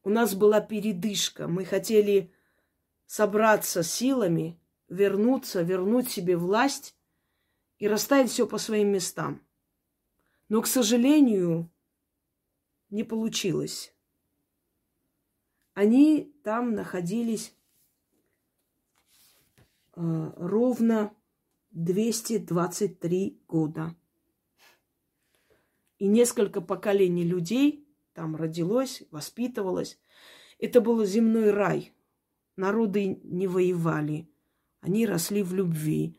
у 0.02 0.10
нас 0.10 0.34
была 0.34 0.60
передышка. 0.60 1.48
Мы 1.48 1.64
хотели 1.64 2.32
собраться 3.06 3.82
силами, 3.82 4.60
вернуться, 4.88 5.62
вернуть 5.62 6.10
себе 6.10 6.36
власть 6.36 6.96
и 7.78 7.88
расставить 7.88 8.30
все 8.30 8.46
по 8.46 8.58
своим 8.58 8.88
местам. 8.88 9.42
Но, 10.48 10.60
к 10.60 10.66
сожалению, 10.66 11.70
не 12.90 13.04
получилось. 13.04 13.94
Они 15.74 16.34
там 16.44 16.74
находились 16.74 17.54
э, 19.94 20.32
ровно 20.36 21.14
223 21.70 23.42
года. 23.48 23.96
И 25.98 26.08
несколько 26.08 26.60
поколений 26.60 27.24
людей 27.24 27.81
там 28.14 28.36
родилось, 28.36 29.02
воспитывалось. 29.10 29.98
Это 30.58 30.80
был 30.80 31.04
земной 31.04 31.50
рай. 31.50 31.92
Народы 32.56 33.20
не 33.22 33.46
воевали. 33.46 34.28
Они 34.80 35.06
росли 35.06 35.42
в 35.42 35.54
любви. 35.54 36.18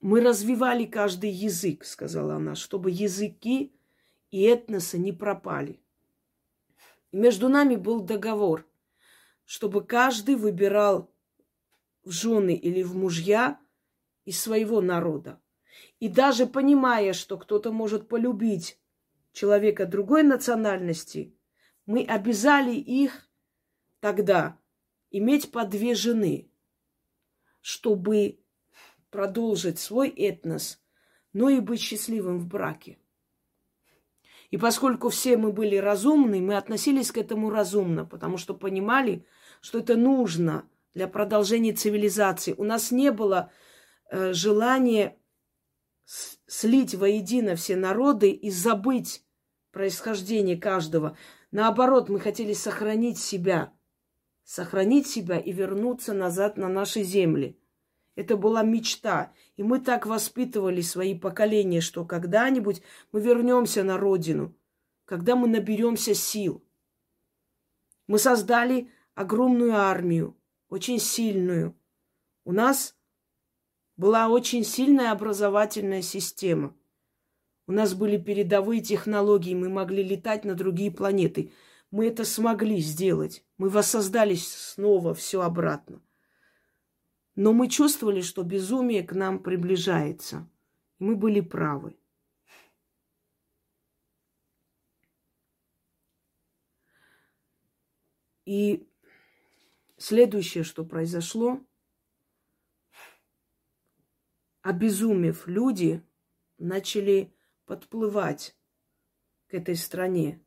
Мы 0.00 0.20
развивали 0.20 0.84
каждый 0.84 1.30
язык, 1.30 1.84
сказала 1.84 2.36
она, 2.36 2.54
чтобы 2.54 2.90
языки 2.90 3.74
и 4.30 4.42
этносы 4.42 4.98
не 4.98 5.12
пропали. 5.12 5.80
И 7.12 7.16
между 7.16 7.48
нами 7.48 7.76
был 7.76 8.00
договор, 8.00 8.66
чтобы 9.44 9.84
каждый 9.84 10.36
выбирал 10.36 11.10
в 12.04 12.10
жены 12.10 12.54
или 12.54 12.82
в 12.82 12.96
мужья 12.96 13.58
из 14.24 14.40
своего 14.40 14.80
народа. 14.80 15.40
И 16.00 16.08
даже 16.08 16.46
понимая, 16.46 17.12
что 17.12 17.38
кто-то 17.38 17.72
может 17.72 18.08
полюбить 18.08 18.78
человека 19.34 19.84
другой 19.84 20.22
национальности, 20.22 21.36
мы 21.84 22.02
обязали 22.02 22.74
их 22.74 23.28
тогда 24.00 24.58
иметь 25.10 25.50
по 25.50 25.66
две 25.66 25.94
жены, 25.94 26.50
чтобы 27.60 28.40
продолжить 29.10 29.78
свой 29.78 30.08
этнос, 30.08 30.82
но 31.32 31.50
и 31.50 31.60
быть 31.60 31.80
счастливым 31.80 32.38
в 32.38 32.46
браке. 32.46 32.98
И 34.50 34.56
поскольку 34.56 35.08
все 35.08 35.36
мы 35.36 35.52
были 35.52 35.76
разумны, 35.76 36.40
мы 36.40 36.56
относились 36.56 37.10
к 37.10 37.18
этому 37.18 37.50
разумно, 37.50 38.04
потому 38.04 38.38
что 38.38 38.54
понимали, 38.54 39.26
что 39.60 39.80
это 39.80 39.96
нужно 39.96 40.68
для 40.94 41.08
продолжения 41.08 41.72
цивилизации. 41.72 42.54
У 42.56 42.62
нас 42.62 42.92
не 42.92 43.10
было 43.10 43.50
э, 44.10 44.32
желания 44.32 45.18
слить 46.46 46.94
воедино 46.94 47.56
все 47.56 47.76
народы 47.76 48.30
и 48.30 48.50
забыть 48.50 49.23
происхождение 49.74 50.56
каждого. 50.56 51.18
Наоборот, 51.50 52.08
мы 52.08 52.20
хотели 52.20 52.54
сохранить 52.54 53.18
себя, 53.18 53.72
сохранить 54.44 55.06
себя 55.06 55.38
и 55.38 55.52
вернуться 55.52 56.14
назад 56.14 56.56
на 56.56 56.68
наши 56.68 57.02
земли. 57.02 57.58
Это 58.14 58.36
была 58.36 58.62
мечта. 58.62 59.32
И 59.56 59.62
мы 59.62 59.80
так 59.80 60.06
воспитывали 60.06 60.80
свои 60.80 61.18
поколения, 61.18 61.80
что 61.80 62.04
когда-нибудь 62.04 62.82
мы 63.12 63.20
вернемся 63.20 63.82
на 63.82 63.98
родину, 63.98 64.54
когда 65.04 65.34
мы 65.34 65.48
наберемся 65.48 66.14
сил. 66.14 66.64
Мы 68.06 68.18
создали 68.18 68.90
огромную 69.14 69.74
армию, 69.74 70.36
очень 70.68 71.00
сильную. 71.00 71.76
У 72.44 72.52
нас 72.52 72.96
была 73.96 74.28
очень 74.28 74.64
сильная 74.64 75.10
образовательная 75.10 76.02
система. 76.02 76.76
У 77.66 77.72
нас 77.72 77.94
были 77.94 78.18
передовые 78.18 78.82
технологии, 78.82 79.54
мы 79.54 79.68
могли 79.68 80.02
летать 80.02 80.44
на 80.44 80.54
другие 80.54 80.90
планеты. 80.90 81.52
Мы 81.90 82.06
это 82.08 82.24
смогли 82.24 82.78
сделать. 82.80 83.44
Мы 83.56 83.68
воссоздали 83.68 84.34
снова 84.34 85.14
все 85.14 85.40
обратно. 85.40 86.02
Но 87.36 87.52
мы 87.52 87.68
чувствовали, 87.68 88.20
что 88.20 88.42
безумие 88.42 89.02
к 89.02 89.12
нам 89.12 89.42
приближается. 89.42 90.48
Мы 90.98 91.16
были 91.16 91.40
правы. 91.40 91.96
И 98.44 98.86
следующее, 99.96 100.64
что 100.64 100.84
произошло, 100.84 101.60
обезумев 104.60 105.46
люди 105.46 106.02
начали 106.58 107.33
подплывать 107.66 108.56
к 109.46 109.54
этой 109.54 109.76
стране 109.76 110.44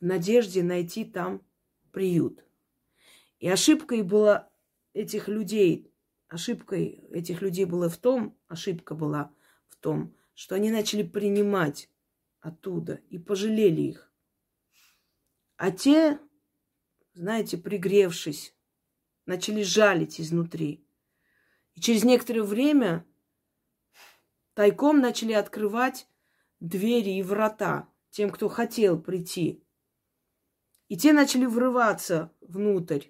в 0.00 0.04
надежде 0.04 0.62
найти 0.62 1.04
там 1.04 1.42
приют. 1.90 2.44
И 3.38 3.48
ошибкой 3.48 4.02
была 4.02 4.50
этих 4.92 5.28
людей, 5.28 5.92
ошибкой 6.28 7.04
этих 7.12 7.42
людей 7.42 7.64
было 7.64 7.88
в 7.88 7.96
том, 7.96 8.38
ошибка 8.48 8.94
была 8.94 9.32
в 9.68 9.76
том, 9.76 10.14
что 10.34 10.54
они 10.54 10.70
начали 10.70 11.02
принимать 11.02 11.90
оттуда 12.40 13.00
и 13.08 13.18
пожалели 13.18 13.82
их. 13.82 14.12
А 15.56 15.70
те, 15.70 16.20
знаете, 17.14 17.56
пригревшись, 17.56 18.54
начали 19.24 19.62
жалить 19.62 20.20
изнутри. 20.20 20.86
И 21.74 21.80
через 21.80 22.04
некоторое 22.04 22.42
время 22.42 23.06
тайком 24.56 25.00
начали 25.00 25.34
открывать 25.34 26.08
двери 26.60 27.10
и 27.10 27.22
врата 27.22 27.92
тем, 28.08 28.30
кто 28.30 28.48
хотел 28.48 28.98
прийти. 28.98 29.62
И 30.88 30.96
те 30.96 31.12
начали 31.12 31.44
врываться 31.44 32.34
внутрь. 32.40 33.08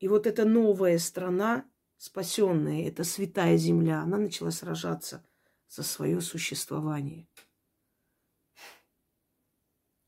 И 0.00 0.08
вот 0.08 0.26
эта 0.26 0.44
новая 0.44 0.98
страна, 0.98 1.64
спасенная, 1.96 2.86
эта 2.86 3.04
святая 3.04 3.56
земля, 3.56 4.02
она 4.02 4.18
начала 4.18 4.50
сражаться 4.50 5.26
за 5.68 5.82
свое 5.82 6.20
существование. 6.20 7.26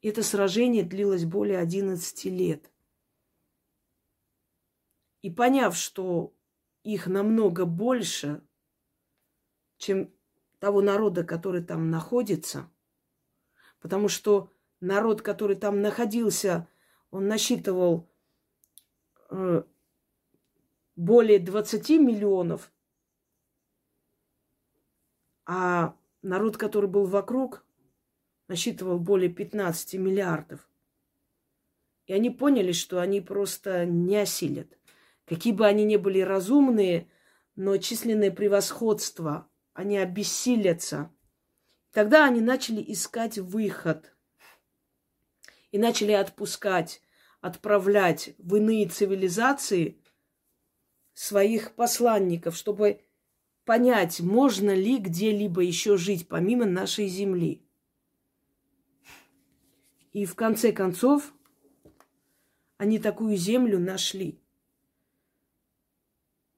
Это 0.02 0.22
сражение 0.22 0.84
длилось 0.84 1.24
более 1.24 1.60
11 1.60 2.24
лет. 2.26 2.70
И 5.22 5.30
поняв, 5.30 5.74
что 5.74 6.34
их 6.82 7.06
намного 7.06 7.64
больше, 7.64 8.42
чем 9.76 10.12
того 10.58 10.80
народа, 10.80 11.24
который 11.24 11.62
там 11.62 11.90
находится, 11.90 12.70
потому 13.80 14.08
что 14.08 14.52
народ, 14.80 15.22
который 15.22 15.56
там 15.56 15.80
находился, 15.80 16.68
он 17.10 17.28
насчитывал 17.28 18.08
э, 19.30 19.62
более 20.96 21.38
20 21.38 21.90
миллионов, 22.00 22.72
а 25.44 25.96
народ, 26.22 26.56
который 26.56 26.88
был 26.88 27.06
вокруг, 27.06 27.64
насчитывал 28.48 28.98
более 28.98 29.30
15 29.30 29.94
миллиардов. 29.94 30.68
И 32.06 32.12
они 32.12 32.30
поняли, 32.30 32.72
что 32.72 33.00
они 33.00 33.20
просто 33.20 33.86
не 33.86 34.16
осилят. 34.16 34.78
Какие 35.26 35.52
бы 35.52 35.66
они 35.66 35.84
ни 35.84 35.96
были 35.96 36.20
разумные, 36.20 37.08
но 37.54 37.76
численное 37.76 38.30
превосходство, 38.30 39.48
они 39.72 39.96
обессилятся. 39.98 41.10
Тогда 41.92 42.24
они 42.24 42.40
начали 42.40 42.82
искать 42.86 43.38
выход 43.38 44.14
и 45.70 45.78
начали 45.78 46.12
отпускать, 46.12 47.02
отправлять 47.40 48.34
в 48.38 48.56
иные 48.56 48.88
цивилизации 48.88 49.98
своих 51.14 51.74
посланников, 51.74 52.56
чтобы 52.56 53.02
понять, 53.64 54.20
можно 54.20 54.74
ли 54.74 54.98
где-либо 54.98 55.62
еще 55.62 55.96
жить 55.96 56.28
помимо 56.28 56.64
нашей 56.64 57.06
земли. 57.06 57.64
И 60.12 60.24
в 60.24 60.34
конце 60.34 60.72
концов 60.72 61.32
они 62.76 62.98
такую 62.98 63.36
землю 63.36 63.78
нашли. 63.78 64.41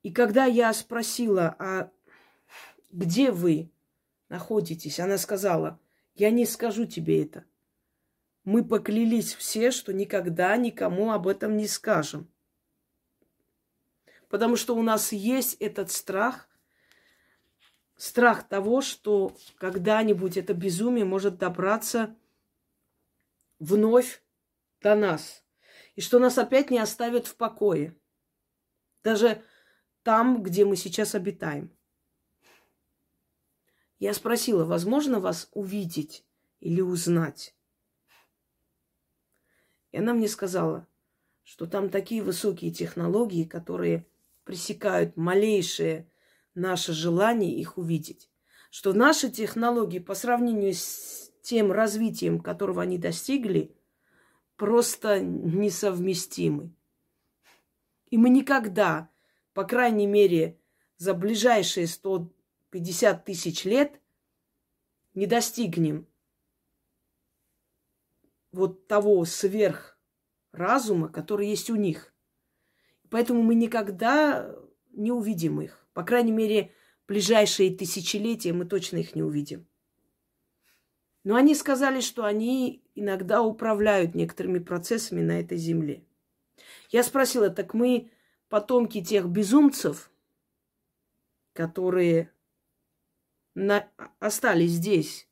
И 0.05 0.13
когда 0.13 0.45
я 0.45 0.71
спросила, 0.75 1.57
а 1.59 1.91
где 2.91 3.33
вы 3.33 3.73
находитесь, 4.29 5.01
она 5.01 5.17
сказала, 5.17 5.81
я 6.15 6.31
не 6.31 6.45
скажу 6.45 6.85
тебе 6.85 7.25
это. 7.25 7.47
Мы 8.45 8.63
поклялись 8.63 9.35
все, 9.35 9.71
что 9.71 9.95
никогда 9.95 10.55
никому 10.59 11.11
об 11.11 11.27
этом 11.27 11.57
не 11.57 11.67
скажем. 11.67 12.31
Потому 14.29 14.57
что 14.57 14.77
у 14.77 14.83
нас 14.83 15.11
есть 15.13 15.55
этот 15.55 15.91
страх, 15.91 16.51
страх 17.97 18.47
того, 18.47 18.83
что 18.83 19.35
когда-нибудь 19.57 20.37
это 20.37 20.53
безумие 20.53 21.07
может 21.07 21.39
добраться 21.39 22.15
вновь 23.59 24.23
до 24.83 24.95
нас. 24.97 25.43
И 25.95 26.03
что 26.03 26.19
нас 26.19 26.37
опять 26.37 26.71
не 26.71 26.79
оставят 26.79 27.27
в 27.27 27.37
покое. 27.37 27.97
Даже 29.03 29.43
там, 30.05 30.43
где 30.43 30.65
мы 30.65 30.77
сейчас 30.77 31.15
обитаем. 31.15 31.71
Я 33.99 34.13
спросила, 34.15 34.65
возможно 34.65 35.19
вас 35.19 35.49
увидеть 35.53 36.25
или 36.61 36.81
узнать? 36.81 37.57
И 39.91 39.99
она 39.99 40.13
мне 40.13 40.29
сказала, 40.29 40.87
что 41.43 41.67
там 41.67 41.89
такие 41.89 42.23
высокие 42.23 42.71
технологии, 42.71 43.45
которые 43.45 44.07
пресекают 44.45 45.17
малейшее 45.17 46.11
наше 46.55 46.93
желание 46.93 47.55
их 47.55 47.79
увидеть. 47.79 48.31
Что 48.71 48.93
наши 48.93 49.31
технологии 49.31 50.01
по 50.01 50.15
сравнению 50.15 50.75
с 50.75 51.31
тем 51.43 51.73
развитием, 51.73 52.41
которого 52.41 52.83
они 52.83 52.99
достигли, 52.99 53.75
просто 54.57 55.21
несовместимы. 55.21 56.75
И 58.11 58.19
мы 58.19 58.29
никогда, 58.31 59.09
по 59.55 59.65
крайней 59.65 60.07
мере, 60.07 60.59
за 60.97 61.15
ближайшие 61.15 61.87
150 61.87 63.25
тысяч 63.25 63.65
лет 63.65 64.01
не 65.15 65.27
достигнем 65.27 66.07
вот 68.51 68.87
того 68.87 69.25
сверхразума, 69.25 71.09
который 71.09 71.49
есть 71.49 71.71
у 71.71 71.77
них. 71.77 72.13
Поэтому 73.11 73.43
мы 73.43 73.55
никогда 73.55 74.55
не 74.93 75.13
увидим 75.13 75.61
их. 75.61 75.87
По 75.93 76.03
крайней 76.03 76.33
мере, 76.33 76.73
ближайшие 77.07 77.77
тысячелетия 77.77 78.53
мы 78.53 78.65
точно 78.65 78.99
их 78.99 79.15
не 79.15 79.23
увидим. 79.23 79.67
Но 81.23 81.37
они 81.37 81.55
сказали, 81.55 82.01
что 82.01 82.25
они 82.25 82.85
иногда 82.95 83.43
управляют 83.43 84.15
некоторыми 84.15 84.59
процессами 84.59 85.23
на 85.23 85.41
этой 85.41 85.59
земле. 85.59 86.05
Я 86.91 87.03
спросила, 87.03 87.51
так 87.51 87.73
мы 87.73 88.11
потомки 88.49 89.03
тех 89.03 89.29
безумцев, 89.29 90.11
которые 91.53 92.33
на... 93.55 93.89
остались 94.19 94.73
здесь. 94.73 95.29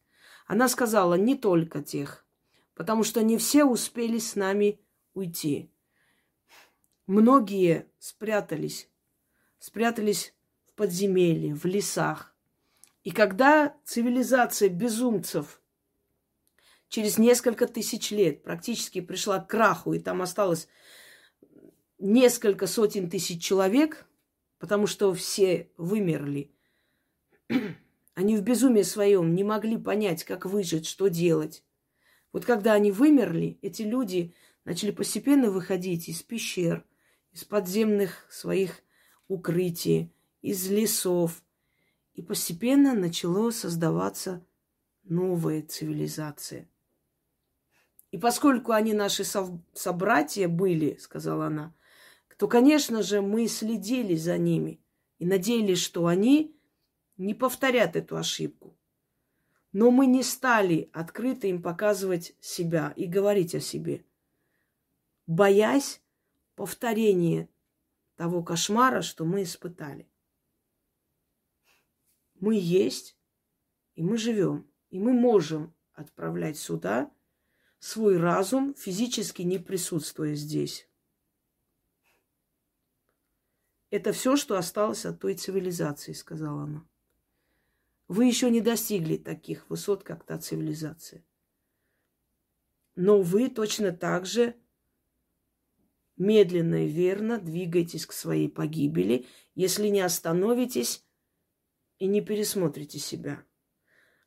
Она 0.46 0.68
сказала, 0.68 1.14
не 1.14 1.36
только 1.36 1.82
тех, 1.82 2.26
потому 2.74 3.04
что 3.04 3.22
не 3.22 3.38
все 3.38 3.64
успели 3.64 4.18
с 4.18 4.34
нами 4.36 4.80
уйти. 5.14 5.70
Многие 7.06 7.86
спрятались, 7.98 8.88
спрятались 9.58 10.34
в 10.66 10.72
подземелье, 10.74 11.54
в 11.54 11.64
лесах. 11.64 12.34
И 13.02 13.10
когда 13.10 13.76
цивилизация 13.84 14.68
безумцев 14.68 15.60
через 16.88 17.18
несколько 17.18 17.66
тысяч 17.66 18.10
лет 18.10 18.42
практически 18.42 19.00
пришла 19.00 19.40
к 19.40 19.48
краху, 19.48 19.94
и 19.94 19.98
там 19.98 20.22
осталось 20.22 20.68
несколько 22.02 22.66
сотен 22.66 23.08
тысяч 23.08 23.42
человек, 23.42 24.06
потому 24.58 24.86
что 24.86 25.14
все 25.14 25.70
вымерли, 25.76 26.50
они 28.14 28.36
в 28.36 28.42
безумии 28.42 28.82
своем 28.82 29.34
не 29.34 29.44
могли 29.44 29.76
понять, 29.76 30.24
как 30.24 30.44
выжить, 30.44 30.86
что 30.86 31.08
делать. 31.08 31.64
Вот 32.32 32.44
когда 32.44 32.74
они 32.74 32.90
вымерли, 32.90 33.58
эти 33.62 33.82
люди 33.82 34.34
начали 34.64 34.90
постепенно 34.90 35.50
выходить 35.50 36.08
из 36.08 36.22
пещер, 36.22 36.84
из 37.32 37.44
подземных 37.44 38.26
своих 38.30 38.82
укрытий, 39.28 40.12
из 40.42 40.68
лесов. 40.68 41.42
И 42.14 42.22
постепенно 42.22 42.94
начало 42.94 43.50
создаваться 43.50 44.44
новая 45.04 45.62
цивилизация. 45.62 46.68
И 48.10 48.18
поскольку 48.18 48.72
они 48.72 48.92
наши 48.92 49.24
собратья 49.24 50.48
были, 50.48 50.98
сказала 51.00 51.46
она, 51.46 51.74
то, 52.36 52.48
конечно 52.48 53.02
же, 53.02 53.20
мы 53.20 53.46
следили 53.48 54.14
за 54.14 54.38
ними 54.38 54.80
и 55.18 55.26
надеялись, 55.26 55.78
что 55.78 56.06
они 56.06 56.56
не 57.16 57.34
повторят 57.34 57.96
эту 57.96 58.16
ошибку. 58.16 58.76
Но 59.72 59.90
мы 59.90 60.06
не 60.06 60.22
стали 60.22 60.90
открыто 60.92 61.46
им 61.46 61.62
показывать 61.62 62.34
себя 62.40 62.92
и 62.96 63.06
говорить 63.06 63.54
о 63.54 63.60
себе, 63.60 64.04
боясь 65.26 66.02
повторения 66.56 67.48
того 68.16 68.42
кошмара, 68.42 69.02
что 69.02 69.24
мы 69.24 69.44
испытали. 69.44 70.08
Мы 72.34 72.56
есть, 72.56 73.16
и 73.94 74.02
мы 74.02 74.16
живем, 74.16 74.68
и 74.90 74.98
мы 74.98 75.12
можем 75.12 75.74
отправлять 75.94 76.58
сюда 76.58 77.10
свой 77.78 78.16
разум, 78.16 78.74
физически 78.74 79.42
не 79.42 79.58
присутствуя 79.58 80.34
здесь. 80.34 80.88
Это 83.92 84.12
все, 84.12 84.36
что 84.36 84.56
осталось 84.56 85.04
от 85.04 85.20
той 85.20 85.34
цивилизации, 85.34 86.14
сказала 86.14 86.62
она. 86.62 86.88
Вы 88.08 88.24
еще 88.24 88.48
не 88.48 88.62
достигли 88.62 89.18
таких 89.18 89.68
высот, 89.68 90.02
как 90.02 90.24
та 90.24 90.38
цивилизация. 90.38 91.22
Но 92.96 93.20
вы 93.20 93.50
точно 93.50 93.92
так 93.92 94.24
же 94.24 94.56
медленно 96.16 96.86
и 96.86 96.88
верно 96.88 97.38
двигаетесь 97.38 98.06
к 98.06 98.14
своей 98.14 98.48
погибели, 98.48 99.26
если 99.54 99.88
не 99.88 100.00
остановитесь 100.00 101.04
и 101.98 102.06
не 102.06 102.22
пересмотрите 102.22 102.98
себя. 102.98 103.44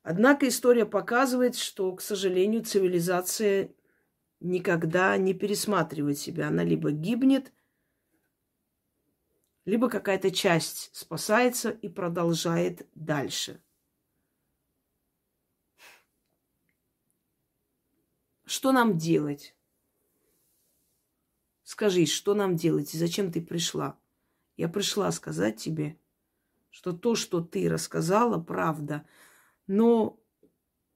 Однако 0.04 0.48
история 0.48 0.86
показывает, 0.86 1.56
что, 1.56 1.92
к 1.96 2.02
сожалению, 2.02 2.64
цивилизация 2.64 3.74
никогда 4.40 5.18
не 5.18 5.34
пересматривает 5.34 6.20
себя. 6.20 6.50
Она 6.50 6.64
либо 6.64 6.92
гибнет, 6.92 7.52
либо 9.66 9.90
какая-то 9.90 10.32
часть 10.32 10.90
спасается 10.96 11.72
и 11.72 11.90
продолжает 11.90 12.88
дальше. 12.94 13.62
Что 18.46 18.72
нам 18.72 18.98
делать? 18.98 19.56
Скажи, 21.64 22.06
что 22.06 22.36
нам 22.36 22.56
делать 22.56 22.94
и 22.94 22.98
зачем 22.98 23.32
ты 23.32 23.42
пришла? 23.42 24.00
Я 24.56 24.70
пришла 24.70 25.12
сказать 25.12 25.58
тебе, 25.58 26.00
что 26.70 26.94
то, 26.94 27.16
что 27.16 27.42
ты 27.42 27.68
рассказала, 27.68 28.40
правда. 28.40 29.08
Но 29.66 30.20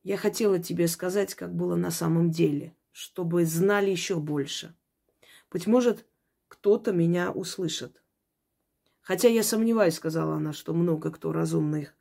я 0.03 0.15
хотела 0.15 0.59
тебе 0.59 0.87
сказать, 0.87 1.33
как 1.33 1.55
было 1.55 1.75
на 1.75 1.89
самом 1.89 2.29
деле, 2.29 2.75
чтобы 2.91 3.45
знали 3.45 3.89
еще 3.89 4.19
больше. 4.19 4.75
Быть 5.49 5.65
может, 5.65 6.05
кто-то 6.47 6.91
меня 6.91 7.31
услышит. 7.31 7.99
Хотя 9.09 9.27
я 9.27 9.41
сомневаюсь, 9.41 9.95
сказала 9.95 10.35
она, 10.35 10.53
что 10.53 10.71
много 10.71 11.09
кто 11.09 11.31
разумных, 11.31 11.95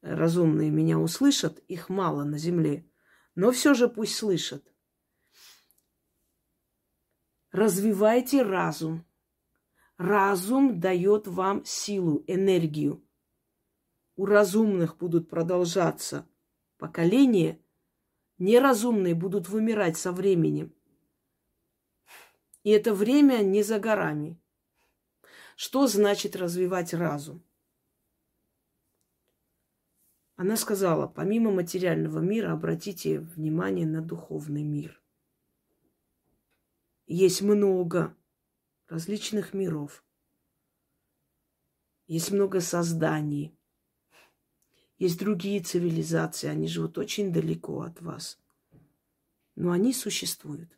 разумные 0.00 0.70
меня 0.70 0.96
услышат, 0.96 1.58
их 1.66 1.88
мало 1.88 2.22
на 2.22 2.38
земле. 2.38 2.88
Но 3.34 3.50
все 3.50 3.74
же 3.74 3.88
пусть 3.88 4.14
слышат. 4.14 4.64
Развивайте 7.50 8.42
разум. 8.42 9.04
Разум 9.96 10.78
дает 10.78 11.26
вам 11.26 11.64
силу, 11.64 12.22
энергию. 12.28 13.04
У 14.14 14.24
разумных 14.24 14.98
будут 14.98 15.28
продолжаться 15.28 16.28
поколения, 16.78 17.60
неразумные 18.38 19.16
будут 19.16 19.48
вымирать 19.48 19.96
со 19.98 20.12
временем. 20.12 20.72
И 22.62 22.70
это 22.70 22.94
время 22.94 23.38
не 23.38 23.64
за 23.64 23.80
горами. 23.80 24.40
Что 25.56 25.88
значит 25.88 26.36
развивать 26.36 26.94
разум? 26.94 27.42
Она 30.36 30.56
сказала, 30.56 31.08
помимо 31.08 31.50
материального 31.50 32.20
мира, 32.20 32.52
обратите 32.52 33.18
внимание 33.18 33.86
на 33.86 34.00
духовный 34.00 34.62
мир– 34.62 35.02
есть 37.08 37.40
много 37.40 38.16
различных 38.88 39.54
миров. 39.54 40.04
Есть 42.08 42.32
много 42.32 42.60
созданий. 42.60 43.56
Есть 44.98 45.20
другие 45.20 45.62
цивилизации, 45.62 46.48
они 46.48 46.66
живут 46.66 46.98
очень 46.98 47.32
далеко 47.32 47.82
от 47.82 48.00
вас. 48.00 48.40
Но 49.54 49.70
они 49.70 49.92
существуют. 49.92 50.75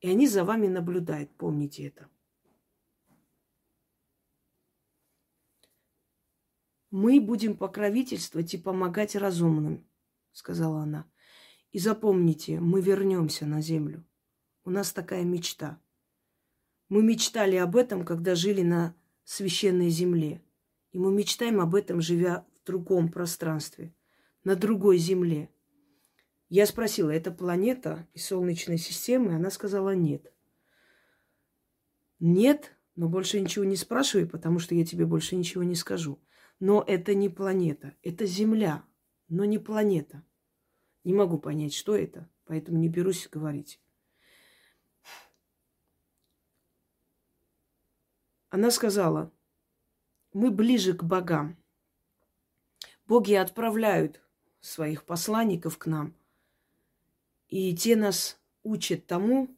И 0.00 0.08
они 0.08 0.28
за 0.28 0.44
вами 0.44 0.68
наблюдают, 0.68 1.30
помните 1.36 1.86
это. 1.86 2.08
Мы 6.90 7.20
будем 7.20 7.56
покровительствовать 7.56 8.54
и 8.54 8.58
помогать 8.58 9.14
разумным, 9.14 9.86
сказала 10.32 10.82
она. 10.82 11.10
И 11.70 11.78
запомните, 11.78 12.60
мы 12.60 12.80
вернемся 12.80 13.44
на 13.44 13.60
землю. 13.60 14.06
У 14.64 14.70
нас 14.70 14.92
такая 14.92 15.24
мечта. 15.24 15.80
Мы 16.88 17.02
мечтали 17.02 17.56
об 17.56 17.76
этом, 17.76 18.06
когда 18.06 18.34
жили 18.34 18.62
на 18.62 18.94
священной 19.24 19.90
земле. 19.90 20.42
И 20.92 20.98
мы 20.98 21.12
мечтаем 21.12 21.60
об 21.60 21.74
этом, 21.74 22.00
живя 22.00 22.46
в 22.54 22.66
другом 22.66 23.10
пространстве, 23.10 23.94
на 24.44 24.56
другой 24.56 24.96
земле. 24.96 25.50
Я 26.48 26.66
спросила, 26.66 27.10
это 27.10 27.30
планета 27.30 28.06
из 28.14 28.26
Солнечной 28.26 28.78
системы? 28.78 29.34
Она 29.34 29.50
сказала, 29.50 29.94
нет. 29.94 30.32
Нет, 32.20 32.74
но 32.96 33.08
больше 33.08 33.40
ничего 33.40 33.64
не 33.64 33.76
спрашивай, 33.76 34.26
потому 34.26 34.58
что 34.58 34.74
я 34.74 34.84
тебе 34.84 35.06
больше 35.06 35.36
ничего 35.36 35.62
не 35.62 35.74
скажу. 35.74 36.18
Но 36.58 36.82
это 36.86 37.14
не 37.14 37.28
планета, 37.28 37.94
это 38.02 38.26
Земля, 38.26 38.84
но 39.28 39.44
не 39.44 39.58
планета. 39.58 40.24
Не 41.04 41.14
могу 41.14 41.38
понять, 41.38 41.74
что 41.74 41.96
это, 41.96 42.28
поэтому 42.44 42.78
не 42.78 42.88
берусь 42.88 43.28
говорить. 43.30 43.80
она 48.50 48.70
сказала, 48.70 49.32
мы 50.32 50.50
ближе 50.50 50.94
к 50.94 51.02
богам. 51.04 51.56
Боги 53.06 53.34
отправляют 53.34 54.20
своих 54.60 55.04
посланников 55.04 55.78
к 55.78 55.86
нам, 55.86 56.14
и 57.48 57.74
те 57.74 57.96
нас 57.96 58.38
учат 58.62 59.06
тому, 59.06 59.48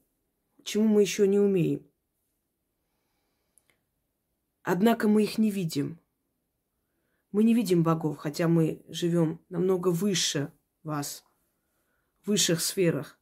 чему 0.65 0.87
мы 0.87 1.03
еще 1.03 1.27
не 1.27 1.39
умеем. 1.39 1.87
Однако 4.63 5.09
мы 5.09 5.25
их 5.25 5.39
не 5.39 5.51
видим. 5.51 5.99
Мы 7.33 7.45
не 7.45 7.55
видим 7.55 7.83
богов, 7.83 8.19
хотя 8.19 8.49
мы 8.49 8.83
живем 8.89 9.41
намного 9.49 9.89
выше 9.89 10.53
вас, 10.83 11.25
в 12.23 12.29
высших 12.29 12.61
сферах. 12.61 13.19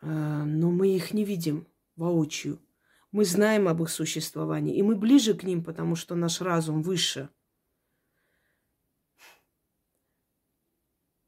А, 0.00 0.44
но 0.44 0.70
мы 0.70 0.94
их 0.94 1.12
не 1.12 1.24
видим 1.24 1.66
воочию. 1.96 2.60
Мы 3.10 3.24
знаем 3.24 3.68
об 3.68 3.82
их 3.82 3.90
существовании, 3.90 4.74
и 4.74 4.82
мы 4.82 4.96
ближе 4.96 5.34
к 5.34 5.44
ним, 5.44 5.62
потому 5.62 5.96
что 5.96 6.14
наш 6.14 6.40
разум 6.40 6.82
выше. 6.82 7.28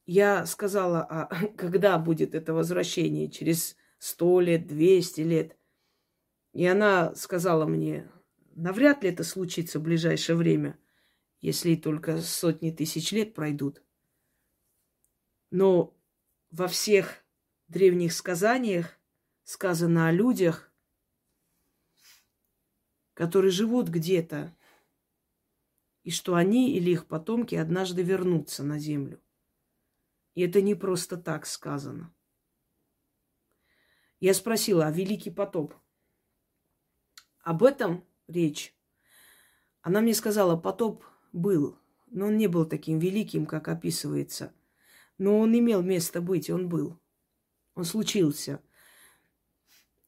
Я 0.06 0.44
сказала, 0.46 1.02
а 1.02 1.46
когда 1.56 1.98
будет 1.98 2.34
это 2.34 2.52
возвращение? 2.52 3.30
Через 3.30 3.76
сто 3.98 4.40
лет, 4.40 4.66
двести 4.66 5.22
лет? 5.22 5.56
И 6.52 6.66
она 6.66 7.14
сказала 7.14 7.64
мне, 7.66 8.10
навряд 8.54 9.02
ли 9.02 9.10
это 9.10 9.24
случится 9.24 9.78
в 9.78 9.82
ближайшее 9.82 10.36
время, 10.36 10.78
если 11.40 11.74
только 11.74 12.20
сотни 12.20 12.70
тысяч 12.70 13.12
лет 13.12 13.34
пройдут. 13.34 13.82
Но 15.50 15.96
во 16.50 16.68
всех 16.68 17.24
древних 17.68 18.12
сказаниях 18.12 18.98
сказано 19.42 20.08
о 20.08 20.12
людях, 20.12 20.72
которые 23.14 23.50
живут 23.50 23.88
где-то, 23.88 24.54
и 26.02 26.10
что 26.10 26.34
они 26.34 26.76
или 26.76 26.90
их 26.90 27.06
потомки 27.06 27.54
однажды 27.54 28.02
вернутся 28.02 28.62
на 28.62 28.78
землю. 28.78 29.20
И 30.34 30.42
это 30.42 30.60
не 30.60 30.74
просто 30.74 31.16
так 31.16 31.46
сказано. 31.46 32.12
Я 34.20 34.34
спросила, 34.34 34.86
а 34.86 34.90
Великий 34.90 35.30
потоп? 35.30 35.74
Об 37.40 37.62
этом 37.62 38.04
речь. 38.26 38.74
Она 39.82 40.00
мне 40.00 40.14
сказала, 40.14 40.56
потоп 40.56 41.04
был, 41.32 41.78
но 42.06 42.26
он 42.26 42.36
не 42.36 42.46
был 42.46 42.64
таким 42.64 42.98
великим, 42.98 43.46
как 43.46 43.68
описывается. 43.68 44.54
Но 45.18 45.38
он 45.38 45.56
имел 45.56 45.82
место 45.82 46.20
быть, 46.20 46.50
он 46.50 46.68
был. 46.68 46.98
Он 47.74 47.84
случился. 47.84 48.62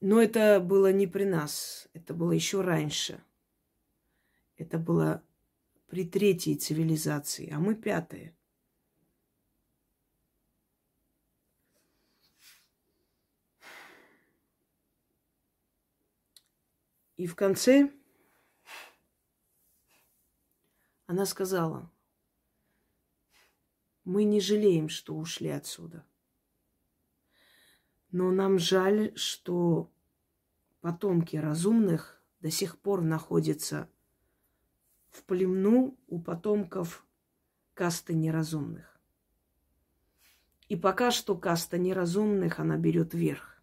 Но 0.01 0.21
это 0.21 0.61
было 0.61 0.93
не 0.93 1.07
при 1.07 1.25
нас, 1.25 1.89
это 1.93 2.15
было 2.15 2.33
еще 2.33 2.61
раньше. 2.61 3.23
Это 4.57 4.79
было 4.79 5.23
при 5.89 6.05
третьей 6.05 6.57
цивилизации, 6.57 7.51
а 7.51 7.59
мы 7.59 7.75
пятая. 7.75 8.36
И 17.17 17.27
в 17.27 17.35
конце 17.35 17.91
она 21.07 21.25
сказала, 21.25 21.91
мы 24.05 24.25
не 24.25 24.41
жалеем, 24.41 24.89
что 24.89 25.17
ушли 25.17 25.49
отсюда. 25.49 26.05
Но 28.11 28.31
нам 28.31 28.59
жаль, 28.59 29.17
что 29.17 29.91
потомки 30.81 31.37
разумных 31.37 32.21
до 32.41 32.51
сих 32.51 32.79
пор 32.79 33.03
находятся 33.03 33.91
в 35.11 35.25
племну 35.25 35.99
у 36.07 36.21
потомков 36.21 37.05
касты 37.75 38.15
неразумных. 38.15 39.01
И 40.69 40.77
пока 40.77 41.11
что 41.11 41.37
каста 41.37 41.79
неразумных, 41.79 42.59
она 42.59 42.77
берет 42.77 43.15
верх. 43.15 43.56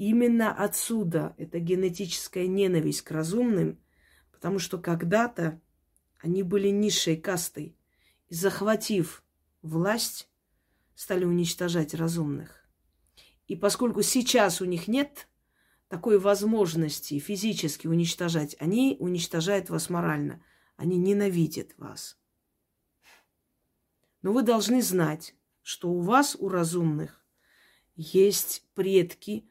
Именно 0.00 0.54
отсюда 0.54 1.34
эта 1.36 1.58
генетическая 1.58 2.46
ненависть 2.46 3.02
к 3.02 3.10
разумным, 3.10 3.78
потому 4.32 4.58
что 4.58 4.78
когда-то 4.78 5.60
они 6.20 6.42
были 6.42 6.68
низшей 6.68 7.18
кастой. 7.18 7.76
И 8.28 8.34
захватив 8.34 9.22
власть, 9.60 10.30
стали 10.94 11.26
уничтожать 11.26 11.92
разумных. 11.92 12.66
И 13.46 13.56
поскольку 13.56 14.00
сейчас 14.00 14.62
у 14.62 14.64
них 14.64 14.88
нет 14.88 15.28
такой 15.88 16.18
возможности 16.18 17.18
физически 17.18 17.86
уничтожать, 17.86 18.56
они 18.58 18.96
уничтожают 19.00 19.68
вас 19.68 19.90
морально. 19.90 20.42
Они 20.76 20.96
ненавидят 20.96 21.76
вас. 21.76 22.18
Но 24.22 24.32
вы 24.32 24.44
должны 24.44 24.80
знать, 24.80 25.34
что 25.60 25.90
у 25.90 26.00
вас, 26.00 26.38
у 26.40 26.48
разумных, 26.48 27.22
есть 27.96 28.66
предки, 28.72 29.49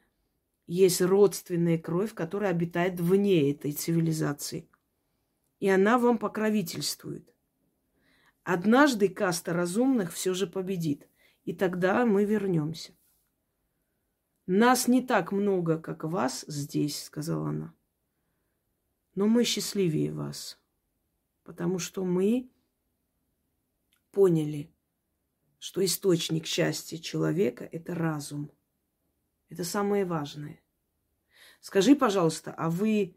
есть 0.74 1.00
родственная 1.00 1.78
кровь, 1.78 2.14
которая 2.14 2.50
обитает 2.50 3.00
вне 3.00 3.50
этой 3.50 3.72
цивилизации 3.72 4.70
и 5.60 5.68
она 5.68 5.98
вам 5.98 6.18
покровительствует. 6.18 7.32
Однажды 8.42 9.08
каста 9.08 9.52
разумных 9.52 10.12
все 10.12 10.34
же 10.34 10.46
победит, 10.46 11.08
и 11.44 11.54
тогда 11.54 12.04
мы 12.06 12.24
вернемся. 12.24 12.96
Нас 14.46 14.88
не 14.88 15.02
так 15.02 15.30
много, 15.30 15.78
как 15.78 16.02
вас 16.04 16.44
здесь, 16.48 17.04
сказала 17.04 17.50
она. 17.50 17.74
Но 19.14 19.28
мы 19.28 19.44
счастливее 19.44 20.12
вас, 20.12 20.58
потому 21.44 21.78
что 21.78 22.04
мы 22.04 22.50
поняли, 24.10 24.72
что 25.58 25.84
источник 25.84 26.46
счастья 26.46 26.96
человека– 26.96 27.64
это 27.72 27.94
разум. 27.94 28.50
Это 29.50 29.64
самое 29.64 30.04
важное. 30.04 30.62
Скажи, 31.60 31.94
пожалуйста, 31.94 32.54
а 32.56 32.70
вы 32.70 33.16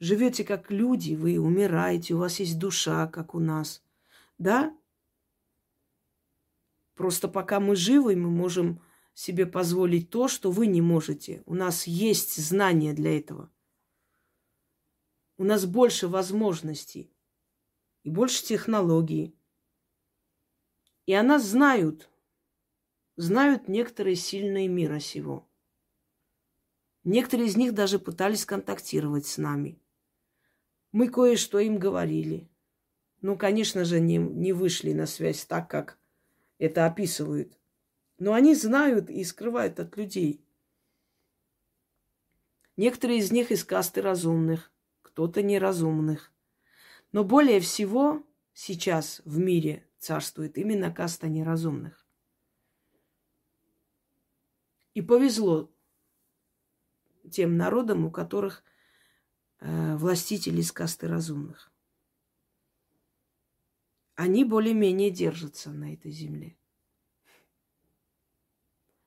живете 0.00 0.44
как 0.44 0.70
люди, 0.70 1.14
вы 1.14 1.38
умираете, 1.38 2.14
у 2.14 2.18
вас 2.18 2.40
есть 2.40 2.58
душа, 2.58 3.06
как 3.06 3.34
у 3.34 3.38
нас. 3.38 3.82
Да? 4.38 4.76
Просто 6.94 7.28
пока 7.28 7.60
мы 7.60 7.76
живы, 7.76 8.16
мы 8.16 8.28
можем 8.28 8.82
себе 9.14 9.46
позволить 9.46 10.10
то, 10.10 10.26
что 10.26 10.50
вы 10.50 10.66
не 10.66 10.82
можете. 10.82 11.42
У 11.46 11.54
нас 11.54 11.86
есть 11.86 12.36
знания 12.36 12.92
для 12.92 13.16
этого. 13.16 13.50
У 15.38 15.44
нас 15.44 15.64
больше 15.64 16.08
возможностей 16.08 17.12
и 18.02 18.10
больше 18.10 18.44
технологий. 18.44 19.34
И 21.06 21.14
о 21.14 21.22
нас 21.22 21.44
знают. 21.44 22.10
Знают 23.16 23.68
некоторые 23.68 24.16
сильные 24.16 24.68
мира 24.68 24.98
сего. 24.98 25.48
Некоторые 27.04 27.48
из 27.48 27.56
них 27.56 27.74
даже 27.74 27.98
пытались 27.98 28.44
контактировать 28.44 29.26
с 29.26 29.38
нами. 29.38 29.80
Мы 30.92 31.08
кое-что 31.08 31.58
им 31.58 31.78
говорили. 31.78 32.48
Ну, 33.22 33.36
конечно 33.36 33.84
же, 33.84 33.98
не, 34.00 34.18
не 34.18 34.52
вышли 34.52 34.92
на 34.92 35.06
связь 35.06 35.44
так, 35.44 35.68
как 35.68 35.98
это 36.58 36.86
описывают. 36.86 37.58
Но 38.18 38.34
они 38.34 38.54
знают 38.54 39.10
и 39.10 39.24
скрывают 39.24 39.80
от 39.80 39.96
людей. 39.96 40.44
Некоторые 42.76 43.18
из 43.18 43.32
них 43.32 43.50
из 43.50 43.64
касты 43.64 44.00
разумных, 44.00 44.70
кто-то 45.02 45.42
неразумных. 45.42 46.32
Но 47.10 47.24
более 47.24 47.60
всего 47.60 48.24
сейчас 48.54 49.22
в 49.24 49.38
мире 49.38 49.86
царствует 49.98 50.56
именно 50.56 50.92
каста 50.92 51.28
неразумных. 51.28 52.06
И 54.94 55.02
повезло 55.02 55.71
тем 57.30 57.56
народам, 57.56 58.04
у 58.04 58.10
которых 58.10 58.64
э, 59.60 59.96
властители 59.96 60.60
из 60.60 60.72
касты 60.72 61.08
разумных. 61.08 61.72
Они 64.14 64.44
более-менее 64.44 65.10
держатся 65.10 65.70
на 65.70 65.94
этой 65.94 66.10
земле. 66.10 66.56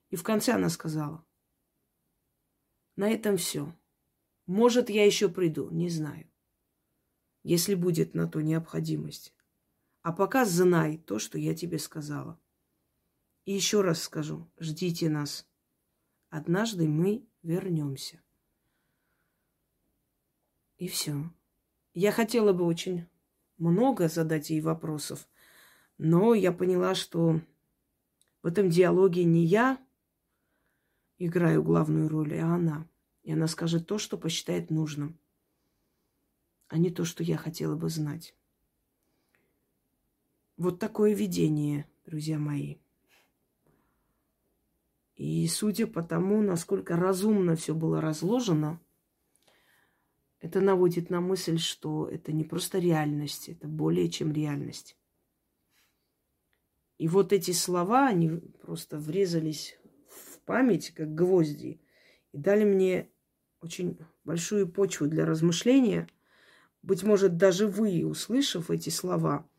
И 0.09 0.15
в 0.15 0.23
конце 0.23 0.53
она 0.53 0.69
сказала, 0.69 1.25
на 2.95 3.09
этом 3.09 3.37
все. 3.37 3.75
Может, 4.45 4.89
я 4.89 5.05
еще 5.05 5.29
приду, 5.29 5.69
не 5.69 5.89
знаю. 5.89 6.29
Если 7.43 7.75
будет 7.75 8.13
на 8.13 8.27
то 8.27 8.41
необходимость. 8.41 9.33
А 10.01 10.13
пока 10.13 10.45
знай 10.45 10.97
то, 10.97 11.19
что 11.19 11.37
я 11.37 11.55
тебе 11.55 11.79
сказала. 11.79 12.39
И 13.45 13.53
еще 13.53 13.81
раз 13.81 14.01
скажу, 14.01 14.49
ждите 14.57 15.09
нас. 15.09 15.47
Однажды 16.29 16.87
мы 16.87 17.27
вернемся. 17.45 18.21
И 20.77 20.87
все. 20.87 21.31
Я 21.93 22.11
хотела 22.11 22.51
бы 22.51 22.65
очень 22.65 23.07
много 23.57 24.09
задать 24.09 24.49
ей 24.49 24.61
вопросов, 24.61 25.27
но 25.97 26.33
я 26.33 26.51
поняла, 26.51 26.95
что 26.95 27.41
в 28.41 28.47
этом 28.47 28.69
диалоге 28.69 29.23
не 29.23 29.45
я 29.45 29.81
играю 31.17 31.63
главную 31.63 32.09
роль, 32.09 32.37
а 32.39 32.55
она. 32.55 32.87
И 33.23 33.31
она 33.31 33.47
скажет 33.47 33.87
то, 33.87 33.97
что 33.97 34.17
посчитает 34.17 34.69
нужным. 34.69 35.17
а 36.67 36.77
не 36.77 36.89
то, 36.89 37.05
что 37.05 37.23
я 37.23 37.37
хотела 37.37 37.75
бы 37.75 37.89
знать. 37.89 38.35
Вот 40.57 40.79
такое 40.79 41.13
видение, 41.13 41.87
друзья 42.05 42.39
мои. 42.39 42.77
И 45.15 45.47
судя 45.47 45.87
по 45.87 46.03
тому, 46.03 46.41
насколько 46.41 46.97
разумно 46.97 47.55
все 47.55 47.73
было 47.73 48.01
разложено, 48.01 48.81
это 50.39 50.59
наводит 50.59 51.09
на 51.09 51.21
мысль, 51.21 51.57
что 51.57 52.07
это 52.07 52.33
не 52.33 52.43
просто 52.43 52.79
реальность, 52.79 53.49
это 53.49 53.67
более 53.67 54.09
чем 54.09 54.31
реальность. 54.33 54.97
И 56.97 57.07
вот 57.07 57.33
эти 57.33 57.51
слова, 57.51 58.07
они 58.07 58.29
просто 58.61 58.97
врезались 58.97 59.77
в 60.09 60.39
память, 60.41 60.91
как 60.91 61.15
гвозди, 61.15 61.81
и 62.31 62.37
дали 62.37 62.63
мне 62.65 63.09
очень 63.61 63.97
большую 64.23 64.67
почву 64.67 65.07
для 65.07 65.25
размышления. 65.25 66.07
Быть 66.81 67.03
может, 67.03 67.37
даже 67.37 67.67
вы, 67.67 68.05
услышав 68.05 68.69
эти 68.69 68.89
слова, 68.89 69.49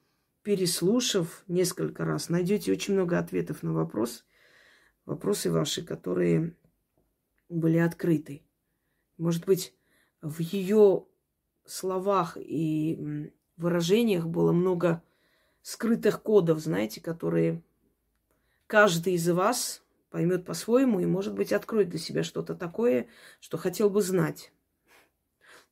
переслушав 0.43 1.45
несколько 1.49 2.05
раз, 2.05 2.29
найдете 2.29 2.73
очень 2.73 2.95
много 2.95 3.19
ответов 3.19 3.63
на 3.63 3.73
вопрос, 3.73 4.25
вопросы 5.07 5.51
ваши, 5.51 5.83
которые 5.83 6.55
были 7.49 7.79
открыты. 7.79 8.43
Может 9.17 9.47
быть, 9.47 9.75
в 10.21 10.41
ее 10.41 11.07
словах 11.65 12.37
и 12.37 13.33
выражениях 13.57 14.27
было 14.27 14.53
много 14.53 15.03
скрытых 15.63 16.23
кодов, 16.23 16.59
знаете, 16.59 17.01
которые 17.01 17.63
каждый 18.67 19.15
из 19.15 19.29
вас 19.29 19.83
поймет 20.11 20.45
по-своему 20.45 21.01
и, 21.01 21.07
может 21.07 21.35
быть, 21.35 21.53
откроет 21.53 21.89
для 21.89 21.99
себя 21.99 22.23
что-то 22.23 22.55
такое, 22.55 23.09
что 23.41 23.57
хотел 23.57 23.91
бы 23.91 24.03
знать. 24.03 24.53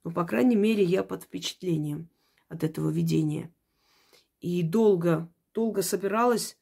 Но, 0.02 0.10
по 0.10 0.24
крайней 0.24 0.56
мере, 0.56 0.82
я 0.82 1.02
под 1.02 1.24
впечатлением 1.24 2.08
от 2.48 2.62
этого 2.62 2.90
видения. 2.90 3.52
И 4.40 4.62
долго, 4.62 5.28
долго 5.54 5.82
собиралась 5.82 6.58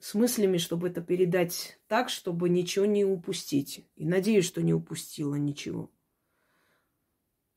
с 0.00 0.14
мыслями, 0.14 0.56
чтобы 0.56 0.88
это 0.88 1.02
передать 1.02 1.78
так, 1.86 2.08
чтобы 2.08 2.48
ничего 2.48 2.86
не 2.86 3.04
упустить. 3.04 3.86
И 3.96 4.06
надеюсь, 4.06 4.46
что 4.46 4.62
не 4.62 4.72
упустила 4.72 5.34
ничего. 5.34 5.90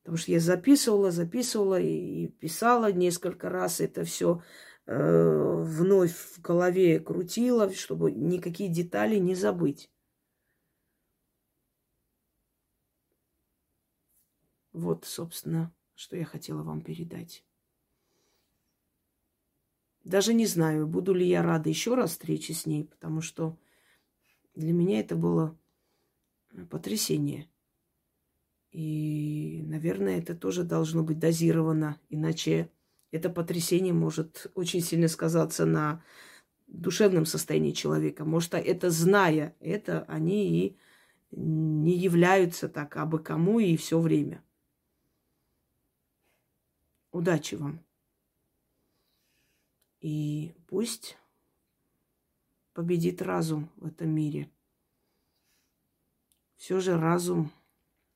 Потому 0.02 0.18
что 0.18 0.32
я 0.32 0.40
записывала, 0.40 1.10
записывала 1.10 1.80
и, 1.80 2.28
писала 2.28 2.92
несколько 2.92 3.48
раз 3.48 3.80
это 3.80 4.04
все 4.04 4.42
э, 4.84 5.62
вновь 5.64 6.14
в 6.14 6.42
голове 6.42 7.00
крутила, 7.00 7.72
чтобы 7.72 8.12
никакие 8.12 8.68
детали 8.68 9.16
не 9.16 9.34
забыть. 9.34 9.90
Вот, 14.72 15.06
собственно, 15.06 15.74
что 15.94 16.16
я 16.16 16.26
хотела 16.26 16.62
вам 16.62 16.82
передать. 16.82 17.42
Даже 20.04 20.34
не 20.34 20.44
знаю, 20.46 20.86
буду 20.86 21.14
ли 21.14 21.26
я 21.26 21.42
рада 21.42 21.70
еще 21.70 21.94
раз 21.94 22.10
встрече 22.10 22.52
с 22.52 22.66
ней, 22.66 22.84
потому 22.84 23.22
что 23.22 23.58
для 24.54 24.72
меня 24.72 25.00
это 25.00 25.16
было 25.16 25.58
потрясение. 26.70 27.48
И, 28.70 29.62
наверное, 29.66 30.18
это 30.18 30.34
тоже 30.34 30.62
должно 30.62 31.02
быть 31.02 31.18
дозировано, 31.18 31.98
иначе 32.10 32.70
это 33.12 33.30
потрясение 33.30 33.94
может 33.94 34.50
очень 34.54 34.80
сильно 34.80 35.08
сказаться 35.08 35.64
на 35.64 36.02
душевном 36.66 37.24
состоянии 37.24 37.70
человека. 37.70 38.24
Может, 38.24 38.54
это 38.54 38.90
зная 38.90 39.56
это, 39.60 40.02
они 40.08 40.66
и 40.66 40.78
не 41.30 41.96
являются 41.96 42.68
так 42.68 42.96
абы 42.96 43.20
кому 43.20 43.58
и 43.58 43.76
все 43.76 44.00
время. 44.00 44.42
Удачи 47.10 47.54
вам. 47.54 47.80
И 50.04 50.54
пусть 50.66 51.16
победит 52.74 53.22
разум 53.22 53.70
в 53.76 53.86
этом 53.86 54.10
мире. 54.10 54.50
Все 56.56 56.78
же 56.78 56.98
разум 56.98 57.50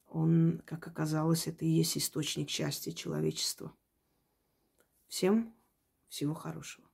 он, 0.04 0.60
как 0.66 0.86
оказалось, 0.86 1.46
это 1.46 1.64
и 1.64 1.70
есть 1.70 1.96
источник 1.96 2.50
счастья 2.50 2.92
человечества. 2.92 3.72
Всем 5.06 5.56
всего 6.08 6.34
хорошего. 6.34 6.87